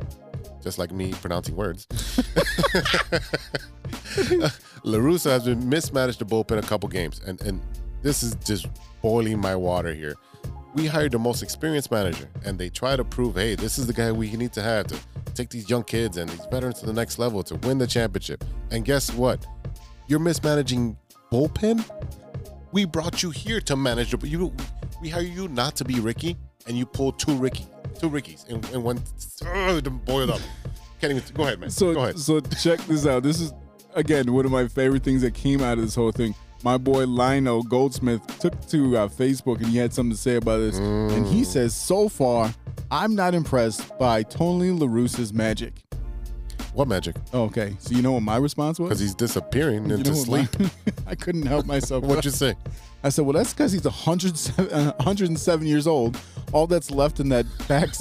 just 0.63 0.77
like 0.80 0.91
me 0.91 1.12
pronouncing 1.13 1.56
words. 1.58 1.86
La 4.84 4.99
Russa 4.99 5.32
has 5.32 5.43
been 5.43 5.67
mismanaged 5.67 6.19
the 6.19 6.25
bullpen 6.25 6.58
a 6.58 6.62
couple 6.62 6.88
games, 6.89 7.19
and 7.25 7.41
and 7.41 7.60
this 8.01 8.23
is 8.23 8.36
just 8.36 8.67
boiling 9.01 9.39
my 9.39 9.55
water 9.55 9.93
here. 9.93 10.15
We 10.75 10.86
hired 10.86 11.12
the 11.13 11.19
most 11.19 11.41
experienced 11.41 11.91
manager, 11.91 12.29
and 12.45 12.60
they 12.60 12.69
try 12.69 12.95
to 12.95 13.03
prove, 13.03 13.36
hey, 13.36 13.55
this 13.55 13.79
is 13.79 13.88
the 13.88 13.93
guy 13.93 14.12
we 14.12 14.31
need 14.31 14.53
to 14.53 14.62
have 14.62 14.88
to 14.88 14.99
take 15.33 15.49
these 15.49 15.69
young 15.69 15.83
kids 15.83 16.17
and 16.17 16.29
these 16.29 16.45
veterans 16.51 16.79
to 16.79 16.86
the 16.86 16.93
next 16.93 17.19
level 17.19 17.43
to 17.43 17.55
win 17.55 17.77
the 17.77 17.88
championship. 17.88 18.43
And 18.71 18.86
guess 18.86 19.13
what? 19.13 19.45
You're 20.07 20.19
mismanaging 20.19 20.97
bullpen. 21.31 21.83
We 22.71 22.86
brought 22.86 23.23
you 23.23 23.31
here 23.31 23.62
to 23.62 23.75
manage 23.75 24.12
the. 24.12 24.27
You, 24.27 24.53
we 25.01 25.10
hire 25.10 25.21
you 25.21 25.47
not 25.47 25.75
to 25.77 25.86
be 25.86 25.99
Ricky, 25.99 26.38
and 26.67 26.77
you 26.77 26.86
pulled 26.86 27.17
two 27.19 27.36
Ricky. 27.36 27.65
two 27.99 28.10
Rickies 28.10 28.45
and, 28.49 28.63
in 28.69 28.83
one. 28.83 29.01
Uh, 29.45 29.79
boiled 29.81 30.31
up. 30.31 30.41
Can't 31.01 31.12
even. 31.13 31.23
Go 31.33 31.43
ahead, 31.43 31.60
man. 31.60 31.69
So 31.69 31.93
go 31.93 32.03
ahead. 32.03 32.19
so 32.19 32.39
check 32.39 32.79
this 32.81 33.05
out. 33.05 33.23
This 33.23 33.39
is 33.39 33.53
again 33.95 34.31
one 34.31 34.45
of 34.45 34.51
my 34.51 34.67
favorite 34.67 35.03
things 35.03 35.21
that 35.21 35.33
came 35.33 35.62
out 35.62 35.77
of 35.77 35.83
this 35.83 35.95
whole 35.95 36.12
thing. 36.12 36.36
My 36.67 36.77
boy 36.77 37.06
Lionel 37.08 37.63
Goldsmith 37.63 38.21
took 38.39 38.60
to 38.67 38.97
uh, 38.97 39.08
Facebook 39.08 39.60
and 39.60 39.67
he 39.67 39.77
had 39.77 39.93
something 39.93 40.12
to 40.12 40.17
say 40.21 40.36
about 40.36 40.58
this. 40.58 40.77
And 40.77 41.25
Mm. 41.25 41.32
he 41.32 41.45
says, 41.45 41.73
so 41.73 42.10
far, 42.10 42.53
I'm 42.91 43.15
not 43.15 43.34
impressed 43.34 43.97
by 43.97 44.23
Tony 44.23 44.71
La 44.71 44.86
Russa's 44.86 45.32
magic. 45.32 45.75
What 46.73 46.89
magic? 46.89 47.15
Okay, 47.34 47.77
so 47.80 47.95
you 47.95 48.01
know 48.01 48.12
what 48.12 48.23
my 48.23 48.36
response 48.36 48.80
was? 48.80 48.89
Because 48.89 48.99
he's 48.99 49.15
disappearing 49.15 49.88
You 49.89 49.95
into 49.95 50.12
what 50.12 50.27
my- 50.27 50.43
sleep. 50.45 50.71
I 51.08 51.15
couldn't 51.15 51.45
help 51.45 51.65
myself. 51.65 52.03
What'd 52.03 52.25
you 52.25 52.32
say? 52.32 52.53
I 53.01 53.08
said, 53.12 53.23
well, 53.23 53.32
that's 53.32 53.53
because 53.53 53.71
he's 53.71 53.86
107, 53.86 54.69
uh, 54.69 54.91
107 54.97 55.65
years 55.65 55.88
old. 55.88 56.19
All 56.51 56.67
that's 56.67 56.91
left 56.91 57.21
in 57.21 57.30
that 57.30 57.45
back, 57.69 57.91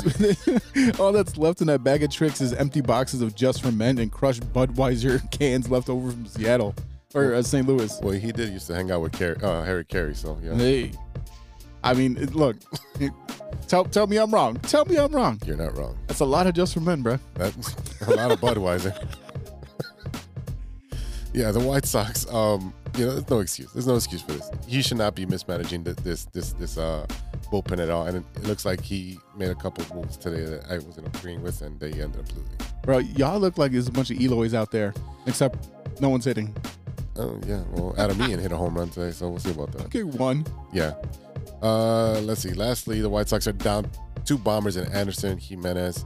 all 0.99 1.13
that's 1.13 1.37
left 1.37 1.61
in 1.61 1.69
that 1.69 1.85
bag 1.85 2.03
of 2.03 2.11
tricks 2.11 2.41
is 2.41 2.53
empty 2.53 2.81
boxes 2.81 3.23
of 3.23 3.37
Just 3.37 3.63
for 3.63 3.71
Men 3.71 3.99
and 3.99 4.11
crushed 4.11 4.43
Budweiser 4.53 5.21
cans 5.39 5.71
left 5.71 5.89
over 5.89 6.11
from 6.11 6.27
Seattle 6.27 6.75
or 7.17 7.35
uh, 7.35 7.43
St. 7.43 7.67
Louis. 7.67 7.99
Well, 8.03 8.13
he 8.15 8.31
did 8.33 8.51
used 8.53 8.67
to 8.69 8.75
hang 8.75 8.91
out 8.91 9.01
with 9.01 9.13
Car- 9.13 9.37
uh, 9.43 9.65
Harry 9.65 9.85
Caray, 9.85 10.15
so 10.15 10.39
yeah, 10.43 10.55
Hey, 10.55 10.93
I 11.83 11.95
mean, 11.95 12.17
it- 12.17 12.35
look, 12.35 12.57
tell 13.69 13.85
tell 13.85 14.07
me 14.07 14.19
I'm 14.19 14.31
wrong. 14.33 14.57
Tell 14.61 14.85
me 14.85 14.97
I'm 14.99 15.13
wrong. 15.13 15.41
you're 15.47 15.57
not 15.57 15.77
wrong. 15.77 15.97
That's 16.07 16.21
a 16.21 16.25
lot 16.25 16.47
of 16.47 16.55
Just 16.55 16.75
for 16.75 16.81
Men, 16.81 17.03
bro. 17.03 17.19
That's 17.35 17.75
a 18.07 18.15
lot 18.15 18.31
of 18.31 18.41
Budweiser. 18.41 18.93
yeah, 21.33 21.51
the 21.51 21.61
White 21.61 21.85
Sox. 21.87 22.27
Um, 22.33 22.73
you 22.97 23.05
know, 23.05 23.13
there's 23.13 23.29
no 23.31 23.41
excuse. 23.41 23.73
There's 23.73 23.87
no 23.87 23.97
excuse 23.97 24.23
for 24.23 24.33
this. 24.33 24.51
He 24.67 24.81
should 24.83 24.97
not 24.97 25.15
be 25.15 25.27
mismanaging 25.27 25.85
th- 25.85 25.97
this 25.99 26.25
this 26.27 26.53
this 26.55 26.79
uh 26.79 27.07
bullpen 27.53 27.79
at 27.79 27.91
all. 27.91 28.07
And 28.07 28.17
it, 28.19 28.25
it 28.37 28.45
looks 28.45 28.65
like 28.65 28.81
he 28.81 29.19
made 29.37 29.51
a 29.51 29.55
couple 29.55 29.85
of 29.85 29.95
moves 29.95 30.17
today 30.17 30.45
that 30.45 30.71
I 30.71 30.79
wasn't 30.79 31.15
agreeing 31.15 31.43
with, 31.43 31.61
and 31.63 31.79
they 31.79 31.91
ended 31.93 32.21
up 32.21 32.29
losing. 32.35 32.57
Bro, 32.83 32.99
y'all 32.99 33.39
look 33.39 33.59
like 33.59 33.73
there's 33.73 33.89
a 33.89 33.93
bunch 33.93 34.11
of 34.11 34.21
Eloys 34.21 34.55
out 34.55 34.71
there, 34.71 34.95
except 35.27 35.69
no 36.01 36.09
one's 36.09 36.25
hitting. 36.25 36.55
Oh 37.19 37.41
yeah, 37.47 37.63
well, 37.73 37.95
Adam 37.99 38.21
Eaton 38.23 38.39
hit 38.39 38.53
a 38.53 38.57
home 38.57 38.75
run 38.77 38.91
today, 38.91 39.11
so 39.11 39.29
we'll 39.29 39.39
see 39.39 39.51
about 39.51 39.73
that. 39.73 39.87
Okay, 39.87 40.03
one. 40.03 40.47
Yeah. 40.73 40.95
Uh, 41.63 42.21
let's 42.21 42.43
see. 42.43 42.53
Lastly, 42.53 43.01
the 43.01 43.09
White 43.09 43.29
Sox 43.29 43.47
are 43.47 43.53
down 43.53 43.91
two 44.25 44.37
bombers 44.37 44.77
in 44.77 44.91
Anderson, 44.93 45.39
Jimenez, 45.39 46.05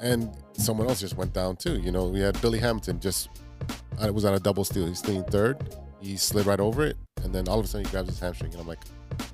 and 0.00 0.30
someone 0.52 0.88
else 0.88 1.00
just 1.00 1.16
went 1.16 1.32
down 1.32 1.56
too. 1.56 1.78
You 1.80 1.92
know, 1.92 2.08
we 2.08 2.20
had 2.20 2.40
Billy 2.40 2.58
Hamilton 2.58 3.00
just 3.00 3.28
uh, 4.00 4.06
it 4.06 4.14
was 4.14 4.24
on 4.24 4.34
a 4.34 4.40
double 4.40 4.64
steal. 4.64 4.86
He's 4.86 4.98
stealing 4.98 5.24
third. 5.24 5.76
He 6.00 6.16
slid 6.16 6.46
right 6.46 6.60
over 6.60 6.86
it, 6.86 6.96
and 7.22 7.34
then 7.34 7.48
all 7.48 7.58
of 7.58 7.64
a 7.64 7.68
sudden 7.68 7.84
he 7.84 7.90
grabs 7.90 8.08
his 8.08 8.18
hamstring, 8.18 8.52
and 8.52 8.60
I'm 8.60 8.66
like, 8.66 8.82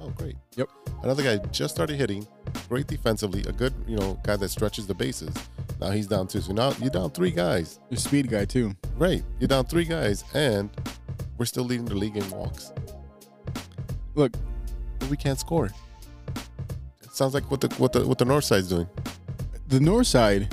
oh 0.01 0.11
great. 0.11 0.35
Yep. 0.57 0.69
Another 1.03 1.23
guy 1.23 1.37
just 1.49 1.75
started 1.75 1.97
hitting, 1.97 2.27
great 2.69 2.89
defensively, 2.89 3.43
a 3.47 3.53
good 3.53 3.73
you 3.87 3.97
know 3.97 4.19
guy 4.25 4.37
that 4.37 4.49
stretches 4.49 4.87
the 4.87 4.95
bases. 4.95 5.35
Now 5.81 5.91
he's 5.91 6.07
down 6.07 6.27
two. 6.27 6.41
So 6.41 6.53
now 6.53 6.73
you're 6.81 6.91
down 6.91 7.11
three 7.11 7.31
guys. 7.31 7.79
Your 7.91 7.99
speed 7.99 8.29
guy 8.29 8.45
too. 8.45 8.75
Right. 8.97 9.23
You're 9.39 9.49
down 9.49 9.67
three 9.67 9.85
guys, 9.85 10.25
and 10.35 10.71
we're 11.39 11.47
still 11.47 11.65
leading 11.65 11.87
the 11.87 11.95
league 11.95 12.17
in 12.17 12.29
walks. 12.31 12.73
Look, 14.15 14.33
we 15.11 15.17
can't 15.17 15.39
score. 15.39 15.67
It 17.03 17.13
sounds 17.13 17.35
like 17.35 17.51
what 17.51 17.61
the 17.61 17.69
what 17.77 17.93
the 17.93 18.07
what 18.07 18.19
the 18.19 18.25
North 18.25 18.45
Side's 18.45 18.69
doing. 18.69 18.89
the 19.69 19.81
North 19.81 20.07
Side 20.07 20.53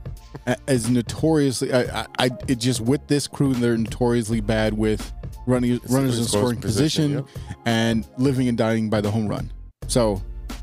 a- 0.46 0.56
is 0.68 0.88
notoriously. 0.90 1.72
I, 1.72 2.00
I, 2.02 2.06
I 2.18 2.30
it 2.48 2.56
just 2.58 2.80
with 2.80 3.06
this 3.06 3.26
crew, 3.26 3.54
they're 3.54 3.76
notoriously 3.76 4.40
bad 4.40 4.74
with 4.74 5.12
running 5.46 5.78
runners 5.88 6.18
in 6.18 6.24
scoring 6.24 6.60
position, 6.60 7.24
and 7.66 8.06
living 8.18 8.48
and 8.48 8.56
dying 8.58 8.90
by 8.90 9.00
the 9.00 9.10
home 9.10 9.28
run. 9.28 9.52
So, 9.86 10.22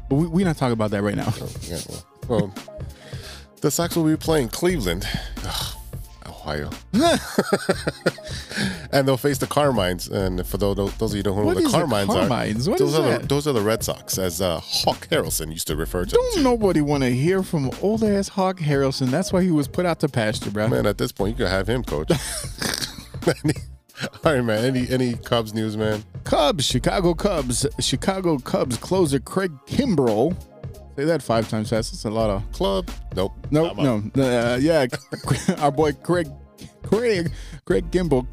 but 0.10 0.16
we, 0.16 0.28
we're 0.28 0.46
not 0.46 0.58
talking 0.58 0.74
about 0.74 0.92
that 0.92 1.04
right 1.04 1.16
now. 1.16 1.32
Oh, 1.40 1.50
yeah, 1.62 1.80
well, 1.88 2.06
well, 2.28 2.54
the 3.62 3.70
Sox 3.72 3.96
will 3.96 4.06
be 4.06 4.18
playing 4.18 4.50
Cleveland, 4.50 5.08
Ugh, 5.46 5.71
Ohio, 6.42 6.70
and 8.92 9.08
they'll 9.08 9.18
face 9.18 9.38
the 9.38 9.48
Carmines. 9.48 10.10
And 10.10 10.46
for 10.46 10.58
those 10.58 10.76
those 10.98 11.12
of 11.12 11.14
you 11.14 11.18
who 11.20 11.24
don't 11.24 11.38
know 11.38 11.44
What 11.46 11.58
the 11.58 11.70
Carmines, 11.70 12.08
Carmines? 12.08 12.68
are, 12.68 12.78
those 12.78 12.98
are 12.98 13.20
the 13.20 13.28
those 13.28 13.48
are 13.48 13.54
the 13.54 13.62
Red 13.62 13.84
Sox, 13.84 14.18
as 14.18 14.42
uh, 14.42 14.60
Hawk 14.60 15.08
Harrelson 15.10 15.52
used 15.52 15.68
to 15.68 15.76
refer 15.76 16.06
to. 16.06 16.12
Don't 16.12 16.44
nobody 16.44 16.82
want 16.82 17.04
to 17.04 17.10
hear 17.10 17.44
from 17.44 17.70
old 17.82 18.04
ass 18.04 18.30
Hawk 18.30 18.60
Harrelson. 18.60 19.08
That's 19.08 19.32
why 19.32 19.44
he 19.44 19.52
was 19.52 19.68
put 19.68 19.86
out 19.86 20.00
to 20.02 20.10
pasture, 20.10 20.52
bro. 20.52 20.68
Man, 20.68 20.86
at 20.86 20.98
this 20.98 21.12
point, 21.12 21.38
you 21.38 21.46
could 21.46 21.52
have 21.52 21.68
him 21.68 21.84
coach. 21.84 22.12
All 24.26 24.34
right, 24.34 24.42
man. 24.44 24.66
Any 24.66 24.90
any 24.90 25.14
Cubs 25.14 25.54
news, 25.54 25.78
man? 25.78 26.04
Cubs, 26.24 26.66
Chicago 26.66 27.14
Cubs, 27.14 27.68
Chicago 27.80 28.40
Cubs 28.40 28.78
closer 28.78 29.20
Craig 29.20 29.52
Kimbrel. 29.68 30.36
Say 30.96 31.06
that 31.06 31.24
five 31.24 31.50
times 31.50 31.70
fast. 31.70 31.92
That's 31.92 32.06
a 32.06 32.10
lot 32.10 32.30
of. 32.30 32.52
Club? 32.52 32.90
Nope. 33.16 33.34
Nope, 33.50 33.78
no. 33.78 34.04
Uh, 34.16 34.58
yeah, 34.58 34.86
our 35.60 35.72
boy 35.72 35.94
Craig. 35.94 36.28
Craig 36.84 37.32
Craig 37.66 37.90
Gimbel 37.92 38.26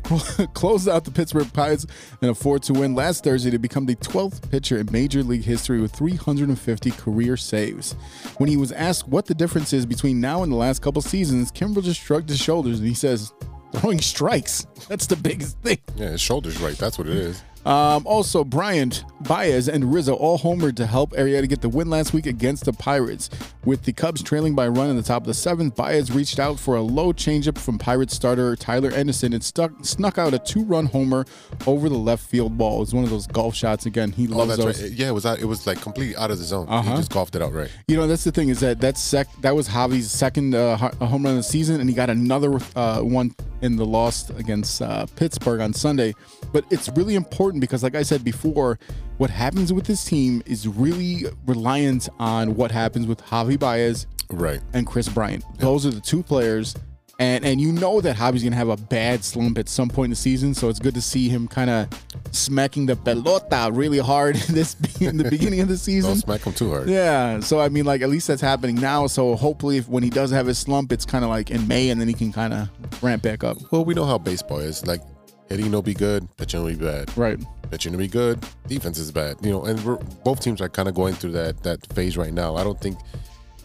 closed 0.55 0.89
out 0.89 1.05
the 1.05 1.11
Pittsburgh 1.11 1.53
Pirates 1.53 1.87
in 2.23 2.29
a 2.29 2.35
4-2 2.35 2.79
win 2.79 2.95
last 2.95 3.23
Thursday 3.25 3.51
to 3.51 3.59
become 3.59 3.87
the 3.87 3.97
12th 3.97 4.51
pitcher 4.51 4.79
in 4.79 4.89
Major 4.91 5.23
League 5.23 5.45
history 5.45 5.81
with 5.81 5.93
350 5.93 6.91
career 6.93 7.37
saves. 7.37 7.93
When 8.39 8.49
he 8.49 8.57
was 8.57 8.73
asked 8.73 9.07
what 9.09 9.27
the 9.27 9.35
difference 9.35 9.73
is 9.73 9.87
between 9.87 10.21
now 10.21 10.43
and 10.43 10.51
the 10.51 10.57
last 10.57 10.83
couple 10.83 11.03
seasons, 11.03 11.53
Kimbrel 11.53 11.85
just 11.85 12.01
shrugged 12.01 12.29
his 12.29 12.39
shoulders 12.39 12.79
and 12.79 12.89
he 12.89 12.95
says, 12.95 13.33
"Throwing 13.77 14.01
strikes. 14.01 14.67
That's 14.89 15.07
the 15.07 15.17
biggest 15.17 15.59
thing." 15.61 15.79
Yeah, 15.97 16.11
his 16.11 16.21
shoulder's 16.21 16.61
right. 16.61 16.77
That's 16.77 16.99
what 16.99 17.07
it 17.07 17.17
is. 17.17 17.43
Um, 17.69 18.07
also, 18.07 18.45
Bryant, 18.45 19.05
Baez, 19.21 19.69
and 19.69 19.93
Rizzo 19.93 20.15
all 20.15 20.39
homered 20.39 20.75
to 20.77 20.87
help 20.87 21.11
Arrieta 21.11 21.47
get 21.47 21.61
the 21.61 21.69
win 21.69 21.91
last 21.91 22.15
week 22.15 22.25
against 22.25 22.65
the 22.65 22.73
Pirates. 22.73 23.29
With 23.67 23.83
the 23.83 23.93
Cubs 23.93 24.23
trailing 24.23 24.55
by 24.55 24.67
a 24.67 24.71
run 24.71 24.89
in 24.89 24.97
the 24.97 25.03
top 25.03 25.23
of 25.23 25.27
the 25.27 25.35
seventh, 25.35 25.77
Baez 25.77 26.11
reached 26.11 26.39
out 26.39 26.59
for 26.59 26.77
a 26.77 26.81
low 26.81 27.13
changeup 27.13 27.59
from 27.59 27.77
Pirates 27.79 28.15
starter 28.15 28.57
Tyler 28.57 28.91
Anderson 28.93 29.35
and 29.35 29.45
stuck 29.45 29.71
snuck 29.85 30.17
out 30.17 30.33
a 30.33 30.39
two-run 30.39 30.87
homer 30.87 31.27
over 31.67 31.91
the 31.91 31.99
left 31.99 32.25
field 32.25 32.57
ball. 32.57 32.77
It 32.79 32.81
was 32.81 32.95
one 32.95 33.05
of 33.05 33.11
those 33.11 33.27
golf 33.27 33.55
shots. 33.55 33.85
Again, 33.85 34.13
he 34.13 34.27
Oh, 34.33 34.37
loves 34.39 34.57
that's 34.57 34.65
those. 34.79 34.83
right. 34.83 34.93
Yeah, 34.93 35.09
it 35.09 35.13
was 35.13 35.27
out, 35.27 35.39
it 35.39 35.45
was 35.45 35.67
like 35.67 35.83
completely 35.83 36.17
out 36.17 36.31
of 36.31 36.39
the 36.39 36.45
zone. 36.45 36.67
Uh-huh. 36.71 36.91
He 36.93 36.97
just 36.97 37.11
golfed 37.13 37.37
it 37.37 37.43
out 37.43 37.53
right. 37.53 37.71
You 37.87 37.99
know, 37.99 38.07
that's 38.07 38.25
the 38.25 38.33
thing 38.33 38.49
is 38.49 38.61
that 38.61 38.81
that's 38.81 39.01
sec- 39.03 39.29
that 39.43 39.55
was 39.55 39.69
Javi's 39.69 40.11
second 40.11 40.55
uh, 40.55 40.77
home 40.79 41.23
run 41.25 41.33
of 41.33 41.37
the 41.37 41.43
season, 41.43 41.81
and 41.81 41.91
he 41.91 41.95
got 41.95 42.09
another 42.09 42.59
uh, 42.75 43.01
one 43.01 43.35
in 43.61 43.77
the 43.77 43.85
loss 43.85 44.31
against 44.31 44.81
uh, 44.81 45.05
Pittsburgh 45.17 45.61
on 45.61 45.75
Sunday. 45.75 46.15
But 46.53 46.65
it's 46.71 46.89
really 46.91 47.15
important 47.17 47.58
because, 47.61 47.83
like 47.83 47.95
I 47.95 48.03
said 48.03 48.25
before, 48.25 48.79
what 49.19 49.31
happens 49.31 49.73
with 49.73 49.87
this 49.87 50.05
team 50.05 50.43
is 50.47 50.67
really 50.69 51.25
reliant 51.47 52.09
on 52.19 52.55
what 52.57 52.71
happens 52.71 53.07
with 53.07 53.23
Javi 53.25 53.59
Baez 53.59 54.07
Right. 54.31 54.61
and 54.73 54.87
Kris 54.87 55.09
Bryant. 55.09 55.45
Those 55.59 55.87
are 55.87 55.91
the 55.91 56.01
two 56.01 56.23
players. 56.23 56.75
And, 57.21 57.45
and 57.45 57.61
you 57.61 57.73
know 57.73 58.01
that 58.01 58.15
Javi's 58.15 58.45
gonna 58.45 58.55
have 58.55 58.69
a 58.69 58.77
bad 58.77 59.25
slump 59.25 59.59
at 59.59 59.69
some 59.69 59.89
point 59.89 60.05
in 60.05 60.11
the 60.11 60.17
season, 60.17 60.55
so 60.55 60.69
it's 60.69 60.79
good 60.79 60.95
to 60.95 61.03
see 61.03 61.29
him 61.29 61.49
kind 61.49 61.69
of 61.69 61.89
smacking 62.31 62.87
the 62.87 62.95
pelota 62.95 63.77
really 63.77 63.99
hard 63.99 64.37
in 64.49 64.55
this 64.55 64.77
in 65.01 65.17
the 65.17 65.29
beginning 65.29 65.59
of 65.59 65.67
the 65.67 65.77
season. 65.77 66.11
Don't 66.13 66.21
smack 66.21 66.43
him 66.43 66.53
too 66.53 66.71
hard. 66.71 66.89
Yeah, 66.89 67.41
so 67.41 67.59
I 67.59 67.71
mean, 67.71 67.85
like 67.87 68.03
at 68.03 68.09
least 68.09 68.29
that's 68.29 68.41
happening 68.41 68.77
now. 68.77 69.09
So 69.09 69.35
hopefully, 69.35 69.79
if, 69.79 69.89
when 69.89 70.05
he 70.05 70.11
does 70.11 70.31
have 70.31 70.47
his 70.47 70.59
slump, 70.59 70.93
it's 70.93 71.05
kind 71.05 71.25
of 71.25 71.31
like 71.31 71.51
in 71.51 71.67
May, 71.67 71.91
and 71.91 72.01
then 72.01 72.07
he 72.07 72.15
can 72.15 72.33
kind 72.33 72.55
of 72.55 72.69
ramp 73.03 73.25
back 73.25 73.43
up. 73.43 73.57
Well, 73.73 73.85
we 73.85 73.95
know 73.95 74.05
how 74.05 74.19
baseball 74.19 74.61
is. 74.61 74.87
Like 74.87 75.01
hitting 75.49 75.71
will 75.71 75.83
be 75.83 75.95
good, 75.95 76.29
pitching 76.37 76.63
will 76.63 76.71
be 76.71 76.77
bad. 76.77 77.17
Right. 77.17 77.39
Pitching 77.71 77.93
will 77.93 77.99
be 77.99 78.09
good, 78.09 78.45
defense 78.67 78.99
is 78.99 79.13
bad. 79.13 79.37
You 79.43 79.51
know, 79.51 79.65
and 79.65 79.83
we're, 79.85 79.97
both 80.25 80.41
teams 80.41 80.61
are 80.61 80.69
kind 80.69 80.89
of 80.89 80.95
going 80.95 81.15
through 81.15 81.33
that 81.33 81.63
that 81.63 81.87
phase 81.93 82.17
right 82.17 82.33
now. 82.33 82.57
I 82.57 82.65
don't 82.65 82.81
think 82.81 82.99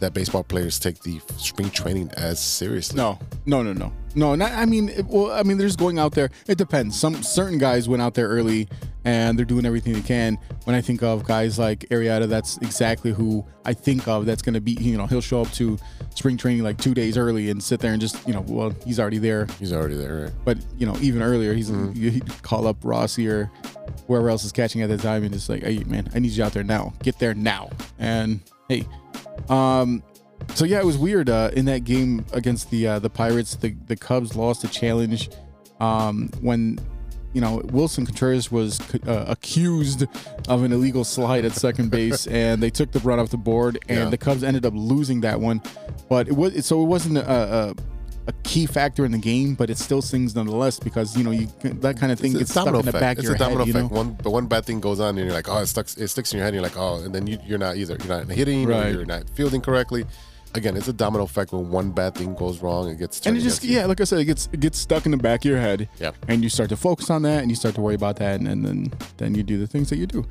that 0.04 0.12
baseball 0.12 0.44
players 0.44 0.78
take 0.78 1.02
the 1.02 1.18
spring 1.38 1.70
training 1.70 2.10
as 2.16 2.38
seriously. 2.38 2.96
No, 2.96 3.18
no, 3.46 3.62
no, 3.62 3.72
no, 3.72 3.90
no. 4.14 4.34
Not. 4.34 4.52
I 4.52 4.66
mean, 4.66 4.90
it, 4.90 5.06
well, 5.06 5.32
I 5.32 5.42
mean, 5.42 5.56
they're 5.56 5.66
just 5.66 5.78
going 5.78 5.98
out 5.98 6.12
there. 6.12 6.30
It 6.46 6.58
depends. 6.58 6.98
Some 6.98 7.22
certain 7.22 7.58
guys 7.58 7.88
went 7.88 8.02
out 8.02 8.12
there 8.12 8.28
early, 8.28 8.68
and 9.04 9.38
they're 9.38 9.46
doing 9.46 9.64
everything 9.64 9.94
they 9.94 10.02
can. 10.02 10.38
When 10.64 10.76
I 10.76 10.82
think 10.82 11.02
of 11.02 11.24
guys 11.24 11.58
like 11.58 11.80
Arrieta, 11.90 12.28
that's 12.28 12.58
exactly 12.58 13.12
who 13.12 13.44
I 13.64 13.72
think 13.72 14.06
of. 14.06 14.26
That's 14.26 14.42
going 14.42 14.54
to 14.54 14.60
be. 14.60 14.72
You 14.72 14.98
know, 14.98 15.06
he'll 15.06 15.22
show 15.22 15.40
up 15.40 15.50
to 15.52 15.78
spring 16.14 16.36
training 16.36 16.62
like 16.62 16.76
two 16.76 16.92
days 16.92 17.16
early 17.16 17.48
and 17.48 17.62
sit 17.62 17.80
there 17.80 17.92
and 17.92 18.00
just. 18.00 18.26
You 18.28 18.34
know, 18.34 18.44
well, 18.46 18.74
he's 18.84 19.00
already 19.00 19.18
there. 19.18 19.46
He's 19.58 19.72
already 19.72 19.96
there. 19.96 20.24
Right? 20.24 20.32
But 20.44 20.58
you 20.76 20.86
know, 20.86 20.96
even 21.00 21.22
earlier, 21.22 21.54
he's 21.54 21.70
mm-hmm. 21.70 21.92
he'd 21.94 22.42
call 22.42 22.66
up 22.66 22.76
Rossi 22.82 23.26
or 23.26 23.50
whoever 24.06 24.28
else 24.28 24.44
is 24.44 24.52
catching 24.52 24.82
at 24.82 24.90
the 24.90 24.98
time, 24.98 25.24
and 25.24 25.32
just 25.32 25.48
like, 25.48 25.62
"Hey, 25.62 25.82
man, 25.84 26.10
I 26.14 26.18
need 26.18 26.32
you 26.32 26.44
out 26.44 26.52
there 26.52 26.62
now. 26.62 26.92
Get 27.02 27.18
there 27.18 27.32
now." 27.32 27.70
And 27.98 28.40
hey, 28.68 28.86
um, 29.48 30.02
so 30.54 30.64
yeah, 30.64 30.78
it 30.78 30.84
was 30.84 30.98
weird 30.98 31.30
uh, 31.30 31.50
in 31.54 31.64
that 31.66 31.84
game 31.84 32.24
against 32.32 32.70
the 32.70 32.86
uh, 32.86 32.98
the 32.98 33.10
Pirates. 33.10 33.56
The 33.56 33.74
the 33.86 33.96
Cubs 33.96 34.36
lost 34.36 34.64
a 34.64 34.68
challenge 34.68 35.30
um, 35.80 36.28
when 36.40 36.78
you 37.32 37.40
know 37.40 37.60
Willson 37.64 38.04
Contreras 38.06 38.50
was 38.52 38.78
uh, 39.06 39.24
accused 39.26 40.04
of 40.48 40.62
an 40.62 40.72
illegal 40.72 41.02
slide 41.04 41.44
at 41.44 41.52
second 41.52 41.90
base, 41.90 42.26
and 42.28 42.62
they 42.62 42.70
took 42.70 42.92
the 42.92 43.00
run 43.00 43.18
off 43.18 43.30
the 43.30 43.36
board, 43.38 43.78
and 43.88 43.98
Yeah. 43.98 44.10
the 44.10 44.18
Cubs 44.18 44.44
ended 44.44 44.64
up 44.66 44.74
losing 44.76 45.22
that 45.22 45.40
one. 45.40 45.62
But 46.08 46.28
it 46.28 46.36
was 46.36 46.64
so 46.66 46.82
it 46.82 46.86
wasn't 46.86 47.18
a, 47.18 47.30
a 47.70 47.74
a 48.26 48.32
key 48.42 48.66
factor 48.66 49.04
in 49.04 49.12
the 49.12 49.18
game, 49.18 49.54
but 49.54 49.68
it 49.70 49.76
still 49.78 50.00
sings 50.00 50.34
nonetheless 50.34 50.78
because 50.78 51.16
you 51.16 51.24
know 51.24 51.30
you 51.30 51.46
that 51.62 51.98
kind 51.98 52.10
of 52.10 52.18
thing 52.18 52.32
It's, 52.32 52.38
gets 52.40 52.50
stuck 52.52 52.66
in 52.66 52.72
the 52.72 52.78
effect. 52.80 53.00
back 53.00 53.18
It's 53.18 53.28
of 53.28 53.34
a 53.34 53.38
domino 53.38 53.58
head. 53.64 53.68
You 53.68 53.74
effect. 53.74 53.90
know? 53.92 53.96
One, 53.96 54.12
but 54.14 54.30
one 54.30 54.46
bad 54.46 54.64
thing 54.64 54.80
goes 54.80 55.00
on, 55.00 55.10
and 55.10 55.18
you're 55.18 55.32
like, 55.34 55.48
oh, 55.48 55.58
it 55.58 55.66
sticks. 55.66 55.96
It 55.96 56.08
sticks 56.08 56.32
in 56.32 56.38
your 56.38 56.44
head. 56.44 56.54
And 56.54 56.62
you're 56.62 56.70
like, 56.70 56.78
oh, 56.78 57.04
and 57.04 57.14
then 57.14 57.26
you, 57.26 57.38
you're 57.44 57.58
not 57.58 57.76
either. 57.76 57.96
You're 57.98 58.24
not 58.24 58.28
hitting. 58.28 58.66
Right. 58.66 58.92
You're 58.92 59.04
not 59.04 59.28
fielding 59.30 59.60
correctly. 59.60 60.06
Again, 60.54 60.76
it's 60.76 60.88
a 60.88 60.92
domino 60.92 61.24
effect. 61.24 61.52
When 61.52 61.68
one 61.70 61.90
bad 61.90 62.14
thing 62.14 62.34
goes 62.34 62.62
wrong, 62.62 62.88
it 62.88 62.98
gets. 62.98 63.24
and 63.26 63.36
it 63.36 63.40
just 63.40 63.64
yeah, 63.64 63.86
like 63.86 64.00
I 64.00 64.04
said, 64.04 64.20
it 64.20 64.26
gets 64.26 64.48
it 64.52 64.60
gets 64.60 64.78
stuck 64.78 65.04
in 65.04 65.10
the 65.10 65.16
back 65.16 65.40
of 65.44 65.50
your 65.50 65.58
head. 65.60 65.88
Yeah. 65.98 66.12
And 66.28 66.42
you 66.42 66.48
start 66.48 66.68
to 66.70 66.76
focus 66.76 67.10
on 67.10 67.22
that, 67.22 67.42
and 67.42 67.50
you 67.50 67.56
start 67.56 67.74
to 67.74 67.80
worry 67.80 67.96
about 67.96 68.16
that, 68.16 68.38
and, 68.38 68.46
and 68.48 68.64
then 68.64 68.92
then 69.16 69.34
you 69.34 69.42
do 69.42 69.58
the 69.58 69.66
things 69.66 69.90
that 69.90 69.96
you 69.96 70.06
do. 70.06 70.24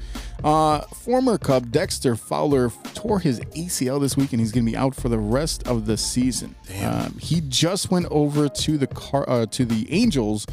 Uh, 0.44 0.82
former 0.82 1.38
Cub 1.38 1.72
Dexter 1.72 2.16
Fowler 2.16 2.72
tore 2.94 3.20
his 3.20 3.40
ACL 3.42 4.00
this 4.00 4.16
week, 4.16 4.32
and 4.32 4.40
he's 4.40 4.52
going 4.52 4.66
to 4.66 4.72
be 4.72 4.78
out 4.78 4.96
for 4.96 5.10
the 5.10 5.20
rest 5.20 5.68
of 5.68 5.86
the 5.86 5.98
season. 5.98 6.56
Um, 6.84 7.18
he 7.20 7.42
just 7.42 7.92
went 7.92 8.08
over 8.10 8.48
to 8.50 8.78
the 8.78 8.88
car 8.88 9.30
uh, 9.30 9.46
to 9.48 9.66
the 9.66 9.92
Angels. 9.92 10.46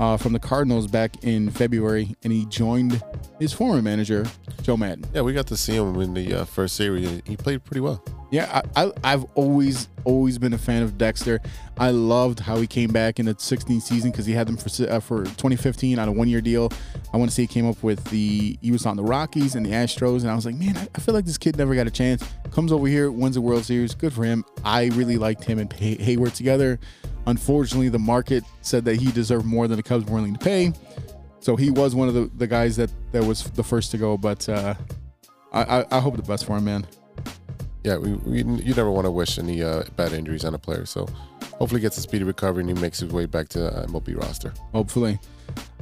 Uh, 0.00 0.16
from 0.16 0.32
the 0.32 0.38
Cardinals 0.38 0.86
back 0.86 1.24
in 1.24 1.50
February, 1.50 2.14
and 2.22 2.32
he 2.32 2.46
joined 2.46 3.02
his 3.40 3.52
former 3.52 3.82
manager, 3.82 4.24
Joe 4.62 4.76
Maddon. 4.76 5.04
Yeah, 5.12 5.22
we 5.22 5.32
got 5.32 5.48
to 5.48 5.56
see 5.56 5.74
him 5.74 6.00
in 6.00 6.14
the 6.14 6.34
uh, 6.34 6.44
first 6.44 6.76
series. 6.76 7.08
and 7.10 7.26
He 7.26 7.36
played 7.36 7.64
pretty 7.64 7.80
well. 7.80 8.04
Yeah, 8.30 8.62
I, 8.76 8.84
I, 8.84 8.92
I've 9.02 9.24
always 9.34 9.88
always 10.04 10.38
been 10.38 10.52
a 10.52 10.58
fan 10.58 10.82
of 10.82 10.98
Dexter. 10.98 11.40
I 11.78 11.90
loved 11.90 12.40
how 12.40 12.56
he 12.56 12.66
came 12.66 12.90
back 12.90 13.20
in 13.20 13.26
the 13.26 13.36
16 13.38 13.80
season 13.80 14.10
because 14.10 14.26
he 14.26 14.32
had 14.32 14.48
them 14.48 14.56
for 14.56 14.68
uh, 14.90 14.98
for 15.00 15.24
2015 15.24 15.98
on 15.98 16.08
a 16.08 16.12
one 16.12 16.28
year 16.28 16.40
deal. 16.40 16.72
I 17.12 17.16
want 17.16 17.30
to 17.30 17.34
say 17.34 17.42
he 17.42 17.48
came 17.48 17.68
up 17.68 17.82
with 17.82 18.02
the 18.06 18.58
he 18.60 18.72
was 18.72 18.84
on 18.84 18.96
the 18.96 19.04
Rockies 19.04 19.54
and 19.54 19.64
the 19.64 19.70
Astros, 19.70 20.22
and 20.22 20.30
I 20.30 20.34
was 20.34 20.44
like, 20.44 20.56
man, 20.56 20.76
I, 20.76 21.00
feel 21.00 21.14
like 21.14 21.24
this 21.24 21.38
kid 21.38 21.56
never 21.56 21.74
got 21.74 21.86
a 21.86 21.90
chance. 21.90 22.24
Comes 22.50 22.72
over 22.72 22.86
here, 22.86 23.10
wins 23.10 23.36
a 23.36 23.40
World 23.40 23.64
Series. 23.64 23.94
Good 23.94 24.12
for 24.12 24.24
him. 24.24 24.44
I 24.64 24.86
really 24.86 25.18
liked 25.18 25.44
him 25.44 25.58
and 25.58 25.72
Hay- 25.72 25.96
Heyward 25.98 26.34
together. 26.34 26.80
Unfortunately, 27.26 27.88
the 27.88 27.98
market 27.98 28.42
said 28.62 28.84
that 28.86 28.96
he 28.96 29.12
deserved 29.12 29.44
more 29.44 29.68
than 29.68 29.76
the 29.76 29.82
Cubs 29.82 30.04
were 30.06 30.16
willing 30.16 30.34
to 30.34 30.40
pay. 30.44 30.72
So 31.40 31.56
he 31.56 31.70
was 31.70 31.94
one 31.94 32.08
of 32.08 32.14
the, 32.14 32.30
the 32.36 32.46
guys 32.46 32.76
that, 32.76 32.90
that 33.12 33.24
was 33.24 33.44
the 33.44 33.62
first 33.62 33.90
to 33.92 33.98
go. 33.98 34.16
But 34.16 34.48
uh, 34.48 34.74
I, 35.52 35.80
I, 35.80 35.84
I 35.92 36.00
hope 36.00 36.16
the 36.16 36.22
best 36.22 36.44
for 36.44 36.56
him, 36.56 36.64
man. 36.64 36.86
Yeah, 37.84 37.96
we, 37.96 38.14
we 38.14 38.38
you 38.38 38.74
never 38.74 38.90
want 38.90 39.04
to 39.04 39.10
wish 39.10 39.38
any 39.38 39.62
uh, 39.62 39.84
bad 39.96 40.12
injuries 40.12 40.44
on 40.44 40.54
a 40.54 40.58
player. 40.58 40.84
So 40.84 41.06
hopefully, 41.58 41.80
gets 41.80 41.98
a 41.98 42.00
speedy 42.00 42.24
recovery 42.24 42.62
and 42.62 42.76
he 42.76 42.80
makes 42.80 43.00
his 43.00 43.12
way 43.12 43.26
back 43.26 43.48
to 43.50 43.58
the 43.58 43.70
MLB 43.88 44.16
roster. 44.18 44.52
Hopefully. 44.72 45.18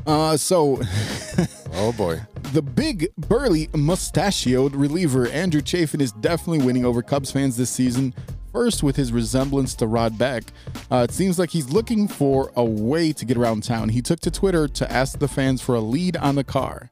Uh, 0.07 0.37
so 0.37 0.81
Oh 1.75 1.93
boy, 1.93 2.21
the 2.53 2.63
big 2.63 3.09
burly 3.17 3.69
mustachioed 3.75 4.75
reliever 4.75 5.29
Andrew 5.29 5.61
Chafin 5.61 6.01
is 6.01 6.13
definitely 6.13 6.65
winning 6.65 6.85
over 6.85 7.03
Cubs 7.03 7.31
fans 7.31 7.57
this 7.57 7.71
season. 7.71 8.15
First, 8.53 8.83
with 8.83 8.97
his 8.97 9.13
resemblance 9.13 9.75
to 9.75 9.87
Rod 9.87 10.17
Beck, 10.17 10.45
uh, 10.91 11.07
it 11.07 11.13
seems 11.13 11.39
like 11.39 11.51
he's 11.51 11.69
looking 11.69 12.09
for 12.09 12.51
a 12.57 12.65
way 12.65 13.13
to 13.13 13.25
get 13.27 13.37
around 13.37 13.65
town. 13.65 13.91
He 13.91 14.01
took 14.01 14.21
to 14.21 14.31
Twitter 14.31 14.67
to 14.67 14.91
ask 14.91 15.19
the 15.19 15.29
fans 15.29 15.61
for 15.61 15.75
a 15.75 15.81
lead 15.81 16.17
on 16.17 16.37
the 16.37 16.45
car. 16.45 16.89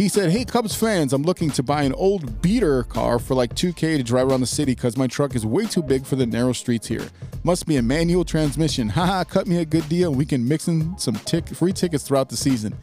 He 0.00 0.08
said, 0.08 0.30
Hey, 0.30 0.46
Cubs 0.46 0.74
fans, 0.74 1.12
I'm 1.12 1.24
looking 1.24 1.50
to 1.50 1.62
buy 1.62 1.82
an 1.82 1.92
old 1.92 2.40
beater 2.40 2.84
car 2.84 3.18
for 3.18 3.34
like 3.34 3.54
2K 3.54 3.98
to 3.98 4.02
drive 4.02 4.28
around 4.28 4.40
the 4.40 4.46
city 4.46 4.74
because 4.74 4.96
my 4.96 5.06
truck 5.06 5.34
is 5.34 5.44
way 5.44 5.66
too 5.66 5.82
big 5.82 6.06
for 6.06 6.16
the 6.16 6.24
narrow 6.24 6.54
streets 6.54 6.86
here. 6.86 7.06
Must 7.44 7.66
be 7.66 7.76
a 7.76 7.82
manual 7.82 8.24
transmission. 8.24 8.88
Haha, 8.88 9.24
cut 9.24 9.46
me 9.46 9.58
a 9.58 9.64
good 9.66 9.86
deal 9.90 10.14
we 10.14 10.24
can 10.24 10.48
mix 10.48 10.68
in 10.68 10.96
some 10.96 11.16
tic- 11.16 11.48
free 11.48 11.74
tickets 11.74 12.02
throughout 12.02 12.30
the 12.30 12.36
season. 12.38 12.74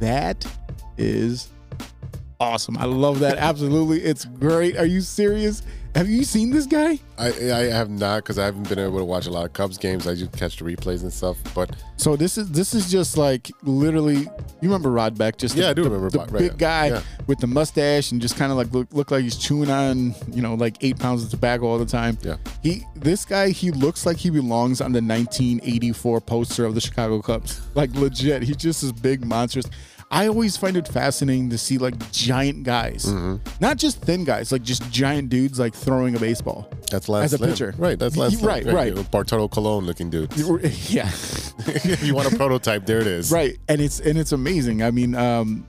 That 0.00 0.44
is 0.98 1.50
awesome. 2.40 2.76
I 2.78 2.86
love 2.86 3.20
that. 3.20 3.38
Absolutely. 3.38 4.00
It's 4.00 4.24
great. 4.24 4.76
Are 4.76 4.86
you 4.86 5.02
serious? 5.02 5.62
Have 5.96 6.08
you 6.08 6.22
seen 6.24 6.50
this 6.50 6.66
guy? 6.66 6.98
I 7.18 7.26
I 7.28 7.62
have 7.72 7.90
not 7.90 8.18
because 8.22 8.38
I 8.38 8.44
haven't 8.44 8.68
been 8.68 8.78
able 8.78 8.98
to 8.98 9.04
watch 9.04 9.26
a 9.26 9.30
lot 9.30 9.44
of 9.44 9.52
Cubs 9.52 9.76
games. 9.76 10.06
I 10.06 10.14
just 10.14 10.32
catch 10.32 10.56
the 10.58 10.64
replays 10.64 11.02
and 11.02 11.12
stuff. 11.12 11.36
But 11.54 11.74
So 11.96 12.14
this 12.16 12.38
is 12.38 12.48
this 12.50 12.74
is 12.74 12.90
just 12.90 13.16
like 13.18 13.50
literally. 13.64 14.18
You 14.18 14.68
remember 14.68 14.90
Rod 14.90 15.18
Beck? 15.18 15.36
Just 15.36 15.56
Yeah, 15.56 15.64
the, 15.64 15.70
I 15.70 15.74
do 15.74 15.82
the- 15.82 15.90
remember 15.90 16.10
the 16.10 16.18
Rod- 16.18 16.30
right, 16.32 16.40
big 16.42 16.58
guy 16.58 16.86
yeah. 16.90 17.02
with 17.26 17.40
the 17.40 17.48
mustache 17.48 18.12
and 18.12 18.20
just 18.20 18.36
kind 18.36 18.52
of 18.52 18.56
like 18.56 18.72
look, 18.72 18.86
look 18.92 19.10
like 19.10 19.22
he's 19.24 19.36
chewing 19.36 19.68
on 19.68 20.14
you 20.32 20.40
know 20.42 20.54
like 20.54 20.76
eight 20.82 20.98
pounds 20.98 21.24
of 21.24 21.30
tobacco 21.30 21.66
all 21.66 21.78
the 21.78 21.84
time. 21.86 22.16
Yeah. 22.22 22.36
He 22.62 22.84
this 22.94 23.24
guy 23.24 23.50
he 23.50 23.72
looks 23.72 24.06
like 24.06 24.16
he 24.16 24.30
belongs 24.30 24.80
on 24.80 24.92
the 24.92 25.02
1984 25.02 26.20
poster 26.20 26.64
of 26.64 26.74
the 26.76 26.80
Chicago 26.80 27.20
Cubs. 27.20 27.60
Like 27.74 27.92
legit, 27.94 28.42
he's 28.44 28.56
just 28.56 28.82
this 28.82 28.92
big 28.92 29.24
monstrous. 29.24 29.66
I 30.12 30.26
always 30.26 30.56
find 30.56 30.76
it 30.76 30.88
fascinating 30.88 31.50
to 31.50 31.58
see 31.58 31.78
like 31.78 31.94
giant 32.10 32.64
guys, 32.64 33.04
Mm-hmm. 33.06 33.36
not 33.60 33.76
just 33.76 34.02
thin 34.02 34.24
guys, 34.24 34.50
like 34.50 34.62
just 34.62 34.90
giant 34.90 35.28
dudes 35.28 35.58
like 35.60 35.72
throwing 35.74 36.16
a 36.16 36.18
baseball. 36.18 36.68
that's 36.90 37.08
Lance 37.08 37.32
As 37.32 37.40
a 37.40 37.46
pitcher. 37.46 37.74
right? 37.78 37.96
That's 37.98 38.16
Lance 38.16 38.42
Right, 38.42 38.64
Lynn. 38.64 38.74
right. 38.74 39.10
Bartolo 39.12 39.46
Colon 39.48 39.86
looking 39.86 40.10
dude. 40.10 40.32
Yeah. 40.90 41.08
if 41.66 42.02
you 42.04 42.14
want 42.14 42.32
a 42.32 42.36
prototype, 42.36 42.86
there 42.86 42.98
it 43.00 43.06
is. 43.06 43.30
Right, 43.30 43.56
and 43.68 43.80
it's 43.80 44.00
and 44.00 44.18
it's 44.18 44.32
amazing. 44.32 44.82
I 44.82 44.90
mean, 44.90 45.14
um, 45.14 45.66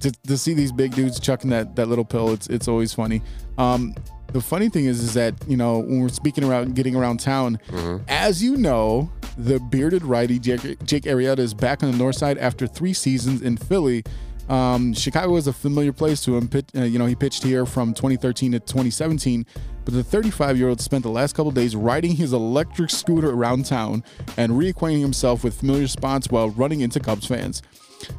to, 0.00 0.10
to 0.26 0.36
see 0.36 0.54
these 0.54 0.72
big 0.72 0.94
dudes 0.94 1.20
chucking 1.20 1.50
that 1.50 1.76
that 1.76 1.86
little 1.88 2.04
pill, 2.04 2.32
it's 2.32 2.48
it's 2.48 2.66
always 2.68 2.92
funny. 2.92 3.22
Um, 3.58 3.94
the 4.36 4.42
funny 4.42 4.68
thing 4.68 4.84
is, 4.84 5.02
is 5.02 5.14
that 5.14 5.34
you 5.48 5.56
know 5.56 5.78
when 5.78 6.00
we're 6.00 6.08
speaking 6.10 6.44
around 6.44 6.74
getting 6.74 6.94
around 6.94 7.20
town, 7.20 7.58
as 8.06 8.42
you 8.42 8.56
know, 8.56 9.10
the 9.38 9.58
bearded 9.58 10.04
righty 10.04 10.38
Jake, 10.38 10.82
Jake 10.84 11.04
Arrieta 11.04 11.38
is 11.38 11.54
back 11.54 11.82
on 11.82 11.90
the 11.90 11.96
north 11.96 12.16
side 12.16 12.36
after 12.36 12.66
three 12.66 12.92
seasons 12.92 13.40
in 13.40 13.56
Philly. 13.56 14.04
Um, 14.50 14.92
Chicago 14.92 15.36
is 15.36 15.46
a 15.46 15.52
familiar 15.52 15.92
place 15.92 16.22
to 16.24 16.36
him. 16.36 16.48
Pit, 16.48 16.70
uh, 16.76 16.82
you 16.82 16.98
know, 16.98 17.06
he 17.06 17.14
pitched 17.14 17.42
here 17.42 17.64
from 17.66 17.94
2013 17.94 18.52
to 18.52 18.60
2017. 18.60 19.46
But 19.84 19.94
the 19.94 20.04
35 20.04 20.58
year 20.58 20.68
old 20.68 20.80
spent 20.80 21.02
the 21.02 21.10
last 21.10 21.34
couple 21.34 21.50
days 21.50 21.74
riding 21.74 22.14
his 22.14 22.32
electric 22.32 22.90
scooter 22.90 23.30
around 23.30 23.64
town 23.64 24.04
and 24.36 24.52
reacquainting 24.52 25.00
himself 25.00 25.44
with 25.44 25.58
familiar 25.58 25.88
spots 25.88 26.28
while 26.30 26.50
running 26.50 26.80
into 26.80 27.00
Cubs 27.00 27.26
fans. 27.26 27.62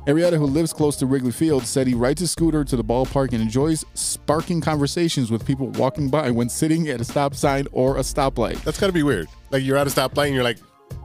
Arrieta, 0.05 0.37
who 0.37 0.45
lives 0.45 0.73
close 0.73 0.95
to 0.97 1.05
Wrigley 1.05 1.31
Field, 1.31 1.65
said 1.65 1.87
he 1.87 1.93
rides 1.93 2.21
his 2.21 2.31
scooter 2.31 2.63
to 2.63 2.75
the 2.75 2.83
ballpark 2.83 3.33
and 3.33 3.41
enjoys 3.41 3.85
sparking 3.93 4.61
conversations 4.61 5.31
with 5.31 5.45
people 5.45 5.67
walking 5.71 6.09
by 6.09 6.31
when 6.31 6.49
sitting 6.49 6.87
at 6.89 7.01
a 7.01 7.05
stop 7.05 7.35
sign 7.35 7.67
or 7.71 7.97
a 7.97 8.01
stoplight. 8.01 8.61
That's 8.63 8.79
gotta 8.79 8.93
be 8.93 9.03
weird. 9.03 9.27
Like 9.51 9.63
you're 9.63 9.77
at 9.77 9.87
a 9.87 9.89
stoplight 9.89 10.27
and 10.27 10.35
you're 10.35 10.43
like, 10.43 10.59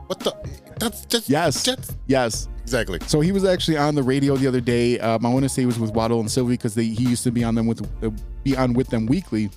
what 0.07 0.19
the? 0.19 0.33
That's 0.79 1.05
just 1.05 1.29
Yes. 1.29 1.67
Yes. 2.07 2.47
Exactly. 2.61 2.99
So 3.07 3.19
he 3.19 3.31
was 3.31 3.43
actually 3.43 3.77
on 3.77 3.93
the 3.93 4.03
radio 4.03 4.37
the 4.37 4.47
other 4.47 4.61
day. 4.61 4.97
Um, 4.99 5.25
I 5.25 5.29
want 5.29 5.43
to 5.43 5.49
say 5.49 5.63
it 5.63 5.65
was 5.65 5.79
with 5.79 5.91
Waddle 5.91 6.21
and 6.21 6.31
Silvy 6.31 6.53
because 6.53 6.75
he 6.75 6.83
used 6.85 7.23
to 7.23 7.31
be 7.31 7.43
on 7.43 7.55
them 7.55 7.67
with 7.67 7.81
uh, 8.03 8.09
be 8.43 8.55
on 8.55 8.73
with 8.73 8.87
them 8.87 9.05
weekly. 9.05 9.49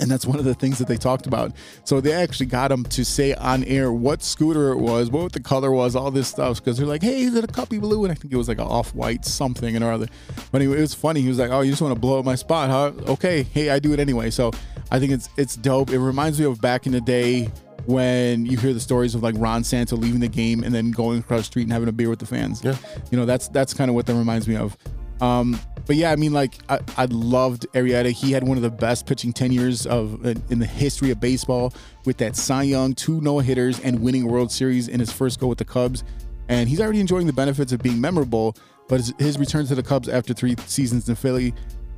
And 0.00 0.10
that's 0.10 0.26
one 0.26 0.40
of 0.40 0.44
the 0.44 0.54
things 0.54 0.78
that 0.78 0.88
they 0.88 0.96
talked 0.96 1.26
about. 1.26 1.52
So 1.84 2.00
they 2.00 2.12
actually 2.12 2.46
got 2.46 2.72
him 2.72 2.82
to 2.84 3.04
say 3.04 3.32
on 3.34 3.62
air 3.64 3.92
what 3.92 4.24
scooter 4.24 4.72
it 4.72 4.78
was, 4.78 5.08
what 5.08 5.32
the 5.32 5.40
color 5.40 5.70
was, 5.70 5.94
all 5.94 6.10
this 6.10 6.26
stuff. 6.26 6.58
Because 6.58 6.78
they're 6.78 6.86
like, 6.86 7.02
"Hey, 7.02 7.22
is 7.22 7.34
it 7.36 7.44
a 7.44 7.46
Cubbie 7.46 7.80
blue?" 7.80 8.04
And 8.04 8.10
I 8.10 8.16
think 8.16 8.32
it 8.32 8.36
was 8.36 8.48
like 8.48 8.58
an 8.58 8.66
off-white 8.66 9.24
something 9.24 9.76
and 9.76 9.84
or 9.84 9.92
other. 9.92 10.08
But 10.50 10.62
anyway, 10.62 10.78
it 10.78 10.80
was 10.80 10.94
funny. 10.94 11.20
He 11.20 11.28
was 11.28 11.38
like, 11.38 11.50
"Oh, 11.50 11.60
you 11.60 11.70
just 11.70 11.82
want 11.82 11.94
to 11.94 12.00
blow 12.00 12.18
up 12.18 12.24
my 12.24 12.34
spot, 12.34 12.70
huh? 12.70 12.92
Okay, 13.12 13.44
hey, 13.44 13.70
I 13.70 13.78
do 13.78 13.92
it 13.92 14.00
anyway." 14.00 14.30
So 14.30 14.50
I 14.90 14.98
think 14.98 15.12
it's 15.12 15.28
it's 15.36 15.54
dope. 15.54 15.90
It 15.90 16.00
reminds 16.00 16.40
me 16.40 16.46
of 16.46 16.60
back 16.60 16.86
in 16.86 16.92
the 16.92 17.00
day 17.00 17.48
when 17.86 18.46
you 18.46 18.56
hear 18.56 18.72
the 18.72 18.80
stories 18.80 19.14
of 19.14 19.22
like 19.22 19.34
Ron 19.38 19.62
Santo 19.62 19.96
leaving 19.96 20.20
the 20.20 20.28
game 20.28 20.64
and 20.64 20.74
then 20.74 20.90
going 20.90 21.20
across 21.20 21.40
the 21.40 21.44
street 21.44 21.64
and 21.64 21.72
having 21.72 21.88
a 21.88 21.92
beer 21.92 22.08
with 22.08 22.18
the 22.18 22.26
fans. 22.26 22.62
Yeah. 22.64 22.76
You 23.10 23.18
know, 23.18 23.26
that's 23.26 23.48
that's 23.48 23.74
kind 23.74 23.88
of 23.90 23.94
what 23.94 24.06
that 24.06 24.14
reminds 24.14 24.48
me 24.48 24.56
of. 24.56 24.76
Um, 25.24 25.58
but 25.86 25.96
yeah, 25.96 26.12
I 26.12 26.16
mean, 26.16 26.32
like 26.32 26.58
I, 26.68 26.80
I 26.96 27.04
loved 27.06 27.66
Arrieta. 27.74 28.10
He 28.10 28.32
had 28.32 28.46
one 28.46 28.56
of 28.56 28.62
the 28.62 28.70
best 28.70 29.06
pitching 29.06 29.32
tenures 29.32 29.86
of 29.86 30.24
in, 30.24 30.42
in 30.50 30.58
the 30.58 30.66
history 30.66 31.10
of 31.10 31.20
baseball 31.20 31.72
with 32.04 32.18
that 32.18 32.36
Cy 32.36 32.64
Young, 32.64 32.94
two 32.94 33.20
no 33.20 33.38
hitters, 33.38 33.80
and 33.80 34.00
winning 34.00 34.26
World 34.26 34.50
Series 34.50 34.88
in 34.88 35.00
his 35.00 35.12
first 35.12 35.40
go 35.40 35.46
with 35.46 35.58
the 35.58 35.64
Cubs. 35.64 36.04
And 36.48 36.68
he's 36.68 36.80
already 36.80 37.00
enjoying 37.00 37.26
the 37.26 37.32
benefits 37.32 37.72
of 37.72 37.82
being 37.82 38.00
memorable. 38.00 38.56
But 38.88 39.00
his, 39.00 39.14
his 39.18 39.38
return 39.38 39.66
to 39.66 39.74
the 39.74 39.82
Cubs 39.82 40.08
after 40.08 40.34
three 40.34 40.56
seasons 40.66 41.08
in 41.08 41.14
Philly 41.14 41.54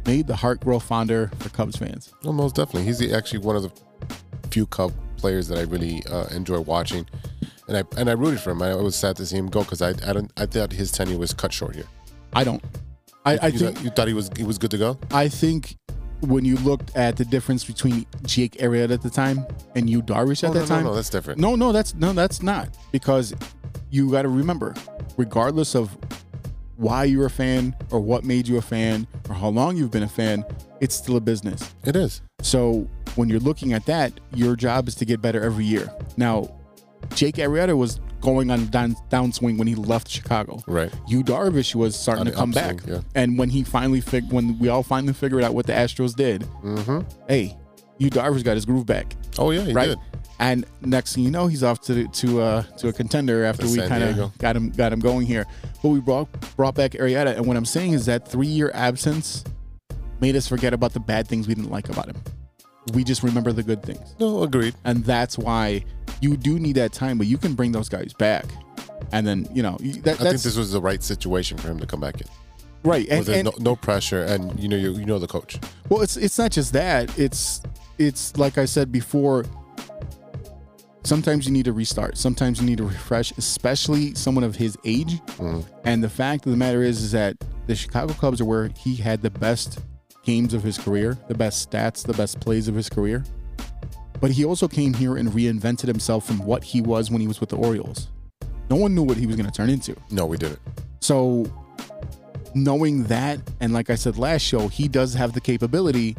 made 0.07 0.29
the 0.29 0.37
heart 0.37 0.61
grow 0.61 0.79
fonder 0.79 1.33
for 1.41 1.49
Cubs 1.49 1.77
fans. 1.77 2.13
Well, 2.23 2.33
most 2.33 2.55
definitely. 2.55 2.85
He's 2.85 2.99
the- 2.99 3.13
actually 3.13 3.41
one 3.41 3.57
of 3.57 3.63
the 3.65 3.73
few 4.51 4.67
Cub 4.67 4.93
players 5.17 5.49
that 5.49 5.59
I 5.59 5.63
really 5.63 6.03
uh, 6.11 6.27
enjoy 6.27 6.61
watching, 6.61 7.07
and 7.67 7.77
I 7.79 7.83
and 7.97 8.09
I 8.09 8.13
rooted 8.13 8.41
for 8.41 8.51
him. 8.51 8.63
I 8.63 8.75
was 8.77 8.95
sad 8.95 9.17
to 9.17 9.27
see 9.27 9.37
him 9.37 9.49
go 9.49 9.63
because 9.63 9.83
I 9.83 9.91
I, 10.09 10.13
don't, 10.13 10.31
I 10.37 10.47
thought 10.47 10.73
his 10.73 10.93
tenure 10.93 11.19
was 11.19 11.33
cut 11.33 11.53
short 11.53 11.75
here. 11.75 11.87
I 12.33 12.45
don't. 12.45 12.63
I, 13.27 13.39
I 13.43 13.47
you, 13.49 13.59
think 13.59 13.77
thought, 13.77 13.85
you 13.85 13.91
thought 13.91 14.09
he 14.09 14.15
was 14.15 14.31
he 14.37 14.45
was 14.45 14.57
good 14.59 14.71
to 14.71 14.79
go. 14.79 14.99
I 15.11 15.29
think 15.29 15.77
when 16.21 16.45
you 16.45 16.57
looked 16.57 16.97
at 16.97 17.17
the 17.17 17.25
difference 17.25 17.65
between 17.65 18.07
Jake 18.25 18.53
Arrieta 18.53 18.93
at 18.93 19.03
the 19.03 19.11
time 19.11 19.45
and 19.75 19.91
Yu 19.91 20.01
Darvish 20.03 20.43
at 20.45 20.51
Oh, 20.51 20.53
that 20.55 20.61
no, 20.61 20.67
time, 20.67 20.85
no, 20.85 20.91
no, 20.91 20.95
that's 20.97 21.11
different. 21.11 21.39
No, 21.41 21.57
no, 21.57 21.73
that's 21.73 21.95
no, 21.95 22.13
that's 22.13 22.43
not 22.43 22.69
because 22.93 23.35
you 23.91 24.11
got 24.11 24.23
to 24.23 24.29
remember, 24.29 24.75
regardless 25.17 25.75
of 25.75 25.97
why 26.77 27.05
you're 27.05 27.27
a 27.27 27.31
fan 27.31 27.75
or 27.91 28.01
what 28.01 28.25
made 28.25 28.47
you 28.47 28.59
a 28.59 28.63
fan 28.63 29.07
or 29.29 29.35
how 29.35 29.49
long 29.49 29.77
you've 29.77 29.91
been 29.91 30.03
a 30.03 30.09
fan, 30.09 30.45
it's 30.81 30.95
still 30.95 31.17
a 31.17 31.21
business. 31.21 31.75
It 31.85 31.97
is. 31.97 32.23
So 32.43 32.89
when 33.15 33.29
you're 33.29 33.41
looking 33.41 33.73
at 33.73 33.87
that, 33.87 34.13
your 34.35 34.57
job 34.57 34.89
is 34.89 34.95
to 34.97 35.05
get 35.05 35.21
better 35.23 35.43
every 35.43 35.65
year. 35.65 35.91
Now, 36.17 36.55
Jake 37.15 37.37
Arrieta 37.37 37.77
was 37.77 38.01
going 38.21 38.51
on 38.51 38.67
down, 38.67 38.95
downswing 39.11 39.59
when 39.59 39.67
he 39.69 39.75
left 39.75 40.09
Chicago. 40.09 40.63
Right. 40.67 40.93
Yu 41.07 41.23
Darvish 41.23 41.75
was 41.75 41.97
starting 41.97 42.25
to 42.25 42.33
come 42.33 42.51
upswing, 42.51 42.77
back, 42.79 42.87
yeah. 42.87 43.01
and 43.15 43.39
when 43.39 43.49
he 43.51 43.63
finally 43.63 44.01
fig- 44.01 44.33
when 44.33 44.59
we 44.59 44.69
all 44.69 44.83
finally 44.83 45.13
figured 45.13 45.43
out 45.45 45.55
what 45.55 45.67
the 45.67 45.73
Astros 45.73 46.15
did, 46.17 46.43
Mm-hmm. 46.63 47.01
hey, 47.29 47.57
Yu 47.99 48.11
Darvish 48.11 48.43
got 48.45 48.55
his 48.55 48.65
groove 48.65 48.87
back, 48.87 49.15
Oh 49.39 49.51
yeah, 49.51 49.61
he 49.63 49.73
right? 49.73 49.89
did. 49.91 49.99
And 50.39 50.67
next 50.83 51.15
thing 51.15 51.25
you 51.25 51.31
know, 51.31 51.47
he's 51.47 51.63
off 51.63 51.81
to 51.83 52.07
to 52.09 52.41
uh, 52.43 52.63
to 52.79 52.89
a 52.89 52.93
contender 52.93 53.45
after 53.45 53.67
we 53.67 53.79
kind 53.79 54.03
of 54.05 54.37
got 54.39 54.55
him 54.55 54.71
got 54.71 54.93
him 54.93 55.01
going 55.01 55.27
here. 55.27 55.47
But 55.83 55.89
we 55.91 56.01
brought 56.01 56.29
brought 56.57 56.75
back 56.75 56.91
Arrieta, 56.93 57.37
and 57.37 57.47
what 57.47 57.57
I'm 57.57 57.65
saying 57.65 57.95
is 57.95 58.05
that 58.07 58.29
three 58.29 58.47
year 58.47 58.71
absence 58.75 59.45
made 60.21 60.37
us 60.37 60.47
forget 60.47 60.75
about 60.75 60.93
the 60.93 61.01
bad 61.01 61.27
things 61.27 61.49
we 61.49 61.55
didn't 61.55 61.71
like 61.71 61.89
about 61.89 62.09
him. 62.09 62.17
We 62.93 63.03
just 63.05 63.23
remember 63.23 63.53
the 63.53 63.63
good 63.63 63.83
things, 63.83 64.15
No, 64.21 64.43
agreed. 64.45 64.75
and 64.85 65.05
that's 65.05 65.37
why 65.37 65.85
you 66.21 66.37
do 66.37 66.59
need 66.59 66.77
that 66.77 66.93
time. 66.93 67.19
But 67.19 67.27
you 67.27 67.37
can 67.39 67.55
bring 67.55 67.73
those 67.73 67.89
guys 67.89 68.13
back, 68.13 68.45
and 69.13 69.27
then 69.27 69.49
you 69.53 69.63
know 69.63 69.77
that, 70.03 70.21
I 70.21 70.31
think 70.31 70.43
this 70.43 70.57
was 70.57 70.71
the 70.73 70.81
right 70.81 71.03
situation 71.03 71.59
for 71.59 71.69
him 71.69 71.81
to 71.81 71.87
come 71.87 72.01
back 72.01 72.21
in. 72.21 72.29
right. 72.85 73.07
And, 73.09 73.27
there's 73.27 73.39
and 73.39 73.45
no, 73.47 73.53
no 73.59 73.77
pressure, 73.77 74.23
and 74.25 74.59
you 74.61 74.69
know 74.69 74.77
you, 74.77 74.93
you 74.93 75.05
know 75.05 75.19
the 75.19 75.27
coach. 75.27 75.59
Well, 75.89 76.03
it's 76.03 76.17
it's 76.17 76.39
not 76.39 76.53
just 76.53 76.73
that. 76.75 77.19
It's 77.19 77.61
it's 77.99 78.37
like 78.37 78.57
I 78.59 78.65
said 78.67 78.93
before. 78.93 79.45
Sometimes 81.03 81.47
you 81.47 81.53
need 81.53 81.67
to 81.67 81.73
restart. 81.73 82.19
Sometimes 82.19 82.61
you 82.61 82.67
need 82.67 82.79
to 82.79 82.85
refresh, 82.85 83.31
especially 83.39 84.13
someone 84.17 84.43
of 84.43 84.57
his 84.57 84.77
age. 84.85 85.21
Mm-hmm. 85.39 85.61
And 85.85 86.03
the 86.03 86.09
fact 86.09 86.47
of 86.47 86.51
the 86.51 86.59
matter 86.59 86.83
is, 86.83 87.01
is 87.01 87.13
that 87.13 87.37
the 87.69 87.77
Chicago 87.77 88.13
Cubs 88.15 88.41
are 88.41 88.45
where 88.45 88.71
he 88.77 88.97
had 88.97 89.23
the 89.23 89.31
best 89.31 89.79
games 90.27 90.53
of 90.53 90.63
his 90.63 90.77
career, 90.77 91.17
the 91.29 91.35
best 91.35 91.71
stats, 91.71 92.05
the 92.05 92.13
best 92.13 92.39
plays 92.41 92.69
of 92.69 92.75
his 92.75 92.89
career. 92.91 93.25
But 94.21 94.31
he 94.33 94.45
also 94.45 94.67
came 94.69 94.93
here 94.93 95.17
and 95.17 95.29
reinvented 95.31 95.87
himself 95.87 96.27
from 96.27 96.39
what 96.39 96.65
he 96.65 96.81
was 96.83 97.11
when 97.11 97.21
he 97.21 97.29
was 97.29 97.41
with 97.41 97.51
the 97.51 97.57
Orioles. 97.57 98.09
No 98.69 98.77
one 98.77 98.95
knew 98.95 99.03
what 99.03 99.17
he 99.17 99.27
was 99.27 99.37
going 99.37 99.47
to 99.47 99.53
turn 99.53 99.71
into. 99.71 99.95
No, 100.11 100.27
we 100.27 100.37
didn't. 100.37 100.59
So 101.01 101.47
knowing 102.55 103.05
that, 103.05 103.39
and 103.61 103.73
like 103.73 103.91
I 103.91 103.95
said 103.95 104.19
last 104.19 104.43
show, 104.43 104.69
he 104.69 104.89
does 104.89 105.15
have 105.15 105.33
the 105.33 105.41
capability 105.41 106.17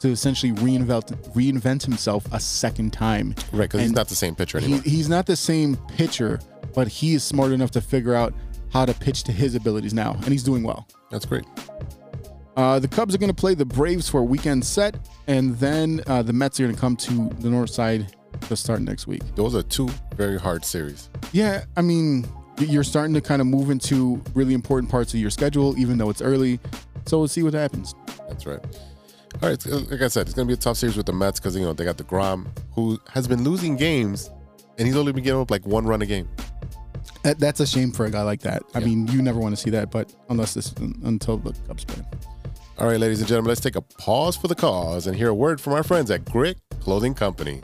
to 0.00 0.08
essentially 0.08 0.52
reinvent 0.52 1.14
reinvent 1.34 1.82
himself 1.84 2.26
a 2.32 2.40
second 2.40 2.92
time. 2.92 3.34
Right, 3.52 3.62
because 3.70 3.82
he's 3.82 3.92
not 3.92 4.08
the 4.08 4.14
same 4.16 4.34
pitcher 4.34 4.58
He, 4.58 4.64
anymore. 4.66 4.82
he's 4.84 5.08
not 5.08 5.26
the 5.26 5.36
same 5.36 5.76
pitcher, 5.96 6.40
but 6.74 6.88
he 6.88 7.14
is 7.14 7.22
smart 7.22 7.52
enough 7.52 7.70
to 7.72 7.80
figure 7.80 8.14
out 8.14 8.34
how 8.72 8.84
to 8.84 8.92
pitch 8.94 9.22
to 9.24 9.32
his 9.32 9.54
abilities 9.54 9.94
now, 9.94 10.14
and 10.14 10.26
he's 10.26 10.42
doing 10.42 10.62
well. 10.62 10.88
That's 11.10 11.24
great. 11.24 11.44
Uh, 12.56 12.78
the 12.78 12.86
Cubs 12.88 13.14
are 13.14 13.18
going 13.18 13.30
to 13.32 13.34
play 13.34 13.54
the 13.54 13.64
Braves 13.64 14.08
for 14.08 14.20
a 14.20 14.24
weekend 14.24 14.64
set, 14.64 14.96
and 15.26 15.56
then 15.58 16.00
uh, 16.06 16.22
the 16.22 16.32
Mets 16.32 16.60
are 16.60 16.64
going 16.64 16.74
to 16.74 16.80
come 16.80 16.96
to 16.96 17.28
the 17.40 17.50
North 17.50 17.70
Side 17.70 18.14
to 18.42 18.56
start 18.56 18.80
next 18.82 19.06
week. 19.06 19.22
Those 19.34 19.54
are 19.56 19.62
two 19.62 19.88
very 20.16 20.38
hard 20.38 20.64
series. 20.64 21.08
Yeah, 21.32 21.64
I 21.76 21.82
mean, 21.82 22.26
you're 22.58 22.84
starting 22.84 23.12
to 23.14 23.20
kind 23.20 23.40
of 23.40 23.48
move 23.48 23.70
into 23.70 24.22
really 24.34 24.54
important 24.54 24.90
parts 24.90 25.12
of 25.14 25.20
your 25.20 25.30
schedule, 25.30 25.76
even 25.78 25.98
though 25.98 26.10
it's 26.10 26.22
early. 26.22 26.60
So 27.06 27.18
we'll 27.18 27.28
see 27.28 27.42
what 27.42 27.54
happens. 27.54 27.94
That's 28.28 28.46
right. 28.46 28.60
All 29.42 29.48
right, 29.48 29.66
uh, 29.66 29.78
like 29.90 30.00
I 30.02 30.06
said, 30.08 30.26
it's 30.26 30.34
gonna 30.34 30.46
be 30.46 30.54
a 30.54 30.56
tough 30.56 30.76
series 30.76 30.96
with 30.96 31.06
the 31.06 31.12
Mets 31.12 31.40
because 31.40 31.56
you 31.56 31.62
know 31.62 31.72
they 31.72 31.84
got 31.84 31.96
deGrom, 31.96 32.46
who 32.72 33.00
has 33.10 33.26
been 33.26 33.42
losing 33.42 33.76
games, 33.76 34.30
and 34.78 34.86
he's 34.86 34.96
only 34.96 35.12
been 35.12 35.24
getting 35.24 35.40
up 35.40 35.50
like 35.50 35.66
one 35.66 35.84
run 35.86 36.02
a 36.02 36.06
game. 36.06 36.28
That, 37.24 37.40
that's 37.40 37.58
a 37.58 37.66
shame 37.66 37.90
for 37.90 38.06
a 38.06 38.10
guy 38.10 38.22
like 38.22 38.40
that. 38.42 38.62
I 38.74 38.78
Yeah. 38.78 38.86
mean, 38.86 39.06
you 39.08 39.22
never 39.22 39.40
want 39.40 39.56
to 39.56 39.60
see 39.60 39.70
that, 39.70 39.90
but 39.90 40.14
unless 40.28 40.54
this 40.54 40.72
until 41.02 41.38
the 41.38 41.52
Cubs 41.66 41.84
play. 41.84 42.04
All 42.76 42.88
right, 42.88 42.98
ladies 42.98 43.20
and 43.20 43.28
gentlemen, 43.28 43.50
let's 43.50 43.60
take 43.60 43.76
a 43.76 43.80
pause 43.80 44.36
for 44.36 44.48
the 44.48 44.56
cause 44.56 45.06
and 45.06 45.16
hear 45.16 45.28
a 45.28 45.34
word 45.34 45.60
from 45.60 45.74
our 45.74 45.84
friends 45.84 46.10
at 46.10 46.24
Grit 46.24 46.58
Clothing 46.80 47.14
Company. 47.14 47.60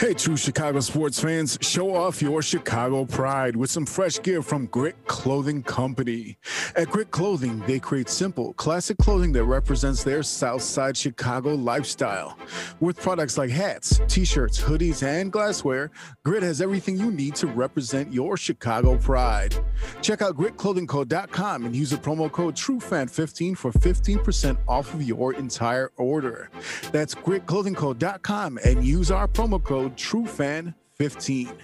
Hey, 0.00 0.12
true 0.12 0.36
Chicago 0.36 0.80
sports 0.80 1.20
fans, 1.20 1.56
show 1.60 1.94
off 1.94 2.20
your 2.20 2.42
Chicago 2.42 3.04
pride 3.04 3.54
with 3.54 3.70
some 3.70 3.86
fresh 3.86 4.20
gear 4.20 4.42
from 4.42 4.66
Grit 4.66 4.96
Clothing 5.06 5.62
Company. 5.62 6.36
At 6.74 6.88
Grit 6.88 7.12
Clothing, 7.12 7.60
they 7.60 7.78
create 7.78 8.08
simple, 8.08 8.52
classic 8.54 8.98
clothing 8.98 9.30
that 9.32 9.44
represents 9.44 10.02
their 10.02 10.24
Southside 10.24 10.96
Chicago 10.96 11.54
lifestyle. 11.54 12.36
With 12.80 13.00
products 13.00 13.38
like 13.38 13.50
hats, 13.50 14.00
t 14.08 14.24
shirts, 14.24 14.60
hoodies, 14.60 15.06
and 15.06 15.30
glassware, 15.30 15.92
Grit 16.24 16.42
has 16.42 16.60
everything 16.60 16.96
you 16.96 17.12
need 17.12 17.36
to 17.36 17.46
represent 17.46 18.12
your 18.12 18.36
Chicago 18.36 18.96
pride. 18.96 19.54
Check 20.02 20.22
out 20.22 20.36
gritclothingco.com 20.36 21.66
and 21.66 21.76
use 21.76 21.90
the 21.90 21.96
promo 21.96 22.32
code 22.32 22.56
TrueFan15 22.56 23.56
for 23.56 23.70
15% 23.70 24.39
off 24.68 24.94
of 24.94 25.02
your 25.02 25.34
entire 25.34 25.90
order. 25.96 26.50
That's 26.92 27.14
gritclothingco.com 27.14 28.58
and 28.64 28.84
use 28.84 29.10
our 29.10 29.28
promo 29.28 29.62
code 29.62 29.96
TrueFan15. 29.96 31.54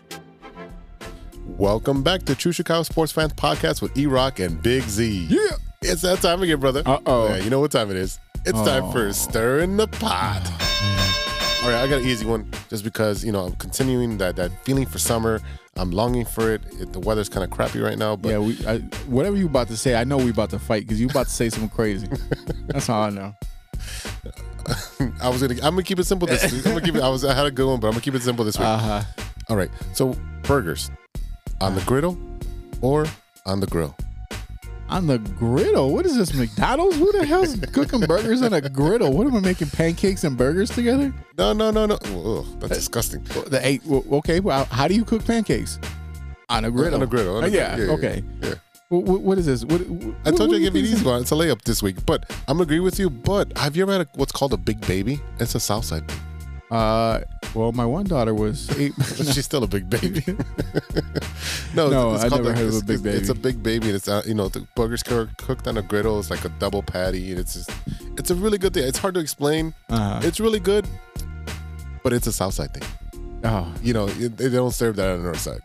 Welcome 1.46 2.02
back 2.02 2.24
to 2.24 2.34
True 2.34 2.52
Chicago 2.52 2.82
Sports 2.82 3.12
Fans 3.12 3.32
Podcast 3.32 3.80
with 3.80 3.96
E 3.96 4.06
Rock 4.06 4.40
and 4.40 4.60
Big 4.62 4.82
Z. 4.82 5.26
Yeah. 5.30 5.38
It's 5.82 6.02
that 6.02 6.20
time 6.20 6.42
again, 6.42 6.58
brother. 6.58 6.82
Uh-oh. 6.84 7.28
Yeah, 7.28 7.36
you 7.36 7.50
know 7.50 7.60
what 7.60 7.70
time 7.70 7.90
it 7.90 7.96
is. 7.96 8.18
It's 8.44 8.60
time 8.62 8.90
for 8.90 9.06
oh. 9.06 9.12
Stirring 9.12 9.76
the 9.76 9.86
Pot. 9.86 10.42
All 11.62 11.70
right, 11.70 11.82
I 11.82 11.88
got 11.88 12.00
an 12.00 12.06
easy 12.06 12.26
one 12.26 12.50
just 12.68 12.84
because, 12.84 13.24
you 13.24 13.32
know, 13.32 13.46
I'm 13.46 13.54
continuing 13.54 14.18
that, 14.18 14.36
that 14.36 14.50
feeling 14.64 14.86
for 14.86 14.98
summer. 14.98 15.40
I'm 15.78 15.90
longing 15.90 16.24
for 16.24 16.52
it. 16.52 16.62
it 16.80 16.92
the 16.92 17.00
weather's 17.00 17.28
kind 17.28 17.44
of 17.44 17.50
crappy 17.50 17.80
right 17.80 17.98
now, 17.98 18.16
but 18.16 18.30
Yeah, 18.30 18.38
we 18.38 18.66
I, 18.66 18.78
whatever 19.06 19.36
you 19.36 19.46
about 19.46 19.68
to 19.68 19.76
say, 19.76 19.94
I 19.94 20.04
know 20.04 20.16
we 20.16 20.30
about 20.30 20.50
to 20.50 20.58
fight 20.58 20.82
because 20.84 21.00
you 21.00 21.08
about 21.08 21.26
to 21.26 21.32
say 21.32 21.48
something 21.50 21.68
crazy. 21.70 22.08
That's 22.66 22.88
all 22.88 23.02
I 23.02 23.10
know. 23.10 23.34
I 25.20 25.28
was 25.28 25.40
gonna. 25.40 25.54
I'm 25.54 25.74
gonna 25.74 25.82
keep 25.82 25.98
it 25.98 26.04
simple 26.06 26.26
this 26.26 26.50
week. 26.52 26.66
I'm 26.66 26.72
gonna 26.72 26.84
keep 26.84 26.96
it. 26.96 27.02
I 27.02 27.08
was. 27.08 27.24
I 27.24 27.34
had 27.34 27.46
a 27.46 27.50
good 27.50 27.66
one, 27.68 27.78
but 27.78 27.86
I'm 27.88 27.92
gonna 27.92 28.02
keep 28.02 28.14
it 28.14 28.22
simple 28.22 28.44
this 28.44 28.58
week. 28.58 28.66
Uh 28.66 28.78
huh. 28.78 29.02
All 29.48 29.56
right. 29.56 29.70
So 29.92 30.14
burgers 30.42 30.90
on 31.60 31.74
the 31.74 31.80
griddle 31.82 32.18
or 32.80 33.06
on 33.44 33.60
the 33.60 33.66
grill. 33.66 33.96
On 34.88 35.06
the 35.06 35.18
griddle. 35.18 35.92
What 35.92 36.06
is 36.06 36.16
this, 36.16 36.32
McDonald's? 36.32 36.96
Who 36.96 37.10
the 37.12 37.26
hell's 37.26 37.56
cooking 37.72 38.00
burgers 38.00 38.40
on 38.42 38.52
a 38.52 38.60
griddle? 38.70 39.12
What 39.12 39.26
am 39.26 39.34
I 39.34 39.40
making 39.40 39.68
pancakes 39.70 40.22
and 40.22 40.36
burgers 40.36 40.70
together? 40.70 41.12
No, 41.36 41.52
no, 41.52 41.70
no, 41.72 41.86
no. 41.86 41.94
Ugh, 41.96 42.46
that's 42.60 42.76
disgusting. 42.76 43.22
The 43.24 43.60
eight. 43.62 43.82
Okay, 43.88 44.38
well, 44.40 44.64
how 44.66 44.86
do 44.86 44.94
you 44.94 45.04
cook 45.04 45.24
pancakes? 45.24 45.80
On 46.48 46.64
a 46.64 46.70
griddle. 46.70 46.94
On 46.94 47.02
a 47.02 47.06
griddle. 47.06 47.36
on 47.38 47.44
Uh, 47.44 47.46
a 47.48 47.50
yeah, 47.50 47.74
griddle. 47.76 47.96
Okay. 47.96 48.22
Yeah. 48.40 48.54
Wh- 48.88 49.02
wh- 49.04 49.24
what 49.24 49.36
is 49.38 49.46
this? 49.46 49.64
What, 49.64 49.80
wh- 49.80 50.14
I 50.24 50.30
told 50.30 50.50
what 50.50 50.50
you 50.50 50.54
I'd 50.54 50.58
do 50.58 50.60
give 50.60 50.76
you 50.76 50.82
easy 50.82 51.04
one. 51.04 51.22
It's 51.22 51.32
a 51.32 51.34
layup 51.34 51.62
this 51.62 51.82
week, 51.82 51.96
but 52.06 52.30
I'm 52.46 52.60
agree 52.60 52.78
with 52.78 53.00
you. 53.00 53.10
But 53.10 53.58
have 53.58 53.74
you 53.76 53.82
ever 53.82 53.90
had 53.92 54.00
a, 54.02 54.06
what's 54.14 54.30
called 54.30 54.52
a 54.52 54.56
big 54.56 54.80
baby? 54.86 55.20
It's 55.40 55.56
a 55.56 55.60
Southside 55.60 56.06
thing. 56.06 56.20
Uh, 56.70 57.20
well, 57.54 57.70
my 57.72 57.84
one 57.86 58.04
daughter 58.06 58.34
was 58.34 58.68
eight. 58.78 58.92
She's 59.16 59.44
still 59.44 59.62
a 59.62 59.68
big 59.68 59.88
baby. 59.88 60.22
no, 61.74 61.88
No, 61.88 62.14
it's 62.14 62.24
I 62.24 62.28
never 62.28 62.42
like- 62.44 62.56
heard 62.58 62.68
of 62.68 62.76
a 62.76 62.84
big 62.84 62.98
it's- 63.06 63.20
It's 63.20 63.28
a 63.28 63.34
big 63.34 63.62
baby, 63.62 63.86
and 63.86 63.94
it's 63.96 64.08
uh, 64.08 64.22
you 64.26 64.34
know 64.34 64.48
the 64.48 64.66
burgers 64.74 65.02
co- 65.02 65.28
cooked 65.38 65.68
on 65.68 65.76
a 65.78 65.82
griddle. 65.82 66.18
It's 66.18 66.30
like 66.30 66.44
a 66.44 66.48
double 66.58 66.82
patty, 66.82 67.30
and 67.30 67.38
it's 67.40 67.54
just 67.54 67.70
it's 68.18 68.30
a 68.30 68.34
really 68.34 68.58
good 68.58 68.74
thing. 68.74 68.84
It's 68.84 68.98
hard 68.98 69.14
to 69.14 69.20
explain. 69.20 69.74
Uh-huh. 69.88 70.20
It's 70.24 70.40
really 70.40 70.60
good, 70.60 70.86
but 72.02 72.12
it's 72.12 72.26
a 72.26 72.32
Southside 72.32 72.74
thing. 72.74 72.82
Oh, 73.44 73.72
You 73.82 73.92
know, 73.94 74.08
it- 74.08 74.36
they 74.36 74.48
don't 74.48 74.72
serve 74.72 74.96
that 74.96 75.08
on 75.10 75.18
the 75.18 75.24
North 75.24 75.40
Side. 75.40 75.60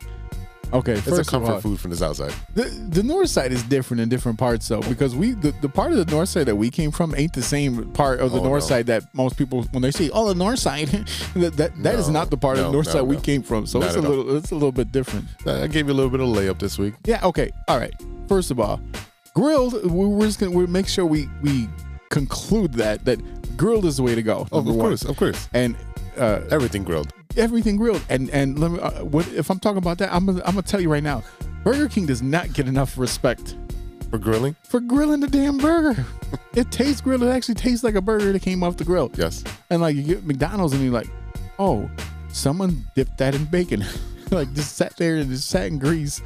Okay. 0.74 0.94
It's 0.94 1.02
First 1.04 1.18
a 1.18 1.22
of 1.22 1.28
comfort 1.28 1.52
all, 1.54 1.62
food 1.62 1.80
from 1.80 1.92
the 1.92 1.98
South 1.98 2.16
Side. 2.18 2.34
The, 2.56 2.64
the 2.64 3.04
north 3.04 3.30
side 3.30 3.52
is 3.52 3.64
different 3.64 4.02
in 4.02 4.10
different 4.10 4.38
parts 4.40 4.68
though 4.68 4.82
because 4.82 5.16
we 5.16 5.32
the, 5.32 5.52
the 5.62 5.70
part 5.70 5.92
of 5.92 5.98
the 6.06 6.12
north 6.12 6.30
side 6.30 6.46
that 6.48 6.56
we 6.56 6.70
came 6.70 6.92
from 6.92 7.14
ain't 7.16 7.34
the 7.34 7.42
same 7.42 7.92
part 7.94 8.20
of 8.20 8.32
the 8.32 8.40
Oh, 8.40 8.44
north 8.44 8.64
no. 8.64 8.68
side 8.70 8.86
that 8.88 9.04
most 9.14 9.38
people 9.38 9.64
when 9.72 9.82
they 9.82 9.92
say 9.92 10.10
oh 10.14 10.28
the 10.28 10.36
north 10.36 10.60
side 10.60 10.88
that 11.36 11.58
that, 11.58 11.84
that 11.84 11.96
is 11.96 12.08
No, 12.08 12.14
not 12.14 12.30
the 12.30 12.38
part 12.38 12.58
of 12.58 12.66
the 12.66 12.72
north 12.72 12.88
no, 12.88 12.92
side 12.94 13.02
we 13.04 13.18
came 13.18 13.44
from 13.44 13.66
so 13.66 13.80
Not 13.80 13.88
it's 13.88 13.96
a 13.96 14.00
at 14.00 14.06
all. 14.06 14.12
little 14.12 14.38
it's 14.38 14.52
a 14.52 14.56
little 14.56 14.72
bit 14.72 14.92
different 14.92 15.26
I 15.46 15.68
gave 15.68 15.88
you 15.88 15.94
a 15.94 15.96
little 16.00 16.12
bit 16.12 16.20
of 16.22 16.28
layup 16.28 16.60
this 16.60 16.78
week. 16.78 16.94
yeah 17.06 17.20
okay 17.26 17.52
all 17.68 17.78
right 17.80 17.94
first 18.28 18.52
of 18.52 18.60
all 18.60 18.80
grilled 19.34 19.74
we- 19.90 20.08
we're 20.08 20.26
just 20.26 20.40
gonna 20.40 20.52
we 20.52 20.66
make 20.68 20.88
sure 20.88 21.06
we 21.06 21.30
we 21.42 21.68
conclude 22.10 22.74
that 22.74 23.06
that 23.06 23.20
grilled 23.58 23.86
is 23.86 23.98
the 23.98 24.04
way 24.04 24.16
to 24.16 24.22
go 24.24 24.48
Oh, 24.52 24.60
of 24.60 24.66
number 24.66 24.72
one. 24.74 24.90
course, 24.90 25.04
of 25.06 25.18
course. 25.18 25.48
and 25.54 25.76
uh, 26.18 26.42
Everything 26.52 26.84
grilled. 26.84 27.14
Everything 27.38 27.78
grilled. 27.78 28.02
And 28.10 28.30
and 28.32 28.60
let 28.60 28.72
me, 28.72 28.80
uh, 28.80 29.04
what, 29.06 29.28
if 29.30 29.50
I'm 29.50 29.60
talking 29.60 29.78
about 29.78 29.98
that, 30.00 30.14
I'm 30.14 30.26
gonna, 30.26 30.40
I'm 30.46 30.54
gonna 30.54 30.62
tell 30.64 30.82
you 30.82 30.92
right 30.92 31.04
now, 31.04 31.24
Burger 31.64 31.88
King 31.88 32.06
does 32.06 32.22
not 32.22 32.54
get 32.54 32.68
enough 32.68 32.98
respect 32.98 33.56
For 34.10 34.18
grilling? 34.18 34.56
for 34.64 34.80
grilling 34.80 35.20
the 35.20 35.28
damn 35.28 35.58
burger. 35.58 36.06
it 36.56 36.72
tastes 36.72 37.02
grilled. 37.02 37.24
It 37.24 37.30
actually 37.30 37.56
tastes 37.56 37.84
like 37.84 37.96
a 37.96 38.02
burger 38.02 38.32
that 38.32 38.42
came 38.42 38.64
off 38.64 38.78
the 38.78 38.84
grill. 38.84 39.12
Yes. 39.16 39.44
And 39.70 39.82
like 39.82 39.96
you 39.96 40.04
get 40.04 40.26
McDonald's 40.26 40.74
and 40.74 40.84
you're 40.84 40.94
like, 40.94 41.08
oh, 41.60 41.90
someone 42.30 42.86
dipped 42.96 43.18
that 43.20 43.36
in 43.36 43.46
bacon. 43.46 43.84
like 44.36 44.54
just 44.54 44.76
sat 44.78 44.96
there 44.98 45.18
and 45.18 45.30
just 45.30 45.50
sat 45.50 45.68
in 45.68 45.78
grease, 45.78 46.22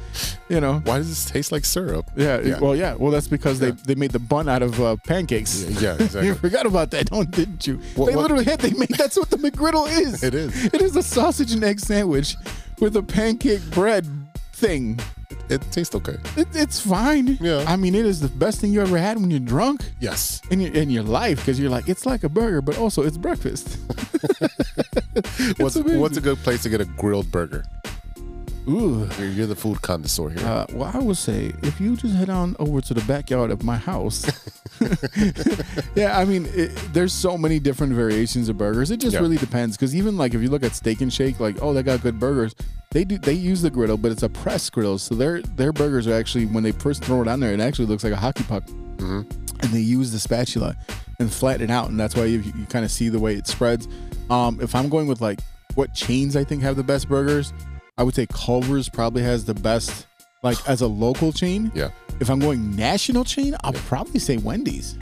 you 0.48 0.60
know. 0.60 0.80
Why 0.84 0.98
does 0.98 1.08
this 1.08 1.24
taste 1.30 1.50
like 1.52 1.64
syrup? 1.64 2.08
Yeah, 2.16 2.40
Yeah. 2.40 2.58
Well, 2.60 2.76
yeah. 2.76 2.94
Well, 2.94 3.10
that's 3.10 3.28
because 3.28 3.60
Yeah. 3.60 3.70
they, 3.72 3.94
they 3.94 3.94
made 3.96 4.12
the 4.12 4.18
bun 4.18 4.48
out 4.48 4.62
of 4.62 4.80
uh, 4.80 4.96
pancakes. 5.06 5.62
Yeah, 5.64 5.80
yeah, 5.80 5.94
exactly. 5.94 6.26
you 6.26 6.34
forgot 6.34 6.66
about 6.66 6.90
that, 6.92 7.10
don't 7.10 7.30
didn't 7.30 7.66
you? 7.66 7.80
What- 7.96 8.06
they 8.10 8.14
what- 8.16 8.22
literally 8.22 8.44
had 8.44 8.60
they 8.60 8.70
made 8.70 8.90
that's 8.90 9.16
what 9.16 9.30
the 9.30 9.36
McGriddle 9.38 9.88
is. 9.88 10.22
It 10.22 10.34
is. 10.34 10.66
It 10.66 10.80
is 10.80 10.94
a 10.96 11.02
sausage 11.02 11.52
and 11.52 11.62
egg 11.64 11.80
sandwich 11.80 12.36
with 12.80 12.96
a 12.96 13.02
pancake 13.02 13.62
bread 13.70 14.06
thing. 14.52 14.98
It 15.48 15.60
tastes 15.70 15.94
okay. 15.94 16.16
It, 16.36 16.48
it's 16.54 16.80
fine. 16.80 17.38
Yeah. 17.40 17.64
I 17.68 17.76
mean, 17.76 17.94
it 17.94 18.04
is 18.04 18.20
the 18.20 18.28
best 18.28 18.60
thing 18.60 18.72
you 18.72 18.80
ever 18.82 18.98
had 18.98 19.20
when 19.20 19.30
you're 19.30 19.38
drunk 19.40 19.84
Yes. 20.00 20.40
in 20.50 20.60
your 20.60 20.72
in 20.72 20.90
your 20.90 21.02
life 21.04 21.38
because 21.38 21.58
you're 21.60 21.70
like 21.70 21.88
it's 21.88 22.04
like 22.06 22.24
a 22.24 22.28
burger, 22.28 22.60
but 22.62 22.78
also 22.78 23.02
it's 23.02 23.16
breakfast. 23.16 23.78
What's 25.58 25.76
amazing. 25.76 26.00
what's 26.00 26.16
a 26.16 26.20
good 26.20 26.38
place 26.38 26.62
to 26.64 26.68
get 26.68 26.80
a 26.80 26.84
grilled 26.84 27.30
burger? 27.30 27.64
Ooh. 28.68 29.08
You're, 29.18 29.28
you're 29.28 29.46
the 29.46 29.54
food 29.56 29.80
connoisseur 29.82 30.30
here. 30.30 30.44
Uh, 30.46 30.66
well, 30.72 30.90
I 30.92 30.98
would 30.98 31.16
say 31.16 31.52
if 31.62 31.80
you 31.80 31.96
just 31.96 32.14
head 32.16 32.28
on 32.30 32.56
over 32.58 32.80
to 32.80 32.94
the 32.94 33.00
backyard 33.02 33.50
of 33.50 33.62
my 33.62 33.76
house 33.76 34.26
yeah, 35.94 36.18
I 36.18 36.24
mean, 36.24 36.46
it, 36.52 36.68
there's 36.92 37.12
so 37.12 37.38
many 37.38 37.58
different 37.58 37.92
variations 37.92 38.48
of 38.48 38.58
burgers. 38.58 38.90
It 38.90 39.00
just 39.00 39.14
Yeah. 39.14 39.20
really 39.20 39.36
depends 39.38 39.76
because 39.76 39.94
even 39.94 40.16
like 40.16 40.34
if 40.34 40.42
you 40.42 40.50
look 40.50 40.62
at 40.62 40.74
Steak 40.74 41.00
and 41.00 41.12
Shake, 41.12 41.40
like 41.40 41.56
oh 41.62 41.72
they 41.72 41.82
got 41.82 42.02
good 42.02 42.18
burgers, 42.20 42.54
they 42.90 43.04
do 43.04 43.18
they 43.18 43.32
use 43.32 43.62
the 43.62 43.70
griddle, 43.70 43.96
but 43.96 44.12
it's 44.12 44.22
a 44.22 44.28
press 44.28 44.68
griddle, 44.68 44.98
so 44.98 45.14
their 45.14 45.40
their 45.42 45.72
burgers 45.72 46.06
are 46.06 46.14
actually 46.14 46.46
when 46.46 46.62
they 46.62 46.72
first 46.72 47.04
throw 47.04 47.22
it 47.22 47.28
on 47.28 47.40
there, 47.40 47.52
it 47.52 47.60
actually 47.60 47.86
looks 47.86 48.04
like 48.04 48.12
a 48.12 48.16
hockey 48.16 48.44
puck, 48.44 48.64
and 48.98 49.26
they 49.70 49.80
use 49.80 50.10
the 50.12 50.18
spatula 50.18 50.76
and 51.18 51.32
flatten 51.32 51.62
it 51.62 51.70
out, 51.72 51.88
and 51.88 51.98
that's 51.98 52.14
why 52.14 52.24
you, 52.24 52.40
you 52.40 52.66
kind 52.66 52.84
of 52.84 52.90
see 52.90 53.08
the 53.08 53.18
way 53.18 53.34
it 53.34 53.46
spreads. 53.46 53.88
Um, 54.28 54.58
if 54.60 54.74
I'm 54.74 54.88
going 54.90 55.06
with 55.06 55.20
like 55.22 55.40
what 55.74 55.94
chains 55.94 56.36
I 56.36 56.44
think 56.44 56.62
have 56.62 56.76
the 56.76 56.82
best 56.84 57.08
burgers, 57.08 57.52
I 57.98 58.02
would 58.02 58.14
say 58.14 58.26
Culver's 58.26 58.88
probably 58.90 59.22
has 59.22 59.44
the 59.46 59.54
best, 59.54 60.06
like 60.42 60.58
as 60.68 60.82
a 60.82 60.86
local 60.86 61.32
chain. 61.32 61.72
Yeah. 61.74 61.88
If 62.20 62.28
I'm 62.28 62.38
going 62.38 62.76
national 62.76 63.24
chain, 63.24 63.56
I'll 63.64 63.72
probably 63.72 64.20
say 64.20 64.36
Wendy's. 64.36 64.98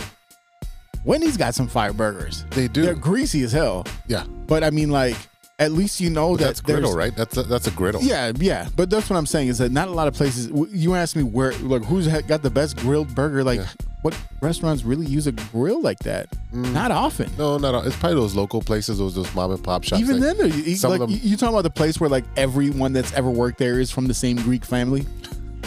Wendy's 1.04 1.36
got 1.36 1.54
some 1.54 1.66
fire 1.66 1.92
burgers. 1.92 2.46
They 2.50 2.68
do. 2.68 2.82
They're 2.82 2.94
greasy 2.94 3.42
as 3.42 3.52
hell, 3.52 3.84
yeah. 4.06 4.24
but 4.46 4.64
I 4.64 4.70
mean, 4.70 4.90
like, 4.90 5.16
at 5.58 5.72
least 5.72 6.00
you 6.00 6.08
know 6.08 6.30
But 6.32 6.38
that 6.38 6.44
that's 6.46 6.60
griddle, 6.60 6.94
right? 6.94 7.14
That's 7.14 7.36
a, 7.36 7.42
that's 7.42 7.66
a 7.66 7.70
griddle. 7.72 8.00
Yeah, 8.02 8.32
yeah. 8.36 8.68
But 8.74 8.90
that's 8.90 9.10
what 9.10 9.16
I'm 9.16 9.26
saying 9.26 9.48
is 9.48 9.58
that 9.58 9.70
not 9.70 9.88
a 9.88 9.92
lot 9.92 10.08
of 10.08 10.14
places. 10.14 10.50
You 10.72 10.94
asked 10.94 11.14
me 11.16 11.22
where, 11.22 11.52
like, 11.58 11.84
who's 11.84 12.06
got 12.22 12.42
the 12.42 12.50
best 12.50 12.76
grilled 12.78 13.14
burger? 13.14 13.44
Like, 13.44 13.60
Yeah. 13.60 13.66
What 14.04 14.14
restaurants 14.42 14.84
really 14.84 15.06
use 15.06 15.26
a 15.26 15.32
grill 15.32 15.80
like 15.80 15.98
that? 16.00 16.28
Mm. 16.52 16.72
Not 16.74 16.90
often. 16.90 17.30
No, 17.38 17.56
not 17.56 17.74
all. 17.74 17.86
It's 17.86 17.96
probably 17.96 18.16
those 18.16 18.34
local 18.34 18.60
places, 18.60 18.98
those 18.98 19.14
those 19.14 19.34
mom 19.34 19.50
and 19.50 19.64
pop 19.64 19.82
shops. 19.82 20.00
Even 20.02 20.20
like- 20.20 20.36
then, 20.36 20.50
you, 20.52 20.76
like, 20.88 21.00
them- 21.00 21.08
you 21.10 21.36
talking 21.38 21.54
about 21.54 21.62
the 21.62 21.70
place 21.70 21.98
where 21.98 22.10
like 22.10 22.24
everyone 22.36 22.92
that's 22.92 23.14
ever 23.14 23.30
worked 23.30 23.56
there 23.58 23.80
is 23.80 23.90
from 23.90 24.06
the 24.06 24.14
same 24.14 24.36
Greek 24.36 24.64
family. 24.64 25.06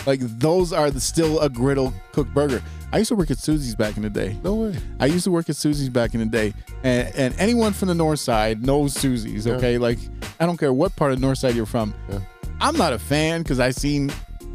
Like 0.06 0.22
those 0.22 0.72
are 0.72 0.90
the, 0.90 1.02
still 1.02 1.42
a 1.42 1.50
griddle 1.50 1.92
cooked 2.14 2.34
burger. 2.34 2.62
I 2.94 3.00
used 3.00 3.10
to 3.10 3.16
work 3.16 3.30
at 3.30 3.40
Susie's 3.40 3.76
back 3.76 3.98
in 3.98 4.04
the 4.04 4.10
day. 4.10 4.38
No 4.42 4.56
way. 4.56 4.76
I 5.02 5.08
used 5.08 5.26
to 5.26 5.32
work 5.32 5.50
at 5.50 5.58
Susie's 5.58 5.90
back 5.90 6.14
in 6.14 6.22
the 6.22 6.26
day, 6.28 6.54
and, 6.82 7.14
and 7.14 7.36
anyone 7.40 7.74
from 7.74 7.90
the 7.90 7.94
North 7.94 8.20
Side 8.22 8.66
knows 8.66 8.94
Susie's. 8.94 9.46
Okay, 9.48 9.78
like 9.78 10.00
I 10.40 10.46
don't 10.46 10.56
care 10.56 10.72
what 10.72 10.96
part 10.96 11.12
of 11.12 11.20
North 11.20 11.40
Side 11.40 11.56
you're 11.56 11.66
from. 11.66 11.94
Yeah. 12.10 12.20
I'm 12.62 12.78
not 12.78 12.94
a 12.94 13.00
fan 13.00 13.42
because 13.42 13.60
I 13.60 13.72
seen 13.72 14.10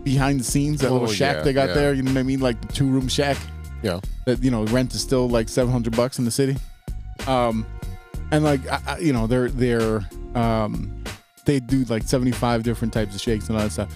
behind 0.04 0.40
the 0.40 0.44
scenes 0.44 0.80
that 0.80 0.88
Oh, 0.88 0.92
little 0.94 1.08
shack 1.08 1.36
yeah, 1.38 1.42
they 1.42 1.52
got 1.52 1.68
yeah. 1.70 1.74
there. 1.74 1.92
You 1.92 2.02
know 2.02 2.12
what 2.12 2.20
I 2.20 2.22
mean? 2.22 2.40
Like 2.40 2.58
the 2.66 2.72
two 2.72 2.86
room 2.88 3.08
shack 3.08 3.36
Yeah. 3.82 4.00
that 4.26 4.42
you 4.42 4.50
know 4.50 4.64
rent 4.66 4.94
is 4.94 5.00
still 5.00 5.28
like 5.28 5.48
700 5.48 5.96
bucks 5.96 6.18
in 6.18 6.24
the 6.24 6.30
city. 6.30 6.56
Um, 7.26 7.66
and 8.30 8.44
like 8.44 8.66
I, 8.68 8.80
I, 8.86 8.98
you 8.98 9.12
know 9.12 9.26
they're 9.26 9.48
they're 9.48 10.00
um 10.34 11.04
they 11.44 11.60
do 11.60 11.84
like 11.84 12.04
75 12.04 12.62
different 12.62 12.92
types 12.94 13.14
of 13.14 13.20
shakes 13.20 13.48
and 13.48 13.56
all 13.56 13.64
that 13.64 13.70
stuff. 13.72 13.92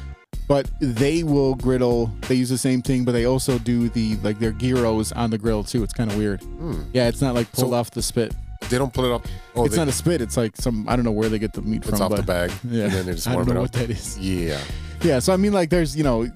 But 0.49 0.71
they 0.81 1.23
will 1.25 1.55
griddle. 1.57 2.07
They 2.29 2.37
use 2.37 2.49
the 2.51 2.59
same 2.59 2.81
thing, 2.83 3.05
but 3.05 3.13
they 3.13 3.25
also 3.25 3.59
do 3.59 3.89
the 3.89 4.17
like 4.17 4.39
their 4.39 4.53
gyros 4.53 5.11
on 5.13 5.31
the 5.31 5.39
grill 5.39 5.65
too. 5.65 5.83
It's 5.83 5.93
kind 5.95 6.11
of 6.11 6.17
weird. 6.17 6.43
Yeah, 6.93 7.09
it's 7.09 7.21
not 7.21 7.35
like 7.35 7.51
pulled. 7.53 7.71
So- 7.71 7.75
off 7.75 7.91
the 7.91 8.03
spit. 8.03 8.35
They 8.71 8.79
don't 8.79 8.93
pull 8.93 9.05
it 9.05 9.13
off. 9.13 9.23
Oh, 9.55 9.65
it's 9.65 9.75
they, 9.77 9.81
not 9.81 9.87
a 9.89 9.93
spit. 9.93 10.21
It's 10.21 10.37
like 10.37 10.57
some 10.57 10.89
I 10.89 10.97
don't 10.97 11.05
know 11.05 11.13
where 11.13 11.29
they 11.29 11.39
get 11.39 11.53
the 11.53 11.63
meat 11.63 11.85
from. 11.85 11.91
It's 11.95 11.99
from. 12.01 12.13
off 12.13 12.17
the 12.19 12.23
but- 12.25 12.49
bag, 12.49 12.53
Yeah, 12.69 12.85
and 12.85 12.93
then 12.93 13.07
they 13.07 13.13
just 13.13 13.29
I 13.29 13.35
warm 13.35 13.47
don't 13.47 13.57
it 13.57 13.59
know 13.61 13.65
up. 13.65 13.75
what 13.75 13.81
that 13.81 13.91
is. 13.91 14.19
Yeah. 14.19 14.61
Yeah, 15.03 15.19
so 15.21 15.33
I 15.33 15.37
mean, 15.37 15.53
like, 15.53 15.71
there's 15.71 15.97
you 15.97 16.03
know, 16.03 16.27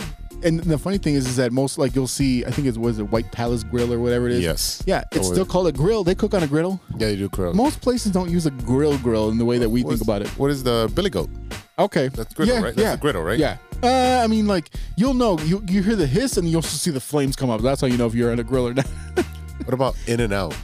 and 0.43 0.61
the 0.61 0.79
funny 0.79 0.99
thing 0.99 1.15
is, 1.15 1.27
is 1.27 1.37
that 1.37 1.53
most 1.53 1.79
like 1.79 1.95
you'll 1.95 2.07
see, 2.07 2.45
I 2.45 2.51
think 2.51 2.67
it 2.67 2.77
was 2.77 2.99
a 2.99 3.05
White 3.05 3.31
Palace 3.33 3.63
Grill 3.65 3.93
or 3.93 3.99
whatever 3.99 4.27
it 4.27 4.33
is. 4.33 4.43
Yes. 4.43 4.83
Yeah, 4.87 5.05
it's 5.13 5.27
still 5.27 5.47
called 5.47 5.67
a 5.67 5.73
grill. 5.73 6.05
They 6.05 6.15
cook 6.15 6.35
on 6.35 6.43
a 6.43 6.47
griddle. 6.47 6.81
Yeah, 6.97 7.09
you 7.09 7.17
do 7.17 7.29
grill. 7.29 7.55
Most 7.55 7.81
places 7.81 8.13
don't 8.13 8.31
use 8.31 8.47
a 8.47 8.51
grill 8.51 8.99
grill 8.99 9.29
in 9.31 9.39
the 9.39 9.45
way 9.45 9.59
that 9.59 9.69
we 9.69 9.83
think 9.83 10.01
about 10.01 10.23
it. 10.23 10.29
What 10.39 10.51
is 10.51 10.63
the 10.63 10.91
Billy 10.95 11.11
Goat? 11.11 11.31
Okay, 11.79 12.09
That's 12.09 12.35
griddle, 12.35 12.57
yeah, 12.57 12.61
right? 12.63 12.75
That's 12.75 12.85
yeah, 12.85 12.93
a 12.93 12.97
griddle, 12.99 13.23
right? 13.23 13.39
Yeah. 13.39 13.57
Uh, 13.83 14.21
I 14.23 14.27
mean, 14.27 14.47
like 14.47 14.71
you'll 14.97 15.15
know 15.15 15.39
you 15.41 15.63
you 15.67 15.83
hear 15.83 15.97
the 15.97 16.07
hiss 16.07 16.37
and 16.37 16.47
you 16.47 16.57
also 16.57 16.77
see 16.77 16.91
the 16.91 17.01
flames 17.01 17.37
come 17.37 17.49
up. 17.49 17.63
That's 17.63 17.81
how 17.81 17.87
you 17.87 17.97
know 17.97 18.07
if 18.07 18.15
you're 18.15 18.31
at 18.31 18.39
a 18.39 18.45
grill 18.45 18.69
or 18.69 18.75
not. 18.75 18.87
What 19.65 19.75
about 19.75 19.95
In 20.07 20.21
and 20.21 20.33
Out? 20.33 20.57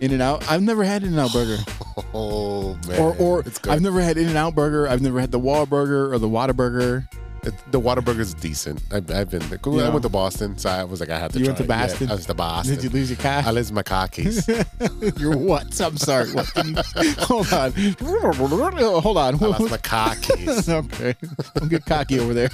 In 0.00 0.10
and 0.10 0.22
Out. 0.22 0.50
I've 0.50 0.62
never 0.62 0.82
had 0.82 1.02
In 1.02 1.10
and 1.10 1.20
Out 1.20 1.32
burger. 1.32 1.58
Oh 2.12 2.76
man. 2.88 3.00
or 3.00 3.14
or 3.18 3.40
it's 3.40 3.58
good. 3.58 3.72
I've 3.72 3.80
never 3.80 4.00
had 4.00 4.16
In 4.18 4.26
and 4.28 4.36
Out 4.36 4.54
burger. 4.54 4.88
I've 4.88 5.00
never 5.00 5.20
had 5.20 5.30
the 5.30 5.38
Wall 5.38 5.66
burger 5.66 6.12
or 6.12 6.18
the 6.18 6.28
Whataburger. 6.28 7.06
It, 7.46 7.54
the 7.72 7.80
Whataburger 7.80 8.20
is 8.20 8.32
decent. 8.34 8.82
I've, 8.90 9.10
I've 9.10 9.30
been 9.30 9.40
there. 9.50 9.58
I 9.64 9.68
Yeah. 9.70 9.88
went 9.90 10.02
to 10.04 10.08
Boston, 10.08 10.56
so 10.56 10.70
I 10.70 10.82
was 10.84 11.00
like, 11.00 11.10
I 11.10 11.18
had 11.18 11.32
to. 11.32 11.38
You 11.38 11.44
try 11.46 11.52
went 11.52 11.58
to 11.58 11.64
it. 11.64 11.68
Yeah, 11.68 11.86
Boston? 11.86 12.10
I 12.10 12.14
was 12.14 12.26
to 12.26 12.34
Boston. 12.34 12.74
Did 12.76 12.84
you 12.84 12.90
lose 12.90 13.10
your 13.10 13.18
car? 13.18 13.42
I 13.44 13.50
lost 13.50 13.72
my 13.72 13.82
car 13.82 14.08
keys. 14.08 14.48
Your 15.18 15.36
what? 15.36 15.80
I'm 15.80 15.96
sorry. 15.98 16.30
What 16.32 16.46
hold 17.18 17.52
on. 17.52 17.72
Hold 17.72 19.16
on. 19.18 19.34
I 19.34 19.46
lost 19.46 19.70
my 19.70 19.76
car 19.76 20.14
keys. 20.16 20.68
okay. 20.68 21.14
Don't 21.54 21.68
get 21.68 21.84
cocky 21.84 22.18
over 22.20 22.32
there. 22.34 22.50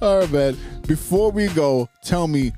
All 0.00 0.18
right, 0.20 0.30
man. 0.30 0.56
Before 0.86 1.30
we 1.30 1.48
go, 1.48 1.88
tell 2.02 2.28
me 2.28 2.52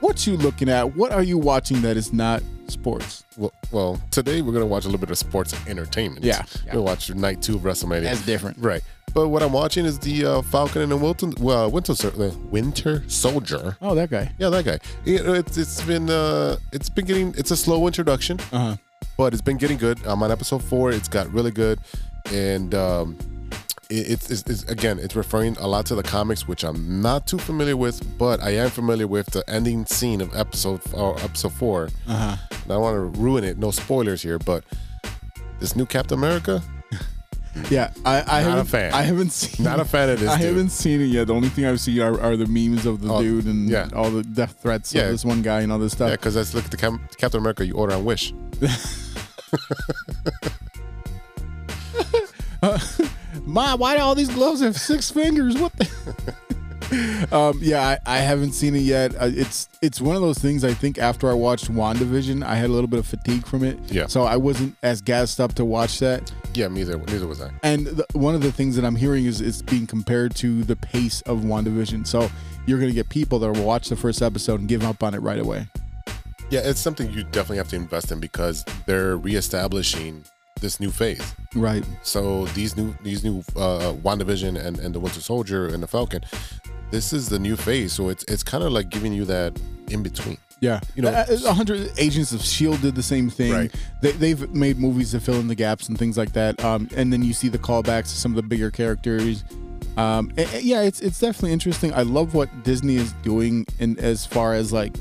what 0.00 0.26
you 0.26 0.36
looking 0.36 0.68
at. 0.68 0.94
What 0.96 1.12
are 1.12 1.22
you 1.22 1.38
watching 1.38 1.82
that 1.82 1.96
is 1.96 2.12
not 2.12 2.42
sports? 2.68 3.24
Well, 3.36 3.52
well, 3.70 4.00
today 4.10 4.42
we're 4.42 4.52
gonna 4.52 4.66
watch 4.66 4.84
a 4.84 4.88
little 4.88 5.00
bit 5.00 5.10
of 5.10 5.18
sports 5.18 5.54
entertainment. 5.66 6.24
Yeah. 6.24 6.44
we're 6.66 6.72
gonna 6.72 6.82
watch 6.82 7.12
night 7.14 7.42
two 7.42 7.56
of 7.56 7.62
WrestleMania. 7.62 8.02
That's 8.04 8.24
different. 8.24 8.58
right? 8.58 8.82
But 9.16 9.28
what 9.28 9.42
I'm 9.42 9.54
watching 9.54 9.86
is 9.86 9.98
the 9.98 10.26
uh, 10.26 10.42
Falcon 10.42 10.82
and 10.82 10.92
the 10.92 10.96
Wilton, 10.98 11.32
well, 11.40 11.70
Winter 11.70 11.94
uh, 12.06 12.30
Winter 12.50 13.02
Soldier. 13.08 13.74
Oh, 13.80 13.94
that 13.94 14.10
guy. 14.10 14.30
Yeah, 14.38 14.50
that 14.50 14.66
guy. 14.66 14.78
Know, 15.06 15.32
it's 15.32 15.56
it's 15.56 15.80
been 15.80 16.10
uh, 16.10 16.58
it's 16.70 16.90
been 16.90 17.06
getting 17.06 17.34
it's 17.38 17.50
a 17.50 17.56
slow 17.56 17.86
introduction, 17.86 18.38
Uh 18.52 18.58
huh. 18.58 18.76
but 19.16 19.32
it's 19.32 19.40
been 19.40 19.56
getting 19.56 19.78
good. 19.78 19.98
I'm 20.04 20.22
on 20.22 20.30
episode 20.30 20.62
four. 20.62 20.90
It's 20.90 21.08
got 21.08 21.32
really 21.32 21.50
good, 21.50 21.78
and 22.30 22.74
um, 22.74 23.16
it, 23.88 24.10
it's, 24.10 24.30
it's, 24.30 24.42
it's 24.50 24.64
again 24.64 24.98
it's 24.98 25.16
referring 25.16 25.56
a 25.60 25.66
lot 25.66 25.86
to 25.86 25.94
the 25.94 26.02
comics, 26.02 26.46
which 26.46 26.62
I'm 26.62 27.00
not 27.00 27.26
too 27.26 27.38
familiar 27.38 27.74
with, 27.78 28.18
but 28.18 28.42
I 28.42 28.50
am 28.50 28.68
familiar 28.68 29.06
with 29.06 29.28
the 29.28 29.42
ending 29.48 29.86
scene 29.86 30.20
of 30.20 30.36
episode 30.36 30.82
or 30.92 31.18
episode 31.20 31.54
four. 31.54 31.88
Uh 32.06 32.36
huh. 32.36 32.36
I 32.52 32.68
don't 32.68 32.82
want 32.82 32.94
to 33.14 33.18
ruin 33.18 33.44
it. 33.44 33.56
No 33.56 33.70
spoilers 33.70 34.20
here, 34.20 34.38
but 34.38 34.62
this 35.58 35.74
new 35.74 35.86
Captain 35.86 36.18
America, 36.18 36.62
Yeah, 37.70 37.90
I, 38.04 38.16
I 38.20 38.42
Not 38.42 38.50
haven't. 38.50 38.66
fan. 38.66 38.92
I 38.92 39.02
haven't 39.02 39.30
seen. 39.30 39.64
not 39.64 39.80
a 39.80 39.84
fan 39.84 40.10
of 40.10 40.20
this. 40.20 40.28
I 40.30 40.36
dude. 40.36 40.46
haven't 40.46 40.70
seen 40.70 41.00
it 41.00 41.06
yet. 41.06 41.26
The 41.28 41.34
only 41.34 41.48
thing 41.48 41.64
I've 41.64 41.80
seen 41.80 42.00
are, 42.00 42.20
are 42.20 42.36
the 42.36 42.46
memes 42.46 42.84
of 42.86 43.00
the 43.00 43.12
Oh, 43.12 43.22
dude 43.22 43.46
and 43.46 43.68
yeah. 43.68 43.88
all 43.94 44.10
the 44.10 44.22
death 44.22 44.56
threats 44.60 44.94
Yeah. 44.94 45.02
of 45.04 45.10
this 45.12 45.24
one 45.24 45.42
guy 45.42 45.60
and 45.62 45.72
all 45.72 45.78
this 45.78 45.92
stuff. 45.92 46.10
Yeah, 46.10 46.16
because 46.16 46.34
that's 46.34 46.54
look 46.54 46.64
at 46.66 46.70
the 46.70 46.76
Cap- 46.76 47.00
Captain 47.16 47.40
America 47.40 47.64
you 47.66 47.74
order 47.74 47.94
on 47.94 48.04
Wish. 48.04 48.32
Uh, 52.62 52.78
Ma, 53.44 53.76
why 53.76 53.96
do 53.96 54.02
all 54.02 54.14
these 54.14 54.30
gloves 54.30 54.60
have 54.62 54.76
six 54.78 55.10
fingers? 55.10 55.56
What 55.58 55.72
the? 55.76 56.34
Um, 57.32 57.58
yeah, 57.60 57.98
I, 58.06 58.16
I 58.16 58.18
haven't 58.18 58.52
seen 58.52 58.74
it 58.74 58.80
yet. 58.80 59.14
Uh, 59.14 59.30
it's 59.32 59.68
it's 59.82 60.00
one 60.00 60.16
of 60.16 60.22
those 60.22 60.38
things. 60.38 60.64
I 60.64 60.72
think 60.74 60.98
after 60.98 61.30
I 61.30 61.34
watched 61.34 61.70
WandaVision, 61.70 62.44
I 62.44 62.54
had 62.56 62.70
a 62.70 62.72
little 62.72 62.88
bit 62.88 62.98
of 62.98 63.06
fatigue 63.06 63.46
from 63.46 63.64
it. 63.64 63.78
Yeah. 63.90 64.06
So 64.06 64.24
I 64.24 64.36
wasn't 64.36 64.76
as 64.82 65.00
gassed 65.00 65.40
up 65.40 65.54
to 65.54 65.64
watch 65.64 65.98
that. 66.00 66.32
Yeah, 66.54 66.68
neither 66.68 66.98
neither 66.98 67.26
was 67.26 67.40
I. 67.40 67.50
And 67.62 67.86
the, 67.86 68.06
one 68.12 68.34
of 68.34 68.42
the 68.42 68.52
things 68.52 68.76
that 68.76 68.84
I'm 68.84 68.96
hearing 68.96 69.26
is 69.26 69.40
it's 69.40 69.62
being 69.62 69.86
compared 69.86 70.34
to 70.36 70.62
the 70.64 70.76
pace 70.76 71.20
of 71.22 71.40
WandaVision. 71.40 72.06
So 72.06 72.30
you're 72.66 72.78
gonna 72.78 72.92
get 72.92 73.08
people 73.08 73.38
that 73.40 73.50
will 73.50 73.64
watch 73.64 73.88
the 73.88 73.96
first 73.96 74.22
episode 74.22 74.60
and 74.60 74.68
give 74.68 74.84
up 74.84 75.02
on 75.02 75.14
it 75.14 75.18
right 75.18 75.40
away. 75.40 75.66
Yeah, 76.50 76.60
it's 76.62 76.80
something 76.80 77.10
you 77.10 77.24
definitely 77.24 77.56
have 77.58 77.68
to 77.68 77.76
invest 77.76 78.12
in 78.12 78.20
because 78.20 78.64
they're 78.86 79.16
reestablishing 79.16 80.24
this 80.60 80.80
new 80.80 80.90
phase. 80.90 81.34
Right. 81.54 81.84
So 82.02 82.46
these 82.46 82.76
new 82.76 82.94
these 83.02 83.24
new 83.24 83.40
uh, 83.56 83.92
WandaVision 84.02 84.58
and, 84.58 84.78
and 84.78 84.94
the 84.94 85.00
Winter 85.00 85.20
Soldier 85.20 85.66
and 85.66 85.82
the 85.82 85.86
Falcon, 85.86 86.22
this 86.90 87.12
is 87.12 87.28
the 87.28 87.38
new 87.38 87.56
phase. 87.56 87.92
So 87.92 88.08
it's 88.08 88.24
it's 88.28 88.42
kind 88.42 88.62
of 88.64 88.72
like 88.72 88.88
giving 88.90 89.12
you 89.12 89.24
that 89.26 89.58
in 89.88 90.02
between. 90.02 90.38
Yeah, 90.60 90.80
You 90.94 91.02
know- 91.02 91.10
a 91.44 91.52
hundred 91.52 91.90
Agents 91.98 92.32
of 92.32 92.40
Shield 92.42 92.80
did 92.80 92.94
the 92.94 93.02
same 93.02 93.28
thing. 93.28 93.52
Right. 93.52 93.74
They, 94.00 94.12
they've 94.12 94.50
made 94.54 94.78
movies 94.78 95.10
to 95.10 95.20
fill 95.20 95.34
in 95.38 95.48
the 95.48 95.54
gaps 95.54 95.88
and 95.90 95.98
things 95.98 96.16
like 96.16 96.32
that. 96.32 96.64
Um, 96.64 96.88
and 96.96 97.12
then 97.12 97.22
you 97.22 97.34
see 97.34 97.48
the 97.48 97.58
callbacks 97.58 98.04
to 98.04 98.16
some 98.16 98.32
of 98.32 98.36
the 98.36 98.42
bigger 98.42 98.70
characters. 98.70 99.44
Um, 99.98 100.32
a- 100.38 100.56
a- 100.56 100.60
yeah, 100.62 100.80
it's 100.80 101.00
it's 101.00 101.20
definitely 101.20 101.52
interesting. 101.52 101.92
I 101.92 102.02
love 102.02 102.32
what 102.34 102.48
Disney 102.64 102.96
is 102.96 103.12
doing 103.22 103.66
in 103.78 103.98
as 103.98 104.24
far 104.24 104.54
as 104.54 104.72
like 104.72 104.96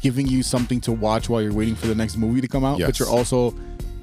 giving 0.00 0.26
you 0.28 0.42
something 0.42 0.80
to 0.82 0.92
watch 0.92 1.28
while 1.28 1.42
you're 1.42 1.52
waiting 1.52 1.74
for 1.74 1.86
the 1.86 1.94
next 1.94 2.16
movie 2.16 2.40
to 2.40 2.48
come 2.48 2.64
out, 2.64 2.78
but 2.86 2.98
you're 2.98 3.08
also 3.08 3.54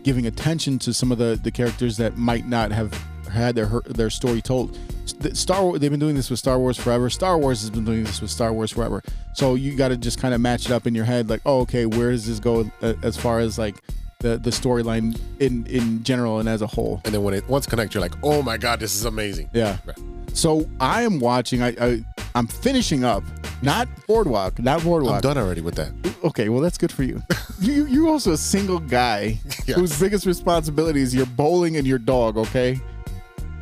giving 0.04 0.26
attention 0.28 0.78
to 0.80 0.94
some 0.94 1.12
of 1.12 1.18
the 1.20 1.40
the 1.44 1.52
characters 1.52 1.98
that 1.98 2.18
might 2.18 2.48
not 2.48 2.72
have 2.72 2.92
had 3.32 3.56
their 3.56 3.68
their 3.86 4.10
story 4.10 4.42
told. 4.42 4.78
The 5.20 5.36
Star 5.36 5.64
Wars, 5.64 5.80
they've 5.80 5.92
been 5.92 6.00
doing 6.00 6.16
this 6.16 6.30
with 6.30 6.40
Star 6.40 6.60
Wars 6.60 6.78
forever. 6.78 7.10
Star 7.10 7.38
Wars 7.38 7.62
has 7.62 7.70
been 7.70 7.86
doing 7.86 8.04
this 8.04 8.22
with 8.22 8.30
Star 8.32 8.52
Wars 8.54 8.72
forever. 8.72 9.02
So 9.34 9.56
you 9.56 9.76
got 9.76 9.90
to 9.90 9.98
just 9.98 10.20
kind 10.20 10.34
of 10.34 10.42
match 10.42 10.66
it 10.66 10.72
up 10.72 10.86
in 10.88 10.94
your 10.96 11.06
head, 11.06 11.30
like, 11.30 11.42
oh, 11.46 11.62
okay, 11.62 11.86
where 11.86 12.12
does 12.12 12.26
this 12.28 12.40
go 12.40 12.70
uh, 12.82 12.94
as 13.04 13.16
far 13.18 13.40
as 13.40 13.58
like 13.58 13.76
the 14.20 14.38
the 14.38 14.50
storyline 14.50 15.20
in 15.40 15.66
in 15.68 16.04
general 16.04 16.40
and 16.40 16.48
as 16.50 16.62
a 16.62 16.68
whole? 16.68 17.02
And 17.06 17.14
then 17.14 17.24
when 17.24 17.34
it 17.34 17.48
once 17.48 17.66
connect, 17.66 17.94
you're 17.94 18.02
like, 18.02 18.16
oh 18.24 18.42
my 18.42 18.58
god, 18.58 18.80
this 18.80 18.96
is 18.96 19.06
amazing. 19.06 19.50
Yeah. 19.54 19.78
Right. 19.86 19.98
So 20.34 20.70
I 20.80 21.04
am 21.04 21.20
watching. 21.20 21.62
I, 21.64 21.70
I 21.80 22.06
I'm 22.36 22.48
finishing 22.48 23.06
up, 23.06 23.24
not 23.62 23.88
Boardwalk, 24.08 24.60
not 24.60 24.84
Boardwalk. 24.84 25.16
I'm 25.16 25.22
done 25.22 25.38
already 25.38 25.62
with 25.62 25.76
that. 25.76 25.92
Okay, 26.26 26.50
well 26.50 26.60
that's 26.60 26.78
good 26.78 26.92
for 26.92 27.04
you. 27.04 27.22
you 27.62 27.86
you're 27.86 28.10
also 28.10 28.34
a 28.34 28.38
single 28.38 28.80
guy 28.80 29.40
Yes. 29.66 29.78
whose 29.78 29.98
biggest 30.00 30.26
responsibility 30.26 31.02
is 31.02 31.16
your 31.16 31.26
bowling 31.28 31.78
and 31.78 31.88
your 31.88 31.98
dog. 32.00 32.38
Okay, 32.38 32.80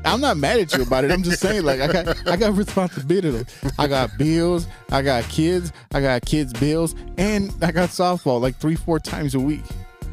I'm 0.06 0.22
not 0.22 0.38
mad 0.38 0.60
at 0.60 0.74
you 0.74 0.84
about 0.84 1.06
it. 1.06 1.12
I'm 1.12 1.24
just 1.24 1.40
saying, 1.40 1.64
like, 1.64 1.80
I 1.80 1.92
got 1.92 2.28
I 2.28 2.36
got 2.36 2.54
responsibility. 2.54 3.46
I 3.80 3.88
got 3.88 4.18
bills. 4.18 4.68
I 4.92 5.02
got 5.02 5.24
kids. 5.26 5.72
I 5.94 6.02
got 6.02 6.22
kids' 6.26 6.54
bills, 6.54 6.96
and 7.18 7.54
I 7.62 7.72
got 7.72 7.90
softball 7.90 8.42
like 8.42 8.56
three, 8.58 8.76
four 8.76 9.00
times 9.00 9.36
a 9.36 9.40
week. 9.40 9.64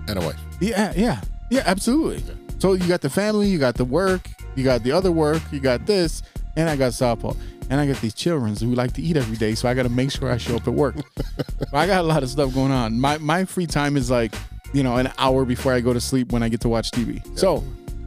And 0.09 0.19
a 0.19 0.27
wife. 0.27 0.41
Yeah, 0.61 0.93
yeah, 0.97 1.21
yeah, 1.51 1.63
absolutely. 1.67 2.23
So 2.59 2.75
you 2.75 2.87
got 2.87 3.01
the 3.01 3.11
family, 3.11 3.49
you 3.49 3.59
got 3.59 3.75
the 3.75 3.85
work, 3.85 4.29
you 4.55 4.65
got 4.65 4.83
the 4.83 4.93
other 4.93 5.11
work, 5.11 5.43
you 5.51 5.61
got 5.61 5.87
this, 5.87 6.23
and 6.57 6.69
I 6.69 6.77
got 6.77 6.93
softball. 6.93 7.37
And 7.71 7.81
I 7.81 7.87
got 7.87 8.01
these 8.01 8.15
children 8.15 8.57
who 8.57 8.75
like 8.75 8.93
to 8.95 9.03
eat 9.03 9.17
every 9.17 9.37
day, 9.37 9.55
so 9.55 9.69
I 9.69 9.75
got 9.75 9.85
to 9.85 9.89
make 9.89 10.11
sure 10.11 10.31
I 10.31 10.37
show 10.37 10.57
up 10.57 10.67
at 10.67 10.75
work. 10.75 10.97
I 11.73 11.87
got 11.87 12.01
a 12.01 12.07
lot 12.07 12.23
of 12.23 12.29
stuff 12.29 12.53
going 12.53 12.73
on. 12.73 12.99
My 12.99 13.19
my 13.19 13.45
free 13.45 13.67
time 13.67 13.97
is 13.97 14.11
like, 14.11 14.35
you 14.73 14.83
know, 14.83 14.97
an 14.97 15.11
hour 15.19 15.45
before 15.45 15.73
I 15.73 15.81
go 15.81 15.93
to 15.93 16.01
sleep 16.01 16.33
when 16.33 16.43
I 16.43 16.49
get 16.49 16.61
to 16.63 16.69
watch 16.69 16.91
TV. 16.91 17.23
So, 17.39 17.65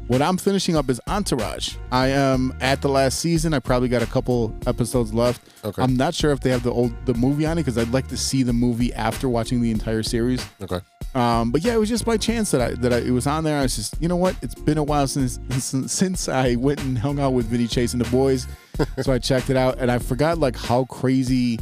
what 0.08 0.22
I'm 0.22 0.38
finishing 0.38 0.76
up 0.76 0.90
is 0.90 1.00
Entourage. 1.08 1.76
I 1.92 2.08
am 2.10 2.56
at 2.60 2.82
the 2.82 2.90
last 2.90 3.20
season. 3.20 3.54
I 3.54 3.60
probably 3.60 3.88
got 3.88 4.02
a 4.02 4.06
couple 4.06 4.56
episodes 4.68 5.14
left. 5.14 5.42
Okay. 5.64 5.82
I'm 5.82 5.96
not 5.96 6.14
sure 6.14 6.32
if 6.32 6.42
they 6.42 6.50
have 6.50 6.64
the 6.64 6.72
old 6.72 6.94
the 7.06 7.14
movie 7.14 7.46
on 7.46 7.58
it 7.58 7.62
because 7.62 7.78
I'd 7.78 7.92
like 7.92 8.08
to 8.10 8.18
see 8.18 8.44
the 8.44 8.54
movie 8.54 8.94
after 8.94 9.30
watching 9.30 9.62
the 9.62 9.72
entire 9.72 10.04
series. 10.04 10.46
Okay. 10.62 10.80
Um, 11.16 11.52
but 11.52 11.62
yeah, 11.62 11.74
it 11.74 11.78
was 11.78 11.90
just 11.90 12.06
by 12.06 12.18
chance 12.18 12.52
that 12.52 12.62
I 12.62 12.72
that 12.76 12.92
I, 12.92 12.98
it 12.98 13.12
was 13.12 13.28
on 13.28 13.44
there. 13.44 13.60
I 13.60 13.64
was 13.64 13.76
just, 13.76 14.02
you 14.02 14.08
know 14.08 14.16
what? 14.16 14.36
It's 14.42 14.56
been 14.56 14.78
a 14.78 14.84
while 14.84 15.08
since 15.08 15.40
since, 15.60 15.92
since 15.92 16.28
I 16.28 16.56
went 16.56 16.82
and 16.82 16.98
hung 16.98 17.20
out 17.20 17.34
with 17.34 17.46
Vinny 17.46 17.68
Chase 17.68 17.94
and 17.94 18.04
the 18.04 18.10
boys, 18.10 18.48
so 19.02 19.14
I 19.14 19.20
checked 19.20 19.50
it 19.50 19.56
out, 19.56 19.78
and 19.80 19.92
I 19.92 20.00
forgot 20.00 20.40
like 20.40 20.56
how 20.56 20.86
crazy 20.86 21.60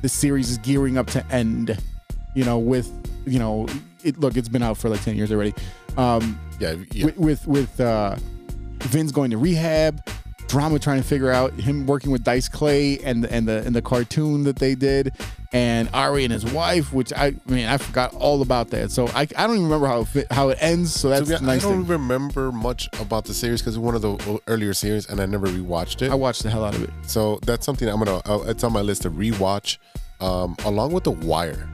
the 0.00 0.08
series 0.08 0.50
is 0.50 0.58
gearing 0.58 0.96
up 0.96 1.06
to 1.08 1.24
end. 1.26 1.78
You 2.34 2.44
know, 2.44 2.58
with 2.58 2.90
you 3.26 3.38
know, 3.38 3.66
it 4.04 4.18
look, 4.20 4.36
it's 4.36 4.48
been 4.48 4.62
out 4.62 4.76
for 4.78 4.88
like 4.88 5.02
ten 5.02 5.16
years 5.16 5.32
already. 5.32 5.54
Um, 5.96 6.38
Yeah. 6.60 6.74
yeah. 6.92 7.06
with 7.06 7.16
with, 7.18 7.46
with 7.46 7.80
uh, 7.80 8.16
Vince 8.80 9.10
going 9.12 9.30
to 9.30 9.38
rehab, 9.38 10.00
drama 10.48 10.78
trying 10.78 11.00
to 11.02 11.06
figure 11.08 11.30
out 11.30 11.52
him 11.54 11.86
working 11.86 12.10
with 12.10 12.22
Dice 12.24 12.48
Clay 12.48 12.98
and 13.00 13.24
and 13.26 13.48
the 13.48 13.62
and 13.66 13.74
the 13.74 13.82
cartoon 13.82 14.44
that 14.44 14.56
they 14.56 14.74
did, 14.74 15.12
and 15.52 15.88
Ari 15.94 16.24
and 16.24 16.32
his 16.32 16.44
wife, 16.52 16.92
which 16.92 17.12
I 17.14 17.34
mean 17.46 17.66
I 17.66 17.78
forgot 17.78 18.12
all 18.14 18.42
about 18.42 18.70
that. 18.70 18.90
So 18.90 19.06
I, 19.08 19.22
I 19.22 19.46
don't 19.46 19.52
even 19.56 19.64
remember 19.64 19.86
how 19.86 20.00
it 20.00 20.08
fit, 20.08 20.26
how 20.32 20.48
it 20.50 20.58
ends. 20.60 20.92
So 20.94 21.08
that's 21.08 21.28
the 21.28 21.36
honest, 21.36 21.42
nice 21.44 21.64
I 21.64 21.68
don't 21.70 21.82
thing. 21.84 21.88
remember 21.92 22.52
much 22.52 22.88
about 23.00 23.24
the 23.24 23.34
series 23.34 23.62
because 23.62 23.76
it's 23.76 23.82
one 23.82 23.94
of 23.94 24.02
the 24.02 24.40
earlier 24.48 24.74
series, 24.74 25.08
and 25.08 25.20
I 25.20 25.26
never 25.26 25.46
rewatched 25.46 26.02
it. 26.02 26.10
I 26.10 26.14
watched 26.14 26.42
the 26.42 26.50
hell 26.50 26.64
out 26.64 26.74
of 26.74 26.82
it. 26.84 26.90
So 27.06 27.38
that's 27.46 27.64
something 27.64 27.88
I'm 27.88 27.98
gonna. 28.02 28.20
Uh, 28.26 28.44
it's 28.48 28.64
on 28.64 28.72
my 28.72 28.82
list 28.82 29.02
to 29.02 29.10
rewatch, 29.10 29.78
um, 30.20 30.56
along 30.64 30.92
with 30.92 31.04
The 31.04 31.12
Wire. 31.12 31.68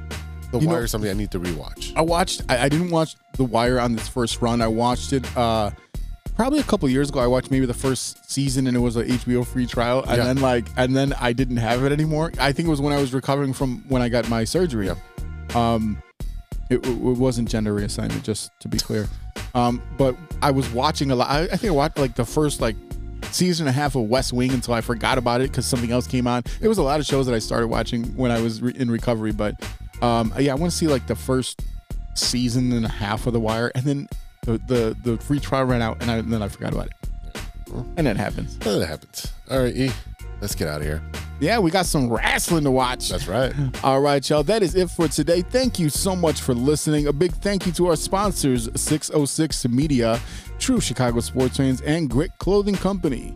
The 0.53 0.59
You 0.59 0.67
know- 0.67 0.73
Wire 0.75 0.85
is 0.85 0.91
something 0.91 1.11
I 1.11 1.15
need 1.15 1.31
to 1.33 1.41
rewatch. 1.41 1.93
I 1.97 2.03
watched. 2.03 2.43
I, 2.49 2.65
I 2.65 2.69
didn't 2.69 2.91
watch 2.91 3.17
The 3.37 3.45
Wire 3.45 3.79
on 3.79 3.95
this 3.95 4.09
first 4.09 4.43
run. 4.43 4.61
I 4.61 4.67
watched 4.69 5.13
it 5.13 5.25
uh, 5.37 5.71
probably 6.35 6.59
a 6.59 6.65
couple 6.65 6.89
years 6.89 7.09
ago. 7.11 7.21
I 7.21 7.27
watched 7.29 7.51
maybe 7.51 7.67
the 7.67 7.75
first 7.75 8.31
season, 8.31 8.67
and 8.67 8.77
it 8.77 8.81
was 8.81 8.97
a 8.97 9.05
HBO 9.05 9.47
free 9.47 9.67
trial. 9.67 10.03
And 10.09 10.17
Yeah. 10.19 10.25
then 10.25 10.41
like, 10.41 10.67
and 10.77 10.97
then 10.97 11.13
I 11.21 11.33
didn't 11.33 11.59
have 11.59 11.85
it 11.85 11.93
anymore. 11.93 12.33
I 12.41 12.51
think 12.53 12.67
it 12.67 12.71
was 12.71 12.81
when 12.81 12.93
I 12.93 13.01
was 13.01 13.13
recovering 13.15 13.53
from 13.53 13.85
when 13.89 14.03
I 14.03 14.09
got 14.09 14.29
my 14.29 14.45
surgery. 14.45 14.87
Yeah. 14.89 14.95
Um, 15.55 16.03
it, 16.69 16.85
it 16.87 16.97
wasn't 16.97 17.49
gender 17.49 17.75
reassignment, 17.75 18.23
just 18.23 18.51
to 18.61 18.69
be 18.69 18.79
clear. 18.79 19.09
Um, 19.55 19.83
but 19.99 20.17
I 20.43 20.51
was 20.53 20.69
watching 20.71 21.11
a 21.11 21.17
lot. 21.17 21.29
I, 21.29 21.43
I 21.43 21.57
think 21.57 21.65
I 21.67 21.71
watched 21.71 21.99
like 21.99 22.15
the 22.15 22.25
first 22.25 22.61
like 22.61 22.77
season 23.33 23.67
and 23.67 23.77
a 23.77 23.79
half 23.81 23.95
of 23.97 24.03
West 24.09 24.33
Wing 24.33 24.53
until 24.53 24.75
I 24.75 24.81
forgot 24.81 25.19
about 25.19 25.41
it 25.41 25.51
because 25.51 25.67
something 25.67 25.91
else 25.93 26.07
came 26.07 26.27
on. 26.27 26.43
It 26.61 26.69
was 26.69 26.79
a 26.79 26.83
lot 26.83 27.01
of 27.01 27.07
shows 27.07 27.27
that 27.27 27.35
I 27.35 27.39
started 27.41 27.67
watching 27.69 28.05
when 28.17 28.31
I 28.31 28.41
was 28.41 28.63
re- 28.63 28.73
in 28.77 28.91
recovery, 28.91 29.33
but 29.33 29.61
um, 30.03 30.33
yeah, 30.39 30.53
I 30.53 30.55
want 30.55 30.73
to 30.73 30.77
see 30.77 30.87
like 30.87 31.07
the 31.07 31.17
first 31.17 31.63
season 32.15 32.73
and 32.73 32.85
a 32.85 32.89
half 32.89 33.27
of 33.27 33.33
The 33.33 33.41
Wire, 33.41 33.73
and 33.75 33.85
then 33.85 34.09
the 34.43 34.59
the, 34.59 34.97
the 35.03 35.19
free 35.19 35.41
trial 35.41 35.65
ran 35.65 35.83
out, 35.83 36.01
and, 36.01 36.11
I, 36.11 36.17
and 36.17 36.33
then 36.33 36.43
I 36.43 36.49
forgot 36.49 36.73
about 36.73 36.87
it. 36.87 36.93
And 37.97 38.07
that 38.07 38.17
happens. 38.17 38.59
That 38.59 38.87
happens. 38.87 39.33
All 39.51 39.63
right, 39.63 39.75
E. 39.75 39.91
Let's 40.41 40.55
get 40.55 40.69
out 40.69 40.81
of 40.81 40.87
here. 40.87 41.03
Yeah, 41.39 41.59
we 41.59 41.71
got 41.71 41.87
some 41.87 42.11
wrestling 42.11 42.65
to 42.65 42.71
watch. 42.71 43.09
That's 43.09 43.29
right. 43.29 43.53
All 43.85 44.01
right, 44.01 44.29
y'all. 44.29 44.43
That 44.43 44.63
is 44.63 44.75
it 44.75 44.91
for 44.91 45.07
today. 45.09 45.43
Thank 45.43 45.79
you 45.79 45.89
so 45.89 46.17
much 46.17 46.41
for 46.41 46.55
listening. 46.55 47.07
A 47.07 47.13
big 47.13 47.33
thank 47.33 47.67
you 47.67 47.73
to 47.73 47.89
our 47.89 47.97
sponsors, 47.97 48.69
606 48.75 49.69
Media, 49.69 50.21
True 50.59 50.81
Chicago 50.81 51.21
Sports 51.21 51.59
Fans, 51.59 51.81
and 51.83 52.11
Grit 52.11 52.33
Clothing 52.39 52.75
Company. 52.75 53.35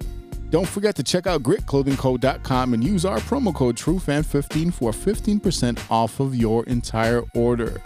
Don't 0.55 0.68
forget 0.68 0.94
to 0.94 1.02
check 1.02 1.26
out 1.26 1.42
gritclothingco.com 1.42 2.74
and 2.74 2.84
use 2.84 3.05
our 3.05 3.18
promo 3.18 3.52
code 3.52 3.74
TrueFan15 3.74 4.72
for 4.72 4.92
15% 4.92 5.90
off 5.90 6.20
of 6.20 6.36
your 6.36 6.62
entire 6.66 7.24
order. 7.34 7.82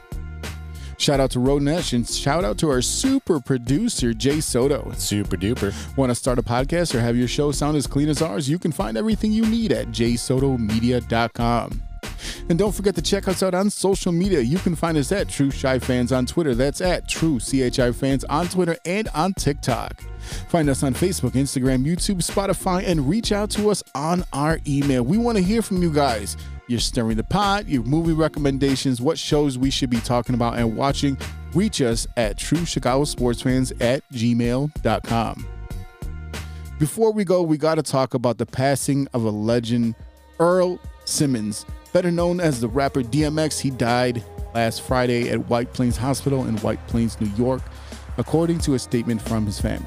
Shout 0.99 1.19
out 1.19 1.31
to 1.31 1.39
Ronesh 1.39 1.95
and 1.95 2.07
shout 2.07 2.45
out 2.45 2.59
to 2.59 2.69
our 2.69 2.83
super 2.83 3.41
producer, 3.41 4.13
Jay 4.13 4.43
Soto. 4.43 4.93
Super 4.99 5.39
duper. 5.39 5.73
Want 5.97 6.11
to 6.11 6.15
start 6.15 6.39
a 6.39 6.43
podcast 6.43 6.95
or 6.95 7.01
have 7.01 7.17
your 7.17 7.27
show 7.27 7.53
sound 7.53 7.79
as 7.79 7.87
clean 7.87 8.11
as 8.11 8.21
ours? 8.21 8.51
You 8.51 8.59
can 8.59 8.73
find 8.73 8.99
everything 8.99 9.33
you 9.33 9.47
need 9.47 9.73
at 9.73 9.87
jsotomedia.com. 9.87 11.83
And 12.49 12.59
don't 12.59 12.75
forget 12.75 12.95
to 12.97 13.03
check 13.03 13.29
us 13.29 13.43
out 13.43 13.55
on 13.55 13.71
social 13.71 14.13
media. 14.13 14.41
You 14.41 14.59
can 14.59 14.75
find 14.75 14.97
us 14.97 15.13
at 15.13 15.29
True 15.29 15.51
Shy 15.51 15.79
Fans 15.79 16.13
on 16.13 16.27
Twitter. 16.27 16.55
That's 16.55 16.81
at 16.81 17.09
True 17.09 17.39
CHI 17.39 17.93
Fans 17.93 18.25
on 18.25 18.49
Twitter 18.49 18.77
and 18.85 19.09
on 19.09 19.35
TikTok. 19.35 20.03
Find 20.49 20.69
us 20.69 20.83
on 20.83 20.95
Facebook, 20.95 21.33
Instagram, 21.33 21.85
YouTube, 21.85 22.17
Spotify, 22.17 22.85
and 22.87 23.09
reach 23.09 23.33
out 23.33 23.51
to 23.51 23.71
us 23.71 23.83
on 23.95 24.25
our 24.33 24.59
email. 24.67 25.03
We 25.03 25.19
want 25.19 25.39
to 25.39 25.43
hear 25.43 25.63
from 25.63 25.83
you 25.83 25.93
guys. 25.93 26.37
You're 26.67 26.81
stirring 26.81 27.17
the 27.17 27.25
pot, 27.25 27.67
your 27.67 27.83
movie 27.83 28.13
recommendations, 28.13 29.01
what 29.01 29.19
shows 29.19 29.57
we 29.57 29.71
should 29.71 29.89
be 29.89 30.01
talking 30.01 30.35
about 30.35 30.59
and 30.59 30.77
watching. 30.77 31.17
Reach 31.55 31.81
us 31.81 32.07
at 32.17 32.37
True 32.37 32.67
Chicago 32.67 33.05
Sports 33.05 33.41
Fans 33.41 33.73
at 33.81 34.03
gmail.com. 34.13 35.47
Before 36.79 37.11
we 37.13 37.25
go, 37.25 37.43
we 37.43 37.57
got 37.57 37.77
to 37.77 37.83
talk 37.83 38.15
about 38.15 38.39
the 38.39 38.47
passing 38.47 39.09
of 39.15 39.25
a 39.25 39.31
legend, 39.31 39.95
Earl 40.39 40.79
Simmons, 41.07 41.65
better 41.93 42.11
known 42.11 42.41
as 42.41 42.61
the 42.61 42.69
rapper 42.69 43.03
DMX. 43.03 43.61
He 43.61 43.71
died 43.71 44.23
last 44.55 44.83
Friday 44.83 45.31
at 45.31 45.49
White 45.49 45.73
Plains 45.73 45.97
Hospital 45.97 46.45
in 46.47 46.57
White 46.59 46.85
Plains, 46.89 47.21
New 47.21 47.31
York, 47.37 47.63
according 48.17 48.59
to 48.61 48.75
a 48.75 48.79
statement 48.79 49.21
from 49.23 49.47
his 49.47 49.61
family. 49.61 49.87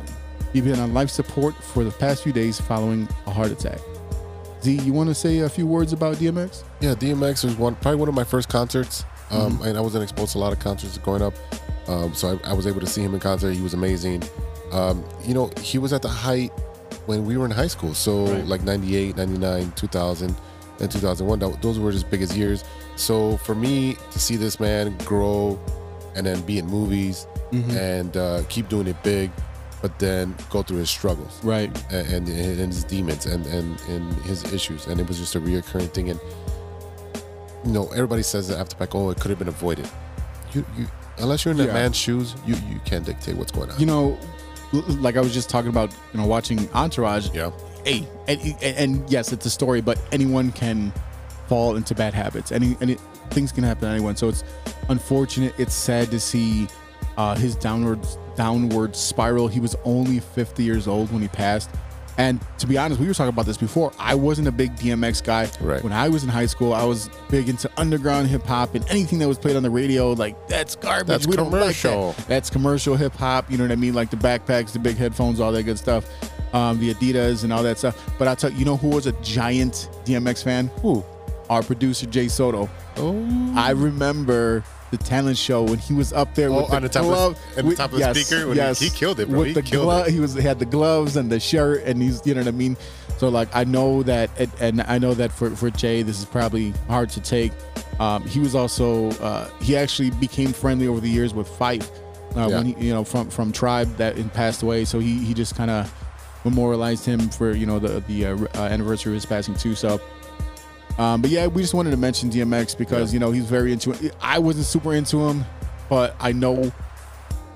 He'd 0.54 0.64
been 0.66 0.80
on 0.80 0.94
life 0.94 1.10
support 1.10 1.56
for 1.56 1.84
the 1.84 1.92
past 1.92 2.24
few 2.24 2.34
days 2.34 2.60
following 2.60 3.08
a 3.26 3.32
heart 3.32 3.52
attack. 3.52 3.80
Z, 4.62 4.74
you 4.82 4.94
want 4.94 5.10
to 5.10 5.16
say 5.16 5.40
a 5.40 5.50
few 5.50 5.66
words 5.66 5.92
about 5.94 6.18
DMX? 6.18 6.64
Yeah, 6.82 6.94
DMX 6.94 7.44
was 7.46 7.56
one 7.56 7.76
probably 7.76 8.00
one 8.00 8.10
of 8.10 8.16
my 8.16 8.24
first 8.24 8.50
concerts. 8.50 9.06
Um, 9.32 9.62
and 9.64 9.78
I 9.78 9.82
wasn't 9.82 10.04
exposed 10.04 10.34
to 10.34 10.40
a 10.40 10.42
lot 10.42 10.52
of 10.52 10.60
concerts 10.60 10.98
growing 10.98 11.22
up, 11.22 11.34
um, 11.88 12.14
so 12.14 12.38
I, 12.44 12.50
I 12.50 12.54
was 12.54 12.68
able 12.68 12.82
to 12.82 12.86
see 12.86 13.02
him 13.02 13.14
in 13.14 13.22
concert. 13.22 13.54
He 13.54 13.62
was 13.62 13.74
amazing. 13.74 14.22
Um, 14.74 15.06
you 15.24 15.34
know, 15.34 15.50
he 15.62 15.78
was 15.78 15.94
at 15.94 16.02
the 16.02 16.10
height 16.10 16.50
when 17.06 17.26
we 17.26 17.38
were 17.38 17.46
in 17.46 17.52
high 17.52 17.68
school. 17.68 17.94
So 17.94 18.26
Right. 18.26 18.46
like 18.46 18.64
98, 18.64 19.16
99, 19.16 19.72
2000, 19.78 20.36
and 20.82 20.92
2001. 20.92 21.40
That, 21.40 21.62
those 21.62 21.80
were 21.80 21.92
his 21.92 22.04
biggest 22.04 22.36
years. 22.36 22.64
So 22.96 23.38
for 23.38 23.56
me 23.56 23.96
to 24.12 24.20
see 24.20 24.36
this 24.36 24.60
man 24.60 24.98
grow 25.06 25.60
and 26.16 26.26
then 26.26 26.42
be 26.42 26.58
in 26.58 26.66
movies 26.68 27.26
and 27.52 28.16
uh, 28.18 28.44
keep 28.50 28.70
doing 28.70 28.88
it 28.88 29.02
big, 29.04 29.30
but 29.82 29.98
then 30.00 30.36
go 30.50 30.62
through 30.64 30.78
his 30.78 30.90
struggles 30.90 31.44
Right. 31.44 31.70
and, 31.92 32.08
and, 32.08 32.28
and 32.30 32.72
his 32.74 32.84
demons 32.84 33.26
and, 33.26 33.46
and, 33.48 33.80
and 33.90 34.14
his 34.24 34.44
issues. 34.54 34.88
And 34.88 35.00
it 35.00 35.08
was 35.08 35.18
just 35.18 35.36
a 35.36 35.40
reoccurring 35.42 35.94
thing. 35.94 36.10
And, 36.12 36.20
you 37.66 37.72
know, 37.72 37.88
everybody 37.92 38.24
says 38.24 38.48
that 38.48 38.58
after 38.60 38.76
back, 38.76 38.96
oh, 38.96 39.10
it 39.10 39.20
could 39.20 39.30
have 39.30 39.40
been 39.40 39.48
avoided. 39.48 39.88
You, 40.54 40.66
you, 40.78 40.88
unless 41.20 41.44
you're 41.46 41.52
in 41.52 41.58
that 41.58 41.68
Yeah. 41.68 41.74
man's 41.74 41.96
shoes, 41.98 42.36
you, 42.46 42.56
you 42.70 42.80
can't 42.86 43.06
dictate 43.06 43.36
what's 43.36 43.52
going 43.52 43.70
on. 43.70 43.80
You 43.80 43.86
know, 43.86 44.18
like 44.72 45.18
I 45.18 45.22
was 45.22 45.34
just 45.34 45.50
talking 45.50 45.70
about, 45.70 45.92
you 46.14 46.20
know, 46.22 46.26
watching 46.28 46.70
Entourage. 46.74 47.30
yeah. 47.34 47.52
Hey, 47.86 48.08
and, 48.28 48.56
and, 48.64 49.10
yes, 49.10 49.32
it's 49.34 49.46
a 49.46 49.50
story, 49.50 49.82
but 49.82 50.00
anyone 50.12 50.52
can 50.52 50.92
fall 51.48 51.76
into 51.76 51.96
bad 51.96 52.14
habits. 52.14 52.52
Any, 52.52 52.78
any 52.82 52.98
things 53.32 53.52
can 53.52 53.64
happen 53.64 53.84
to 53.84 53.90
anyone. 53.90 54.16
So 54.16 54.30
it's 54.30 54.44
unfortunate. 54.90 55.54
It's 55.58 55.74
sad 55.74 56.12
to 56.12 56.20
see 56.20 56.68
uh, 57.18 57.36
his 57.36 57.56
downward 57.56 58.00
downward 58.36 58.96
spiral. 58.96 59.48
He 59.48 59.60
was 59.60 59.76
only 59.84 60.20
50 60.20 60.64
years 60.64 60.88
old 60.88 61.12
when 61.12 61.22
he 61.22 61.28
passed. 61.28 61.70
And 62.18 62.40
to 62.60 62.68
be 62.68 62.78
honest, 62.78 63.00
we 63.00 63.08
were 63.08 63.14
talking 63.14 63.30
about 63.30 63.46
this 63.46 63.58
before. 63.58 63.92
I 63.98 64.16
wasn't 64.16 64.48
a 64.48 64.52
big 64.52 64.76
DMX 64.76 65.24
guy. 65.24 65.50
Right. 65.62 65.82
When 65.82 65.94
I 65.94 66.10
was 66.10 66.24
in 66.24 66.30
high 66.30 66.46
school, 66.46 66.74
I 66.74 66.84
was 66.84 67.10
big 67.30 67.50
into 67.50 67.70
underground 67.78 68.28
hip 68.28 68.44
hop 68.44 68.76
and 68.76 68.88
anything 68.90 69.20
that 69.20 69.28
was 69.28 69.40
played 69.40 69.56
on 69.56 69.64
the 69.64 69.70
radio. 69.70 70.12
Like 70.12 70.48
that's 70.48 70.76
garbage. 70.76 71.08
That's 71.08 71.28
we 71.28 71.36
don't 71.36 71.52
like 71.52 71.62
commercial. 71.62 72.12
that. 72.14 72.28
That's 72.28 72.50
commercial 72.50 72.96
hip 72.96 73.14
hop. 73.14 73.50
You 73.50 73.58
know 73.58 73.64
what 73.64 73.72
I 73.72 73.76
mean? 73.76 73.94
Like 73.94 74.12
the 74.12 74.18
backpacks, 74.18 74.74
the 74.74 74.80
big 74.80 74.98
headphones, 74.98 75.40
all 75.40 75.52
that 75.52 75.64
good 75.64 75.80
stuff. 75.80 76.06
Um, 76.54 76.80
the 76.80 76.94
Adidas 76.94 77.44
and 77.44 77.54
all 77.54 77.64
that 77.64 77.78
stuff. 77.78 77.98
But 78.20 78.28
I'll 78.28 78.36
tell 78.36 78.52
you, 78.52 78.60
you 78.60 78.66
know 78.66 78.78
who 78.78 78.90
was 78.90 79.08
a 79.08 79.14
giant 79.22 79.90
DMX 80.06 80.44
fan? 80.44 80.68
Who? 80.82 81.04
Our 81.50 81.64
producer 81.64 82.06
Jay 82.06 82.28
Soto. 82.28 82.70
Oh. 82.98 83.54
I 83.56 83.72
remember 83.72 84.64
the 84.92 84.98
talent 84.98 85.38
show 85.38 85.64
when 85.64 85.80
he 85.80 85.94
was 85.94 86.12
up 86.12 86.36
there 86.36 86.50
Oh, 86.50 86.58
with 86.62 86.68
the 86.70 86.76
on 86.76 86.82
the 86.82 86.90
top 86.90 87.04
of- 87.04 87.08
glove, 87.08 87.40
on 87.58 87.70
the 87.70 87.76
top 87.76 87.94
of 87.94 88.00
the 88.00 88.14
speaker 88.14 88.48
when 88.48 88.58
he- 88.58 88.86
he 88.86 88.90
killed 88.90 89.20
it, 89.22 89.30
bro. 89.30 89.40
With 89.40 89.48
He 89.48 89.54
the 89.54 89.62
killed 89.62 90.08
it. 90.08 90.12
he 90.12 90.20
was 90.20 90.34
he 90.34 90.42
had 90.42 90.60
the 90.60 90.66
gloves 90.66 91.16
and 91.16 91.30
the 91.32 91.40
shirt, 91.40 91.84
and 91.86 92.02
he's 92.02 92.22
you 92.26 92.34
know 92.34 92.42
what 92.42 92.48
I 92.50 92.52
mean. 92.52 92.76
So 93.18 93.30
like 93.30 93.48
I 93.56 93.64
know 93.64 94.04
that, 94.04 94.30
and, 94.38 94.52
and 94.60 94.82
I 94.88 94.98
know 94.98 95.14
that 95.14 95.32
for 95.32 95.52
for 95.52 95.70
Jay, 95.70 96.02
this 96.02 96.20
is 96.20 96.26
probably 96.26 96.74
hard 96.90 97.10
to 97.12 97.22
take. 97.22 97.54
Um, 98.02 98.26
he 98.26 98.40
was 98.42 98.56
also 98.56 99.10
uh, 99.22 99.48
he 99.62 99.78
actually 99.78 100.10
became 100.12 100.52
friendly 100.52 100.88
over 100.88 101.00
the 101.00 101.10
years 101.10 101.34
with 101.34 101.48
Phife 101.48 101.84
uh, 102.36 102.48
Yeah. 102.50 102.58
when 102.58 102.66
he 102.66 102.88
you 102.88 102.94
know 102.94 103.04
from 103.06 103.30
from 103.30 103.52
Tribe 103.54 103.96
that 103.98 104.16
passed 104.34 104.62
away. 104.64 104.84
So 104.86 105.00
he 105.00 105.20
he 105.20 105.34
just 105.34 105.56
kind 105.56 105.72
of 105.72 105.94
memorialized 106.44 107.06
him 107.06 107.30
for 107.30 107.54
you 107.54 107.66
know 107.66 107.80
the 107.80 108.00
the 108.02 108.26
uh, 108.26 108.38
uh, 108.56 108.62
anniversary 108.64 109.12
of 109.12 109.16
his 109.16 109.26
passing 109.26 109.56
too. 109.56 109.76
So, 109.76 110.02
um, 110.98 111.22
but 111.22 111.30
yeah, 111.30 111.48
we 111.48 111.62
just 111.62 111.74
wanted 111.74 111.92
to 111.92 111.98
mention 111.98 112.30
DMX 112.30 112.78
because 112.78 113.14
you 113.14 113.20
know 113.20 113.32
he's 113.32 113.46
very 113.46 113.72
into 113.72 113.92
it. 113.92 114.16
I 114.22 114.40
wasn't 114.40 114.66
super 114.66 114.94
into 114.94 115.20
him, 115.28 115.46
but 115.90 116.16
I 116.20 116.32
know 116.32 116.72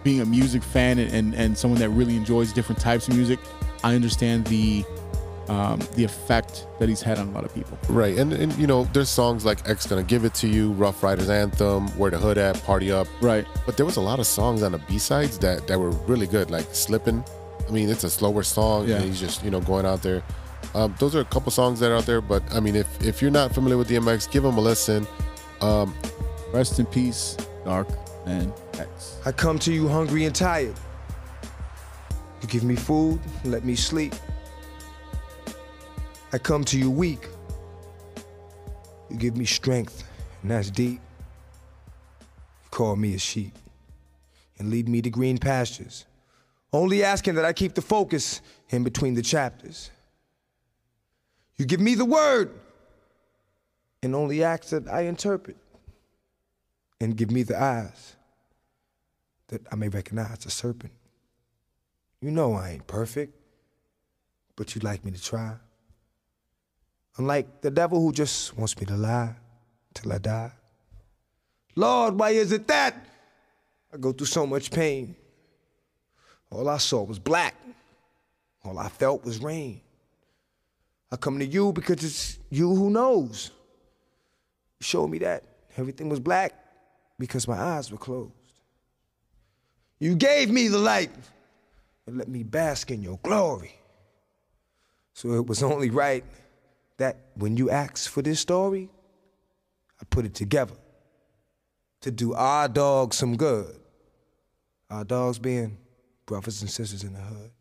being 0.04 0.22
a 0.22 0.26
music 0.26 0.64
fan 0.64 1.00
and, 1.00 1.12
and, 1.12 1.34
and 1.34 1.58
someone 1.58 1.80
that 1.80 1.90
really 1.90 2.16
enjoys 2.16 2.54
different 2.54 2.80
types 2.80 3.08
of 3.08 3.16
music, 3.16 3.40
I 3.84 3.96
understand 3.96 4.46
the 4.46 4.86
um, 5.50 5.80
the 5.96 6.04
effect 6.04 6.68
that 6.80 6.90
he's 6.90 7.02
had 7.02 7.18
on 7.20 7.28
a 7.28 7.32
lot 7.32 7.44
of 7.44 7.54
people. 7.54 7.78
Right, 7.90 8.18
and 8.18 8.34
and 8.34 8.54
you 8.58 8.68
know, 8.68 8.86
there's 8.94 9.10
songs 9.10 9.46
like 9.46 9.68
X 9.68 9.86
gonna 9.86 10.04
give 10.04 10.26
it 10.26 10.34
to 10.36 10.48
you, 10.48 10.72
Ruff 10.74 11.04
Ryders 11.04 11.30
Anthem, 11.30 11.88
Where 11.98 12.12
the 12.12 12.18
Hood 12.18 12.38
at, 12.38 12.64
Party 12.64 12.92
Up. 12.92 13.08
Right. 13.22 13.46
But 13.66 13.78
there 13.78 13.86
was 13.86 13.98
a 13.98 14.02
lot 14.02 14.20
of 14.20 14.28
songs 14.28 14.64
on 14.64 14.72
the 14.72 14.80
B 14.80 14.98
sides 14.98 15.38
that 15.40 15.68
that 15.68 15.80
were 15.80 15.92
really 15.92 16.28
good, 16.28 16.50
like 16.50 16.66
Slippin'. 16.74 17.24
I 17.68 17.72
mean, 17.72 17.90
it's 17.90 18.04
a 18.04 18.10
slower 18.10 18.44
song, 18.44 18.88
Yeah. 18.88 18.96
and 18.98 19.06
he's 19.06 19.20
just 19.20 19.44
you 19.44 19.52
know 19.52 19.62
going 19.62 19.86
out 19.86 20.02
there. 20.02 20.24
Um, 20.74 20.96
those 21.00 21.16
are 21.16 21.22
a 21.22 21.26
couple 21.26 21.52
songs 21.52 21.80
that 21.80 21.92
are 21.92 21.96
out 21.96 22.06
there, 22.06 22.22
but 22.22 22.44
I 22.54 22.60
mean, 22.60 22.76
if 22.76 22.88
if 23.04 23.22
you're 23.22 23.32
not 23.32 23.54
familiar 23.54 23.78
with 23.78 23.90
DMX, 23.90 24.30
give 24.30 24.44
him 24.44 24.58
a 24.58 24.62
listen. 24.62 25.08
Um, 25.62 25.94
Rest 26.54 26.80
in 26.80 26.86
peace, 26.86 27.36
Dark 27.66 27.88
Man 28.26 28.54
X. 28.78 29.18
I 29.26 29.32
come 29.32 29.60
to 29.60 29.74
you 29.74 29.88
hungry 29.88 30.26
and 30.26 30.34
tired. 30.36 30.76
You 32.42 32.48
give 32.48 32.64
me 32.64 32.76
food, 32.76 33.20
let 33.44 33.66
me 33.66 33.76
sleep. 33.76 34.14
I 36.34 36.38
come 36.38 36.64
to 36.66 36.78
you 36.78 36.92
weak. 36.92 37.28
You 39.10 39.18
give 39.18 39.36
me 39.38 39.46
strength, 39.46 40.04
and 40.42 40.52
that's 40.52 40.70
deep. 40.70 41.00
You 42.20 42.70
call 42.72 42.96
me 42.96 43.16
a 43.16 43.20
sheep 43.20 43.54
and 44.60 44.70
lead 44.70 44.88
me 44.90 45.02
to 45.02 45.10
green 45.10 45.38
pastures, 45.38 46.06
only 46.76 47.04
asking 47.04 47.36
that 47.36 47.46
I 47.46 47.54
keep 47.54 47.74
the 47.74 47.82
focus 47.82 48.42
in 48.70 48.84
between 48.84 49.14
the 49.14 49.22
chapters. 49.22 49.92
You 51.58 51.66
give 51.66 51.80
me 51.80 51.96
the 51.96 52.06
word 52.06 52.52
and 54.04 54.14
only 54.14 54.44
ask 54.44 54.70
that 54.70 54.88
I 54.88 55.02
interpret 55.02 55.58
and 57.00 57.16
give 57.16 57.32
me 57.32 57.44
the 57.44 57.60
eyes 57.62 58.16
that 59.48 59.62
I 59.72 59.76
may 59.76 59.90
recognize 59.90 60.40
the 60.40 60.52
serpent. 60.52 60.94
You 62.22 62.32
know 62.32 62.54
I 62.54 62.72
ain't 62.72 62.88
perfect, 62.88 63.34
but 64.56 64.74
you'd 64.76 64.84
like 64.84 65.06
me 65.06 65.12
to 65.12 65.22
try. 65.22 65.56
Unlike 67.18 67.62
the 67.62 67.72
devil 67.72 68.02
who 68.02 68.12
just 68.12 68.58
wants 68.58 68.78
me 68.80 68.86
to 68.88 68.98
lie 68.98 69.36
till 69.94 70.12
I 70.12 70.18
die. 70.18 70.52
Lord, 71.76 72.20
why 72.20 72.32
is 72.32 72.52
it 72.52 72.68
that 72.68 72.96
I 73.94 73.98
go 73.98 74.12
through 74.12 74.28
so 74.28 74.46
much 74.46 74.72
pain? 74.72 75.16
All 76.56 76.70
I 76.70 76.78
saw 76.78 77.04
was 77.04 77.20
black. 77.20 77.54
All 78.64 78.80
I 78.80 78.88
felt 78.88 79.26
was 79.26 79.40
rain. 79.40 79.82
I 81.12 81.18
come 81.18 81.38
to 81.40 81.46
you 81.46 81.74
because 81.74 82.02
it's 82.04 82.40
you 82.50 82.74
who 82.74 82.90
knows. 82.90 83.52
You 84.80 84.86
showed 84.86 85.08
me 85.08 85.18
that 85.20 85.44
everything 85.76 86.08
was 86.08 86.22
black 86.22 86.54
because 87.20 87.46
my 87.46 87.58
eyes 87.58 87.92
were 87.92 87.98
closed. 87.98 88.32
You 90.00 90.16
gave 90.16 90.50
me 90.50 90.70
the 90.70 90.78
light 90.78 91.12
and 92.08 92.18
let 92.18 92.30
me 92.30 92.44
bask 92.44 92.90
in 92.90 93.04
your 93.04 93.20
glory. 93.22 93.76
So 95.14 95.34
it 95.34 95.46
was 95.48 95.62
only 95.62 95.90
right 95.90 96.24
that 96.98 97.18
when 97.36 97.58
you 97.58 97.70
asked 97.70 98.10
for 98.10 98.22
this 98.22 98.40
story, 98.40 98.90
I 100.02 100.06
put 100.10 100.26
it 100.26 100.34
together 100.34 100.76
to 102.02 102.12
do 102.12 102.34
our 102.34 102.70
dogs 102.70 103.18
some 103.18 103.36
good. 103.36 103.76
Our 104.90 105.04
dogs 105.04 105.40
being 105.40 105.78
brothers 106.26 106.62
and 106.62 106.70
sisters 106.70 107.04
in 107.04 107.14
the 107.14 107.20
hood. 107.20 107.52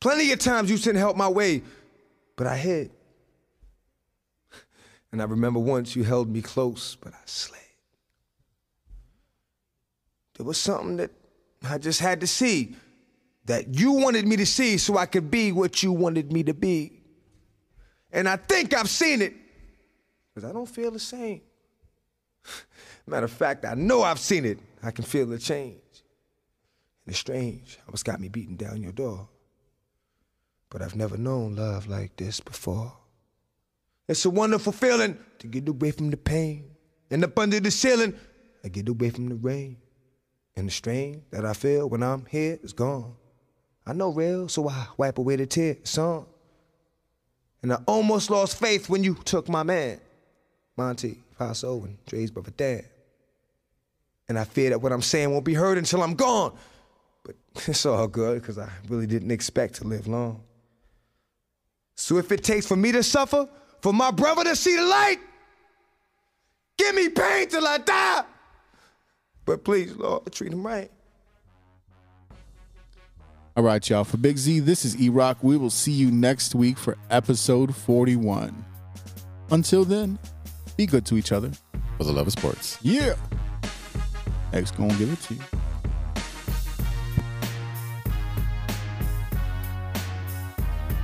Plenty 0.00 0.32
of 0.32 0.38
times 0.38 0.70
you 0.70 0.76
sent 0.76 0.96
help 0.96 1.16
my 1.16 1.28
way, 1.28 1.62
but 2.36 2.46
I 2.46 2.56
hid. 2.56 2.90
And 5.12 5.22
I 5.22 5.24
remember 5.24 5.58
once 5.60 5.96
you 5.96 6.04
held 6.04 6.28
me 6.28 6.42
close, 6.42 6.96
but 7.00 7.14
I 7.14 7.18
slid. 7.24 7.60
There 10.36 10.44
was 10.44 10.58
something 10.58 10.98
that 10.98 11.10
I 11.66 11.78
just 11.78 12.00
had 12.00 12.20
to 12.20 12.26
see 12.26 12.76
that 13.46 13.74
you 13.74 13.92
wanted 13.92 14.26
me 14.26 14.36
to 14.36 14.46
see 14.46 14.76
so 14.76 14.98
I 14.98 15.06
could 15.06 15.30
be 15.30 15.52
what 15.52 15.82
you 15.82 15.92
wanted 15.92 16.32
me 16.32 16.42
to 16.44 16.54
be. 16.54 17.00
And 18.12 18.28
I 18.28 18.36
think 18.36 18.74
I've 18.74 18.90
seen 18.90 19.22
it 19.22 19.34
because 20.34 20.48
I 20.48 20.52
don't 20.52 20.68
feel 20.68 20.90
the 20.90 20.98
same. 20.98 21.40
Matter 23.06 23.24
of 23.24 23.32
fact, 23.32 23.64
I 23.64 23.74
know 23.74 24.02
I've 24.02 24.18
seen 24.18 24.44
it. 24.44 24.58
I 24.82 24.90
can 24.90 25.04
feel 25.04 25.26
the 25.26 25.38
change. 25.38 25.78
It's 27.06 27.18
strange 27.18 27.78
how 27.86 27.92
it's 27.92 28.02
got 28.02 28.20
me 28.20 28.28
beating 28.28 28.56
down 28.56 28.82
your 28.82 28.92
door. 28.92 29.28
But 30.70 30.82
I've 30.82 30.96
never 30.96 31.16
known 31.16 31.56
love 31.56 31.86
like 31.86 32.16
this 32.16 32.40
before. 32.40 32.92
It's 34.08 34.24
a 34.24 34.30
wonderful 34.30 34.72
feeling 34.72 35.18
to 35.38 35.46
get 35.46 35.68
away 35.68 35.90
from 35.92 36.10
the 36.10 36.16
pain. 36.16 36.70
And 37.10 37.24
up 37.24 37.38
under 37.38 37.60
the 37.60 37.70
ceiling, 37.70 38.14
I 38.64 38.68
get 38.68 38.88
away 38.88 39.10
from 39.10 39.28
the 39.28 39.36
rain. 39.36 39.76
And 40.56 40.68
the 40.68 40.72
strain 40.72 41.22
that 41.30 41.44
I 41.44 41.52
feel 41.52 41.88
when 41.88 42.02
I'm 42.02 42.26
here 42.26 42.58
is 42.62 42.72
gone. 42.72 43.14
I 43.86 43.92
know 43.92 44.10
real, 44.10 44.48
so 44.48 44.68
I 44.68 44.88
wipe 44.96 45.18
away 45.18 45.36
the 45.36 45.46
tear. 45.46 45.76
son. 45.84 46.26
And 47.62 47.72
I 47.72 47.78
almost 47.86 48.30
lost 48.30 48.58
faith 48.58 48.88
when 48.88 49.04
you 49.04 49.14
took 49.24 49.48
my 49.48 49.62
man, 49.62 50.00
Monty, 50.76 51.22
Paso, 51.38 51.84
and 51.84 51.98
Dre's 52.06 52.30
brother 52.30 52.52
Dan. 52.56 52.84
And 54.28 54.38
I 54.38 54.44
fear 54.44 54.70
that 54.70 54.82
what 54.82 54.92
I'm 54.92 55.02
saying 55.02 55.30
won't 55.30 55.44
be 55.44 55.54
heard 55.54 55.78
until 55.78 56.02
I'm 56.02 56.14
gone. 56.14 56.56
But 57.56 57.68
it's 57.68 57.84
all 57.86 58.06
good, 58.06 58.40
because 58.40 58.58
I 58.58 58.70
really 58.88 59.06
didn't 59.06 59.30
expect 59.30 59.74
to 59.76 59.84
live 59.84 60.06
long. 60.06 60.42
So 61.96 62.18
if 62.18 62.30
it 62.30 62.44
takes 62.44 62.66
for 62.66 62.76
me 62.76 62.92
to 62.92 63.02
suffer, 63.02 63.48
for 63.80 63.92
my 63.92 64.10
brother 64.10 64.44
to 64.44 64.54
see 64.54 64.76
the 64.76 64.82
light, 64.82 65.18
give 66.76 66.94
me 66.94 67.08
pain 67.08 67.48
till 67.48 67.66
I 67.66 67.78
die. 67.78 68.24
But 69.46 69.64
please, 69.64 69.96
Lord, 69.96 70.30
treat 70.32 70.52
him 70.52 70.66
right. 70.66 70.90
All 73.56 73.62
right, 73.62 73.88
y'all. 73.88 74.04
For 74.04 74.18
Big 74.18 74.36
Z, 74.36 74.60
this 74.60 74.84
is 74.84 75.00
E 75.00 75.08
Rock. 75.08 75.38
We 75.42 75.56
will 75.56 75.70
see 75.70 75.92
you 75.92 76.10
next 76.10 76.54
week 76.54 76.76
for 76.76 76.98
episode 77.10 77.74
41. 77.74 78.64
Until 79.50 79.84
then, 79.84 80.18
be 80.76 80.84
good 80.84 81.06
to 81.06 81.16
each 81.16 81.32
other. 81.32 81.50
for 81.96 82.04
the 82.04 82.12
love 82.12 82.26
of 82.26 82.34
sports. 82.34 82.78
Yeah. 82.82 83.14
X 84.52 84.70
gonna 84.72 84.94
give 84.98 85.10
it 85.10 85.20
to 85.22 85.34
you. 85.34 85.40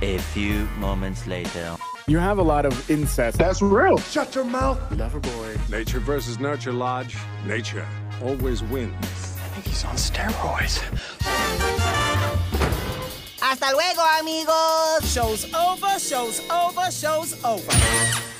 A 0.03 0.17
few 0.17 0.67
moments 0.79 1.27
later. 1.27 1.77
You 2.07 2.17
have 2.17 2.37
a 2.37 2.41
lot 2.41 2.65
of 2.65 2.91
incest. 2.91 3.37
That's 3.37 3.61
real. 3.61 3.97
Shut 3.99 4.35
your 4.35 4.43
mouth. 4.43 4.77
Lover 4.91 5.21
boy. 5.21 5.55
Nature 5.69 6.01
versus 6.01 6.41
nurture, 6.41 6.73
Lodge. 6.73 7.15
Nature 7.45 7.87
always 8.21 8.61
wins. 8.63 8.93
I 8.95 9.47
think 9.53 9.65
he's 9.65 9.85
on 9.85 9.95
steroids. 9.95 10.81
Hasta 13.39 13.71
luego, 13.73 14.01
amigos. 14.19 15.09
Show's 15.09 15.53
over, 15.53 15.97
show's 15.97 16.41
over, 16.51 16.91
show's 16.91 17.41
over. 17.45 18.32